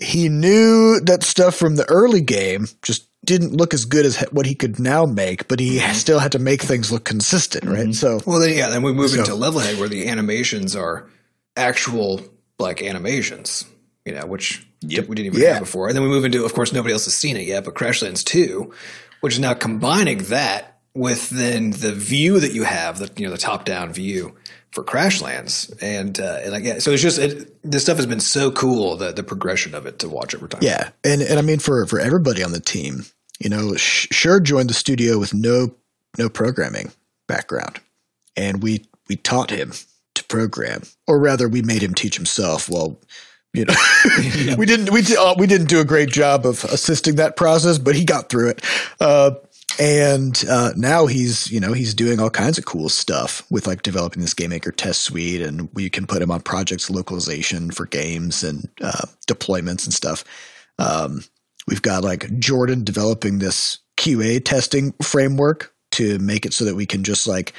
he 0.00 0.28
knew 0.28 1.00
that 1.00 1.22
stuff 1.22 1.54
from 1.54 1.76
the 1.76 1.88
early 1.88 2.20
game 2.20 2.68
just 2.82 3.08
didn't 3.24 3.52
look 3.52 3.72
as 3.72 3.84
good 3.84 4.04
as 4.04 4.20
what 4.32 4.46
he 4.46 4.54
could 4.54 4.80
now 4.80 5.04
make, 5.06 5.46
but 5.46 5.60
he 5.60 5.78
mm-hmm. 5.78 5.92
still 5.92 6.18
had 6.18 6.32
to 6.32 6.38
make 6.38 6.62
things 6.62 6.90
look 6.90 7.04
consistent, 7.04 7.64
right? 7.64 7.80
Mm-hmm. 7.80 7.92
So, 7.92 8.20
well, 8.26 8.40
then 8.40 8.56
yeah, 8.56 8.68
then 8.68 8.82
we 8.82 8.92
move 8.92 9.10
so, 9.10 9.20
into 9.20 9.32
Levelhead 9.32 9.78
where 9.78 9.88
the 9.88 10.08
animations 10.08 10.74
are 10.74 11.08
actual 11.56 12.20
like 12.58 12.82
animations, 12.82 13.64
you 14.04 14.14
know, 14.14 14.26
which 14.26 14.66
yep. 14.80 15.06
we 15.06 15.14
didn't 15.14 15.26
even 15.26 15.40
yeah. 15.40 15.54
have 15.54 15.62
before. 15.62 15.88
And 15.88 15.96
then 15.96 16.02
we 16.02 16.08
move 16.08 16.24
into, 16.24 16.44
of 16.44 16.54
course, 16.54 16.72
nobody 16.72 16.92
else 16.92 17.04
has 17.04 17.14
seen 17.14 17.36
it 17.36 17.46
yet, 17.46 17.64
but 17.64 17.74
Crashlands 17.74 18.24
Two, 18.24 18.72
which 19.20 19.34
is 19.34 19.40
now 19.40 19.54
combining 19.54 20.18
that 20.24 20.71
with 20.94 21.30
then 21.30 21.70
the 21.70 21.92
view 21.92 22.40
that 22.40 22.52
you 22.52 22.64
have, 22.64 22.98
the 22.98 23.10
you 23.16 23.26
know 23.26 23.32
the 23.32 23.38
top 23.38 23.64
down 23.64 23.92
view 23.92 24.34
for 24.70 24.82
Crashlands, 24.82 25.72
and 25.80 26.18
uh, 26.18 26.40
and 26.42 26.52
like 26.52 26.80
so 26.80 26.90
it's 26.90 27.02
just 27.02 27.18
it, 27.18 27.56
this 27.62 27.82
stuff 27.82 27.96
has 27.96 28.06
been 28.06 28.20
so 28.20 28.50
cool 28.50 28.96
the 28.96 29.12
the 29.12 29.22
progression 29.22 29.74
of 29.74 29.86
it 29.86 29.98
to 30.00 30.08
watch 30.08 30.34
over 30.34 30.48
time. 30.48 30.62
Yeah, 30.62 30.90
and 31.04 31.22
and 31.22 31.38
I 31.38 31.42
mean 31.42 31.58
for 31.58 31.86
for 31.86 32.00
everybody 32.00 32.42
on 32.42 32.52
the 32.52 32.60
team, 32.60 33.04
you 33.38 33.50
know, 33.50 33.74
Shu 33.76 34.40
joined 34.40 34.70
the 34.70 34.74
studio 34.74 35.18
with 35.18 35.34
no 35.34 35.74
no 36.18 36.28
programming 36.28 36.92
background, 37.26 37.80
and 38.36 38.62
we 38.62 38.84
we 39.08 39.16
taught 39.16 39.50
him 39.50 39.72
to 40.14 40.24
program, 40.24 40.82
or 41.06 41.18
rather, 41.18 41.48
we 41.48 41.62
made 41.62 41.82
him 41.82 41.94
teach 41.94 42.16
himself. 42.16 42.68
Well, 42.68 42.98
you 43.52 43.64
know, 43.66 43.74
we 44.56 44.66
didn't 44.66 44.90
we 44.90 45.02
uh, 45.16 45.34
we 45.38 45.46
didn't 45.46 45.68
do 45.68 45.80
a 45.80 45.84
great 45.84 46.10
job 46.10 46.46
of 46.46 46.64
assisting 46.64 47.16
that 47.16 47.36
process, 47.36 47.78
but 47.78 47.94
he 47.94 48.04
got 48.04 48.28
through 48.28 48.50
it. 48.50 48.64
Uh, 49.00 49.32
and 49.78 50.44
uh, 50.48 50.72
now 50.76 51.06
he's 51.06 51.50
you 51.50 51.60
know 51.60 51.72
he's 51.72 51.94
doing 51.94 52.20
all 52.20 52.30
kinds 52.30 52.58
of 52.58 52.64
cool 52.64 52.88
stuff 52.88 53.44
with 53.50 53.66
like 53.66 53.82
developing 53.82 54.22
this 54.22 54.34
GameMaker 54.34 54.74
test 54.74 55.02
suite, 55.02 55.42
and 55.42 55.68
we 55.74 55.88
can 55.88 56.06
put 56.06 56.22
him 56.22 56.30
on 56.30 56.40
projects 56.40 56.90
localization 56.90 57.70
for 57.70 57.86
games 57.86 58.42
and 58.42 58.68
uh, 58.80 59.06
deployments 59.28 59.84
and 59.84 59.92
stuff. 59.92 60.24
Um, 60.78 61.24
we've 61.66 61.82
got 61.82 62.04
like 62.04 62.38
Jordan 62.38 62.84
developing 62.84 63.38
this 63.38 63.78
QA 63.96 64.44
testing 64.44 64.92
framework 65.02 65.74
to 65.92 66.18
make 66.18 66.46
it 66.46 66.54
so 66.54 66.64
that 66.64 66.74
we 66.74 66.86
can 66.86 67.04
just 67.04 67.26
like 67.26 67.52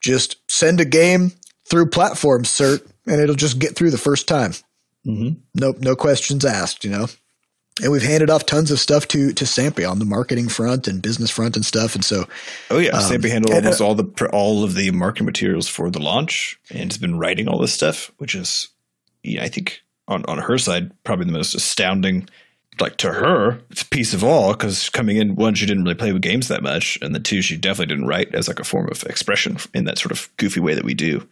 just 0.00 0.36
send 0.50 0.80
a 0.80 0.84
game 0.84 1.32
through 1.68 1.86
platform 1.86 2.42
cert 2.44 2.86
and 3.06 3.20
it'll 3.20 3.34
just 3.34 3.58
get 3.58 3.76
through 3.76 3.90
the 3.90 3.98
first 3.98 4.28
time. 4.28 4.52
Mm-hmm. 5.06 5.40
No, 5.54 5.74
no 5.80 5.96
questions 5.96 6.44
asked. 6.44 6.84
You 6.84 6.90
know 6.90 7.06
and 7.80 7.90
we've 7.90 8.02
handed 8.02 8.28
off 8.28 8.44
tons 8.44 8.70
of 8.70 8.78
stuff 8.78 9.08
to 9.08 9.32
to 9.32 9.44
Sampy 9.44 9.88
on 9.88 9.98
the 9.98 10.04
marketing 10.04 10.48
front 10.48 10.86
and 10.88 11.00
business 11.00 11.30
front 11.30 11.56
and 11.56 11.64
stuff. 11.64 11.94
And 11.94 12.04
so, 12.04 12.26
oh 12.70 12.78
yeah, 12.78 12.90
um, 12.90 13.00
Sampy 13.00 13.30
handled 13.30 13.54
almost 13.54 13.80
uh, 13.80 13.86
all 13.86 13.94
the 13.94 14.28
all 14.32 14.64
of 14.64 14.74
the 14.74 14.90
marketing 14.90 15.26
materials 15.26 15.68
for 15.68 15.90
the 15.90 16.00
launch, 16.00 16.58
and 16.70 16.92
has 16.92 16.98
been 16.98 17.18
writing 17.18 17.48
all 17.48 17.58
this 17.58 17.72
stuff, 17.72 18.12
which 18.18 18.34
is, 18.34 18.68
yeah, 19.22 19.42
I 19.42 19.48
think 19.48 19.80
on 20.08 20.24
on 20.26 20.38
her 20.38 20.58
side 20.58 20.92
probably 21.04 21.26
the 21.26 21.32
most 21.32 21.54
astounding. 21.54 22.28
Like 22.80 22.96
to 22.98 23.12
her, 23.12 23.60
it's 23.70 23.82
piece 23.82 24.14
of 24.14 24.24
all 24.24 24.54
because 24.54 24.88
coming 24.88 25.18
in, 25.18 25.34
one, 25.34 25.54
she 25.54 25.66
didn't 25.66 25.84
really 25.84 25.94
play 25.94 26.10
with 26.10 26.22
games 26.22 26.48
that 26.48 26.62
much, 26.62 26.98
and 27.02 27.14
the 27.14 27.20
two, 27.20 27.42
she 27.42 27.58
definitely 27.58 27.94
didn't 27.94 28.08
write 28.08 28.34
as 28.34 28.48
like 28.48 28.60
a 28.60 28.64
form 28.64 28.88
of 28.90 29.04
expression 29.04 29.58
in 29.74 29.84
that 29.84 29.98
sort 29.98 30.10
of 30.10 30.30
goofy 30.38 30.58
way 30.58 30.72
that 30.74 30.84
we 30.84 30.94
do. 30.94 31.28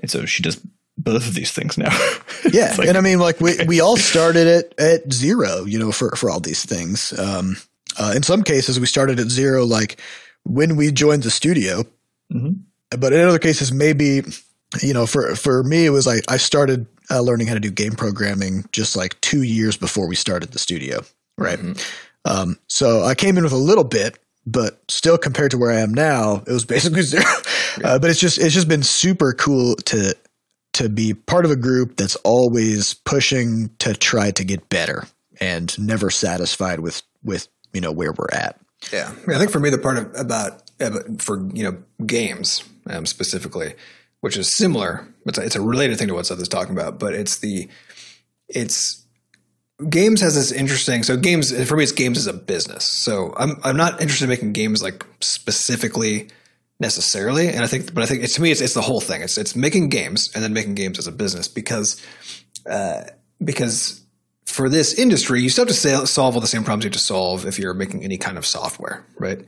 And 0.00 0.10
so 0.10 0.26
she 0.26 0.42
does 0.42 0.60
both 1.02 1.26
of 1.26 1.34
these 1.34 1.50
things 1.50 1.78
now. 1.78 1.90
yeah, 2.52 2.74
like, 2.78 2.88
and 2.88 2.96
I 2.96 3.00
mean, 3.00 3.18
like 3.18 3.40
we 3.40 3.56
we 3.66 3.80
all 3.80 3.96
started 4.12 4.46
at 4.46 4.78
at 4.78 5.12
zero, 5.12 5.64
you 5.64 5.78
know, 5.78 5.92
for 5.92 6.14
for 6.16 6.30
all 6.30 6.40
these 6.40 6.64
things. 6.64 7.18
Um, 7.18 7.56
uh, 7.98 8.12
in 8.14 8.22
some 8.22 8.42
cases, 8.42 8.78
we 8.78 8.86
started 8.86 9.18
at 9.18 9.28
zero, 9.28 9.64
like 9.64 10.00
when 10.44 10.76
we 10.76 10.92
joined 10.92 11.22
the 11.22 11.30
studio. 11.30 11.84
Mm-hmm. 12.32 12.52
But 12.98 13.12
in 13.12 13.20
other 13.20 13.38
cases, 13.38 13.72
maybe 13.72 14.22
you 14.82 14.94
know, 14.94 15.06
for 15.06 15.34
for 15.34 15.62
me, 15.64 15.86
it 15.86 15.90
was 15.90 16.06
like 16.06 16.24
I 16.28 16.36
started 16.36 16.86
uh, 17.10 17.20
learning 17.20 17.48
how 17.48 17.54
to 17.54 17.60
do 17.60 17.70
game 17.70 17.92
programming 17.92 18.64
just 18.72 18.96
like 18.96 19.20
two 19.20 19.42
years 19.42 19.76
before 19.76 20.06
we 20.06 20.16
started 20.16 20.52
the 20.52 20.58
studio, 20.58 21.00
right? 21.36 21.58
Mm-hmm. 21.58 21.80
Um, 22.24 22.58
so 22.68 23.02
I 23.02 23.14
came 23.14 23.36
in 23.38 23.44
with 23.44 23.52
a 23.52 23.56
little 23.56 23.84
bit, 23.84 24.18
but 24.46 24.80
still 24.88 25.18
compared 25.18 25.50
to 25.52 25.58
where 25.58 25.72
I 25.72 25.80
am 25.80 25.92
now, 25.92 26.42
it 26.46 26.52
was 26.52 26.64
basically 26.64 27.02
zero. 27.02 27.24
Uh, 27.82 27.98
but 27.98 28.10
it's 28.10 28.20
just 28.20 28.38
it's 28.38 28.54
just 28.54 28.68
been 28.68 28.82
super 28.82 29.32
cool 29.32 29.76
to 29.76 30.14
to 30.74 30.88
be 30.88 31.14
part 31.14 31.44
of 31.44 31.50
a 31.50 31.56
group 31.56 31.96
that's 31.96 32.16
always 32.16 32.94
pushing 32.94 33.70
to 33.78 33.94
try 33.94 34.30
to 34.32 34.44
get 34.44 34.68
better 34.68 35.06
and 35.40 35.76
never 35.78 36.10
satisfied 36.10 36.80
with 36.80 37.02
with 37.24 37.48
you 37.72 37.80
know 37.80 37.92
where 37.92 38.12
we're 38.12 38.32
at. 38.32 38.58
Yeah, 38.92 39.12
I 39.28 39.38
think 39.38 39.50
for 39.50 39.60
me 39.60 39.70
the 39.70 39.78
part 39.78 39.98
of, 39.98 40.14
about, 40.16 40.62
about 40.80 41.20
for 41.20 41.46
you 41.52 41.64
know 41.64 41.82
games 42.06 42.64
um, 42.88 43.06
specifically, 43.06 43.74
which 44.20 44.36
is 44.36 44.52
similar. 44.52 45.06
It's 45.26 45.38
a, 45.38 45.42
it's 45.42 45.56
a 45.56 45.60
related 45.60 45.98
thing 45.98 46.08
to 46.08 46.14
what 46.14 46.26
Seth 46.26 46.40
is 46.40 46.48
talking 46.48 46.72
about, 46.72 46.98
but 46.98 47.14
it's 47.14 47.38
the 47.38 47.68
it's 48.48 49.04
games 49.88 50.20
has 50.20 50.34
this 50.34 50.52
interesting. 50.52 51.02
So 51.02 51.16
games 51.16 51.52
for 51.68 51.76
me, 51.76 51.82
it's 51.82 51.92
games 51.92 52.18
as 52.18 52.26
a 52.26 52.32
business. 52.32 52.84
So 52.84 53.34
I'm 53.36 53.58
I'm 53.64 53.76
not 53.76 54.00
interested 54.00 54.24
in 54.24 54.30
making 54.30 54.52
games 54.52 54.82
like 54.82 55.04
specifically 55.20 56.28
necessarily. 56.80 57.48
And 57.48 57.62
I 57.62 57.66
think, 57.66 57.94
but 57.94 58.02
I 58.02 58.06
think 58.06 58.24
it's, 58.24 58.34
to 58.34 58.42
me, 58.42 58.50
it's, 58.50 58.60
it's 58.60 58.74
the 58.74 58.80
whole 58.80 59.00
thing. 59.00 59.22
It's, 59.22 59.38
it's 59.38 59.54
making 59.54 59.90
games 59.90 60.30
and 60.34 60.42
then 60.42 60.52
making 60.52 60.74
games 60.74 60.98
as 60.98 61.06
a 61.06 61.12
business 61.12 61.46
because, 61.46 62.02
uh, 62.68 63.02
because 63.44 64.00
for 64.46 64.68
this 64.68 64.94
industry, 64.94 65.42
you 65.42 65.50
still 65.50 65.62
have 65.62 65.68
to 65.68 65.74
say, 65.74 65.94
solve 66.06 66.34
all 66.34 66.40
the 66.40 66.46
same 66.46 66.64
problems 66.64 66.84
you 66.84 66.88
have 66.88 66.94
to 66.94 66.98
solve 66.98 67.46
if 67.46 67.58
you're 67.58 67.74
making 67.74 68.02
any 68.02 68.16
kind 68.16 68.38
of 68.38 68.46
software, 68.46 69.04
right? 69.18 69.38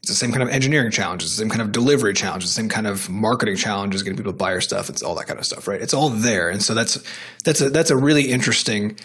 It's 0.00 0.08
the 0.08 0.14
same 0.14 0.30
kind 0.30 0.42
of 0.42 0.48
engineering 0.50 0.90
challenges, 0.90 1.30
the 1.30 1.42
same 1.42 1.48
kind 1.48 1.62
of 1.62 1.72
delivery 1.72 2.12
challenges, 2.12 2.50
the 2.50 2.60
same 2.60 2.68
kind 2.68 2.86
of 2.86 3.08
marketing 3.08 3.56
challenges, 3.56 4.02
getting 4.02 4.16
people 4.16 4.32
to 4.32 4.38
buy 4.38 4.52
your 4.52 4.60
stuff. 4.60 4.90
It's 4.90 5.02
all 5.02 5.14
that 5.14 5.26
kind 5.26 5.38
of 5.38 5.46
stuff, 5.46 5.66
right? 5.66 5.80
It's 5.80 5.94
all 5.94 6.10
there. 6.10 6.50
And 6.50 6.62
so 6.62 6.74
that's, 6.74 7.02
that's 7.44 7.60
a, 7.60 7.70
that's 7.70 7.90
a 7.90 7.96
really 7.96 8.30
interesting, 8.30 8.98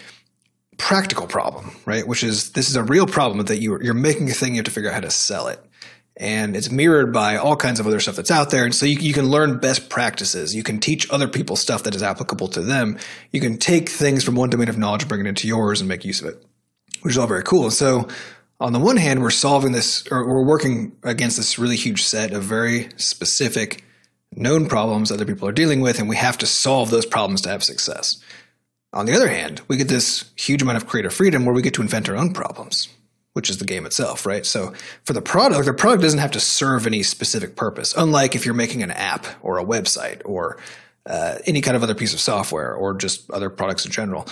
practical 0.76 1.26
problem, 1.26 1.70
right? 1.86 2.06
Which 2.06 2.22
is 2.22 2.52
this 2.52 2.68
is 2.68 2.76
a 2.76 2.82
real 2.82 3.06
problem 3.06 3.44
that 3.46 3.58
you, 3.58 3.80
you're 3.80 3.94
making 3.94 4.28
a 4.30 4.34
thing, 4.34 4.54
you 4.54 4.58
have 4.58 4.64
to 4.66 4.70
figure 4.70 4.90
out 4.90 4.94
how 4.94 5.00
to 5.00 5.10
sell 5.10 5.48
it 5.48 5.60
and 6.18 6.56
it's 6.56 6.70
mirrored 6.70 7.12
by 7.12 7.36
all 7.36 7.54
kinds 7.54 7.78
of 7.78 7.86
other 7.86 8.00
stuff 8.00 8.16
that's 8.16 8.30
out 8.30 8.50
there. 8.50 8.64
And 8.64 8.74
so 8.74 8.84
you, 8.84 8.98
you, 8.98 9.14
can 9.14 9.28
learn 9.28 9.58
best 9.58 9.88
practices. 9.88 10.54
You 10.54 10.64
can 10.64 10.80
teach 10.80 11.08
other 11.10 11.28
people 11.28 11.54
stuff 11.54 11.84
that 11.84 11.94
is 11.94 12.02
applicable 12.02 12.48
to 12.48 12.60
them. 12.60 12.98
You 13.30 13.40
can 13.40 13.56
take 13.56 13.88
things 13.88 14.24
from 14.24 14.34
one 14.34 14.50
domain 14.50 14.68
of 14.68 14.76
knowledge, 14.76 15.06
bring 15.06 15.20
it 15.20 15.28
into 15.28 15.46
yours, 15.46 15.80
and 15.80 15.88
make 15.88 16.04
use 16.04 16.20
of 16.20 16.26
it, 16.26 16.44
which 17.02 17.12
is 17.12 17.18
all 17.18 17.28
very 17.28 17.44
cool. 17.44 17.70
So 17.70 18.08
on 18.58 18.72
the 18.72 18.80
one 18.80 18.96
hand, 18.96 19.22
we're 19.22 19.30
solving 19.30 19.70
this, 19.70 20.06
or 20.10 20.26
we're 20.26 20.44
working 20.44 20.96
against 21.04 21.36
this 21.36 21.58
really 21.58 21.76
huge 21.76 22.02
set 22.02 22.32
of 22.32 22.42
very 22.42 22.88
specific 22.96 23.84
known 24.32 24.66
problems 24.66 25.10
other 25.10 25.24
people 25.24 25.48
are 25.48 25.52
dealing 25.52 25.80
with, 25.80 26.00
and 26.00 26.08
we 26.08 26.16
have 26.16 26.38
to 26.38 26.46
solve 26.46 26.90
those 26.90 27.06
problems 27.06 27.42
to 27.42 27.48
have 27.48 27.62
success. 27.62 28.20
On 28.92 29.06
the 29.06 29.14
other 29.14 29.28
hand, 29.28 29.60
we 29.68 29.76
get 29.76 29.88
this 29.88 30.30
huge 30.36 30.62
amount 30.62 30.78
of 30.78 30.86
creative 30.86 31.14
freedom 31.14 31.44
where 31.44 31.54
we 31.54 31.62
get 31.62 31.74
to 31.74 31.82
invent 31.82 32.08
our 32.08 32.16
own 32.16 32.32
problems, 32.32 32.88
which 33.38 33.50
is 33.50 33.58
the 33.58 33.64
game 33.64 33.86
itself, 33.86 34.26
right? 34.26 34.44
So 34.44 34.72
for 35.04 35.12
the 35.12 35.22
product, 35.22 35.64
the 35.64 35.72
product 35.72 36.02
doesn't 36.02 36.18
have 36.18 36.32
to 36.32 36.40
serve 36.40 36.88
any 36.88 37.04
specific 37.04 37.54
purpose, 37.54 37.94
unlike 37.96 38.34
if 38.34 38.44
you're 38.44 38.52
making 38.52 38.82
an 38.82 38.90
app 38.90 39.26
or 39.42 39.60
a 39.60 39.64
website 39.64 40.22
or 40.24 40.58
uh, 41.06 41.38
any 41.46 41.60
kind 41.60 41.76
of 41.76 41.84
other 41.84 41.94
piece 41.94 42.12
of 42.12 42.18
software 42.18 42.74
or 42.74 42.94
just 42.94 43.30
other 43.30 43.48
products 43.48 43.86
in 43.86 43.92
general. 43.92 44.26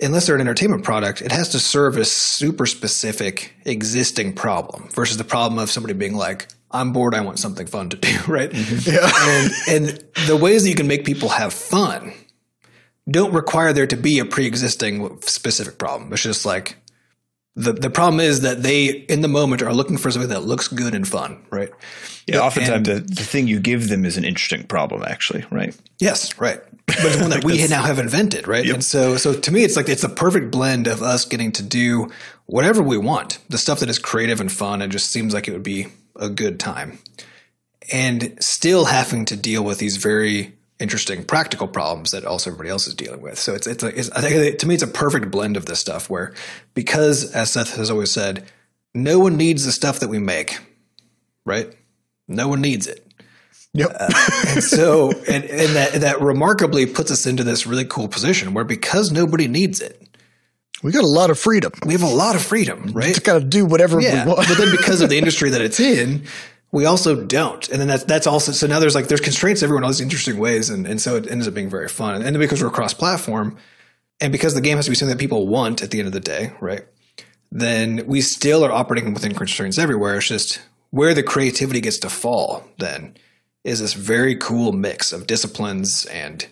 Unless 0.00 0.26
they're 0.26 0.36
an 0.36 0.40
entertainment 0.40 0.84
product, 0.84 1.22
it 1.22 1.32
has 1.32 1.48
to 1.48 1.58
serve 1.58 1.96
a 1.96 2.04
super 2.04 2.66
specific 2.66 3.52
existing 3.64 4.32
problem 4.32 4.90
versus 4.90 5.16
the 5.16 5.24
problem 5.24 5.58
of 5.58 5.68
somebody 5.68 5.94
being 5.94 6.14
like, 6.14 6.46
I'm 6.70 6.92
bored, 6.92 7.16
I 7.16 7.22
want 7.22 7.40
something 7.40 7.66
fun 7.66 7.88
to 7.88 7.96
do, 7.96 8.16
right? 8.28 8.52
Yeah. 8.86 9.10
and, 9.22 9.52
and 9.68 10.04
the 10.28 10.38
ways 10.40 10.62
that 10.62 10.68
you 10.68 10.76
can 10.76 10.86
make 10.86 11.04
people 11.04 11.30
have 11.30 11.52
fun 11.52 12.12
don't 13.10 13.34
require 13.34 13.72
there 13.72 13.88
to 13.88 13.96
be 13.96 14.20
a 14.20 14.24
pre-existing 14.24 15.20
specific 15.22 15.78
problem. 15.78 16.12
It's 16.12 16.22
just 16.22 16.46
like 16.46 16.76
the 17.56 17.72
the 17.72 17.90
problem 17.90 18.20
is 18.20 18.42
that 18.42 18.62
they 18.62 18.86
in 18.86 19.22
the 19.22 19.28
moment 19.28 19.62
are 19.62 19.72
looking 19.72 19.96
for 19.96 20.10
something 20.10 20.28
that 20.28 20.44
looks 20.44 20.68
good 20.68 20.94
and 20.94 21.08
fun, 21.08 21.42
right? 21.50 21.70
Yeah, 22.26 22.40
oftentimes 22.40 22.86
the, 22.86 23.00
the 23.00 23.22
thing 23.22 23.46
you 23.46 23.60
give 23.60 23.88
them 23.88 24.04
is 24.04 24.16
an 24.16 24.24
interesting 24.24 24.64
problem, 24.64 25.02
actually, 25.06 25.44
right? 25.50 25.74
Yes, 25.98 26.38
right. 26.38 26.60
But 26.86 27.04
it's 27.04 27.20
one 27.20 27.30
that 27.30 27.44
we 27.44 27.66
now 27.68 27.82
have 27.82 27.98
invented, 27.98 28.46
right? 28.46 28.68
And 28.68 28.84
so 28.84 29.16
so 29.16 29.32
to 29.32 29.52
me 29.52 29.64
it's 29.64 29.76
like 29.76 29.88
it's 29.88 30.04
a 30.04 30.08
perfect 30.08 30.50
blend 30.50 30.86
of 30.86 31.02
us 31.02 31.24
getting 31.24 31.50
to 31.52 31.62
do 31.62 32.10
whatever 32.44 32.82
we 32.82 32.98
want. 32.98 33.38
The 33.48 33.58
stuff 33.58 33.80
that 33.80 33.88
is 33.88 33.98
creative 33.98 34.40
and 34.40 34.52
fun 34.52 34.82
and 34.82 34.92
just 34.92 35.10
seems 35.10 35.32
like 35.32 35.48
it 35.48 35.52
would 35.52 35.62
be 35.62 35.86
a 36.14 36.28
good 36.28 36.60
time. 36.60 36.98
And 37.90 38.36
still 38.40 38.86
having 38.86 39.24
to 39.26 39.36
deal 39.36 39.64
with 39.64 39.78
these 39.78 39.96
very 39.96 40.55
interesting 40.78 41.24
practical 41.24 41.66
problems 41.68 42.10
that 42.10 42.24
also 42.24 42.50
everybody 42.50 42.68
else 42.70 42.86
is 42.86 42.94
dealing 42.94 43.20
with. 43.22 43.38
So 43.38 43.54
it's 43.54 43.66
it's, 43.66 43.82
a, 43.82 43.98
it's 43.98 44.10
I 44.10 44.20
think 44.20 44.58
to 44.58 44.66
me 44.66 44.74
it's 44.74 44.82
a 44.82 44.88
perfect 44.88 45.30
blend 45.30 45.56
of 45.56 45.66
this 45.66 45.78
stuff 45.80 46.10
where 46.10 46.34
because 46.74 47.32
as 47.32 47.50
Seth 47.52 47.76
has 47.76 47.90
always 47.90 48.10
said, 48.10 48.44
no 48.94 49.18
one 49.18 49.36
needs 49.36 49.64
the 49.64 49.72
stuff 49.72 50.00
that 50.00 50.08
we 50.08 50.18
make, 50.18 50.58
right? 51.44 51.74
No 52.28 52.48
one 52.48 52.60
needs 52.60 52.86
it. 52.86 53.02
Yep. 53.72 53.94
Uh, 53.98 54.08
and 54.48 54.62
so 54.62 55.10
and, 55.28 55.44
and 55.44 55.76
that 55.76 55.92
that 56.00 56.20
remarkably 56.20 56.86
puts 56.86 57.10
us 57.10 57.26
into 57.26 57.44
this 57.44 57.66
really 57.66 57.84
cool 57.84 58.08
position 58.08 58.54
where 58.54 58.64
because 58.64 59.12
nobody 59.12 59.48
needs 59.48 59.80
it, 59.80 60.02
we 60.82 60.92
got 60.92 61.04
a 61.04 61.08
lot 61.08 61.30
of 61.30 61.38
freedom. 61.38 61.72
we 61.86 61.92
have 61.92 62.02
a 62.02 62.06
lot 62.06 62.36
of 62.36 62.42
freedom, 62.42 62.92
right? 62.92 63.08
Just 63.08 63.24
got 63.24 63.38
to 63.38 63.44
do 63.44 63.64
whatever 63.64 64.00
Yeah, 64.00 64.24
we 64.24 64.32
want. 64.32 64.48
but 64.48 64.58
then 64.58 64.70
because 64.70 65.00
of 65.00 65.08
the 65.08 65.18
industry 65.22 65.50
that 65.50 65.60
it's 65.60 65.80
in, 65.80 66.24
we 66.76 66.84
also 66.84 67.24
don't. 67.24 67.66
And 67.70 67.80
then 67.80 67.88
that's 67.88 68.04
that's 68.04 68.26
also 68.26 68.52
so 68.52 68.66
now 68.66 68.80
there's 68.80 68.94
like 68.94 69.08
there's 69.08 69.22
constraints 69.22 69.62
everywhere 69.62 69.78
in 69.78 69.84
all 69.84 69.90
these 69.90 70.02
interesting 70.02 70.36
ways, 70.36 70.68
and 70.68 70.86
and 70.86 71.00
so 71.00 71.16
it 71.16 71.26
ends 71.26 71.48
up 71.48 71.54
being 71.54 71.70
very 71.70 71.88
fun. 71.88 72.16
And 72.16 72.24
then 72.24 72.38
because 72.38 72.62
we're 72.62 72.68
cross 72.68 72.92
platform, 72.92 73.56
and 74.20 74.30
because 74.30 74.52
the 74.52 74.60
game 74.60 74.76
has 74.76 74.84
to 74.84 74.90
be 74.90 74.94
something 74.94 75.16
that 75.16 75.20
people 75.20 75.46
want 75.46 75.82
at 75.82 75.90
the 75.90 76.00
end 76.00 76.06
of 76.06 76.12
the 76.12 76.20
day, 76.20 76.52
right? 76.60 76.82
Then 77.50 78.04
we 78.06 78.20
still 78.20 78.62
are 78.62 78.70
operating 78.70 79.14
within 79.14 79.34
constraints 79.34 79.78
everywhere. 79.78 80.18
It's 80.18 80.28
just 80.28 80.60
where 80.90 81.14
the 81.14 81.22
creativity 81.22 81.80
gets 81.80 81.98
to 82.00 82.10
fall. 82.10 82.62
Then 82.78 83.16
is 83.64 83.80
this 83.80 83.94
very 83.94 84.36
cool 84.36 84.72
mix 84.72 85.14
of 85.14 85.26
disciplines 85.26 86.04
and 86.04 86.46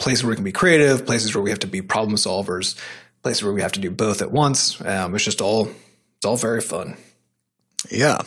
places 0.00 0.24
where 0.24 0.30
we 0.30 0.34
can 0.34 0.44
be 0.44 0.50
creative, 0.50 1.06
places 1.06 1.32
where 1.32 1.44
we 1.44 1.50
have 1.50 1.60
to 1.60 1.68
be 1.68 1.80
problem 1.80 2.16
solvers, 2.16 2.76
places 3.22 3.44
where 3.44 3.52
we 3.52 3.62
have 3.62 3.72
to 3.72 3.80
do 3.80 3.92
both 3.92 4.20
at 4.20 4.32
once. 4.32 4.84
Um, 4.84 5.14
it's 5.14 5.24
just 5.24 5.40
all 5.40 5.66
it's 6.16 6.26
all 6.26 6.36
very 6.36 6.60
fun. 6.60 6.96
Yeah. 7.88 8.22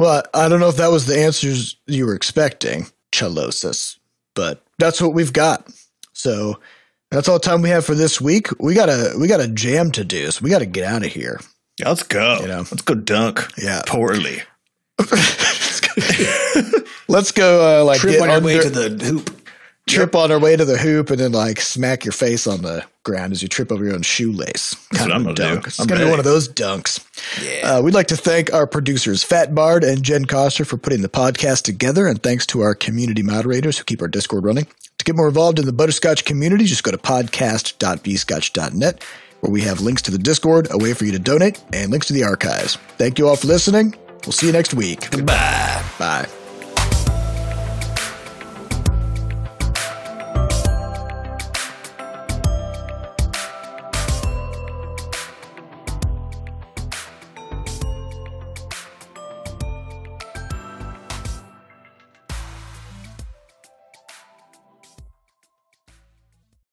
Well, 0.00 0.22
I 0.32 0.48
don't 0.48 0.60
know 0.60 0.70
if 0.70 0.78
that 0.78 0.90
was 0.90 1.04
the 1.04 1.18
answers 1.18 1.76
you 1.86 2.06
were 2.06 2.14
expecting, 2.14 2.86
Chalosis, 3.12 3.98
but 4.34 4.64
that's 4.78 4.98
what 4.98 5.12
we've 5.12 5.34
got. 5.34 5.68
So 6.14 6.58
that's 7.10 7.28
all 7.28 7.38
the 7.38 7.44
time 7.44 7.60
we 7.60 7.68
have 7.68 7.84
for 7.84 7.94
this 7.94 8.18
week. 8.18 8.48
We 8.58 8.72
got 8.72 8.88
a 8.88 9.14
we 9.20 9.28
got 9.28 9.40
a 9.40 9.48
jam 9.48 9.90
to 9.92 10.02
do, 10.02 10.30
so 10.30 10.42
we 10.42 10.48
got 10.48 10.60
to 10.60 10.66
get 10.66 10.84
out 10.84 11.04
of 11.04 11.12
here. 11.12 11.38
Yeah, 11.78 11.90
let's 11.90 12.02
go. 12.02 12.38
You 12.40 12.48
know. 12.48 12.60
let's 12.60 12.80
go 12.80 12.94
dunk. 12.94 13.46
Yeah. 13.58 13.82
poorly. 13.86 14.42
Let's 17.08 17.32
go 17.32 17.80
uh, 17.80 17.84
like 17.84 18.00
Trip 18.00 18.18
get 18.18 18.22
on 18.22 18.28
your 18.28 18.40
way 18.40 18.60
to 18.60 18.70
the 18.70 19.04
hoop. 19.04 19.49
Trip 19.90 20.14
on 20.14 20.32
our 20.32 20.38
way 20.38 20.56
to 20.56 20.64
the 20.64 20.78
hoop 20.78 21.10
and 21.10 21.20
then 21.20 21.32
like 21.32 21.60
smack 21.60 22.04
your 22.04 22.12
face 22.12 22.46
on 22.46 22.62
the 22.62 22.84
ground 23.02 23.32
as 23.32 23.42
you 23.42 23.48
trip 23.48 23.72
over 23.72 23.84
your 23.84 23.94
own 23.94 24.02
shoelace. 24.02 24.74
That's 24.92 25.04
what 25.04 25.12
I'm 25.12 25.22
gonna 25.22 25.34
do. 25.34 25.42
dunk. 25.42 25.66
It's 25.66 25.80
I'm 25.80 25.86
gonna 25.86 26.04
be 26.04 26.10
one 26.10 26.18
of 26.18 26.24
those 26.24 26.48
dunks. 26.48 27.04
Yeah. 27.42 27.76
Uh, 27.76 27.82
we'd 27.82 27.94
like 27.94 28.08
to 28.08 28.16
thank 28.16 28.52
our 28.52 28.66
producers, 28.66 29.22
Fat 29.22 29.54
Bard 29.54 29.84
and 29.84 30.02
Jen 30.02 30.24
Coster, 30.24 30.64
for 30.64 30.76
putting 30.76 31.02
the 31.02 31.08
podcast 31.08 31.62
together, 31.62 32.06
and 32.06 32.22
thanks 32.22 32.46
to 32.46 32.60
our 32.60 32.74
community 32.74 33.22
moderators 33.22 33.78
who 33.78 33.84
keep 33.84 34.02
our 34.02 34.08
Discord 34.08 34.44
running. 34.44 34.66
To 34.98 35.04
get 35.04 35.16
more 35.16 35.28
involved 35.28 35.58
in 35.58 35.64
the 35.66 35.72
Butterscotch 35.72 36.24
community, 36.26 36.64
just 36.66 36.84
go 36.84 36.90
to 36.90 36.98
podcast.bscotch.net, 36.98 39.02
where 39.40 39.50
we 39.52 39.62
have 39.62 39.80
links 39.80 40.02
to 40.02 40.10
the 40.10 40.18
Discord, 40.18 40.68
a 40.70 40.76
way 40.78 40.92
for 40.92 41.06
you 41.06 41.12
to 41.12 41.18
donate, 41.18 41.62
and 41.72 41.90
links 41.90 42.08
to 42.08 42.12
the 42.12 42.24
archives. 42.24 42.76
Thank 42.98 43.18
you 43.18 43.26
all 43.28 43.36
for 43.36 43.46
listening. 43.46 43.94
We'll 44.26 44.32
see 44.32 44.48
you 44.48 44.52
next 44.52 44.74
week. 44.74 45.10
Goodbye. 45.10 45.82
Bye. 45.98 46.28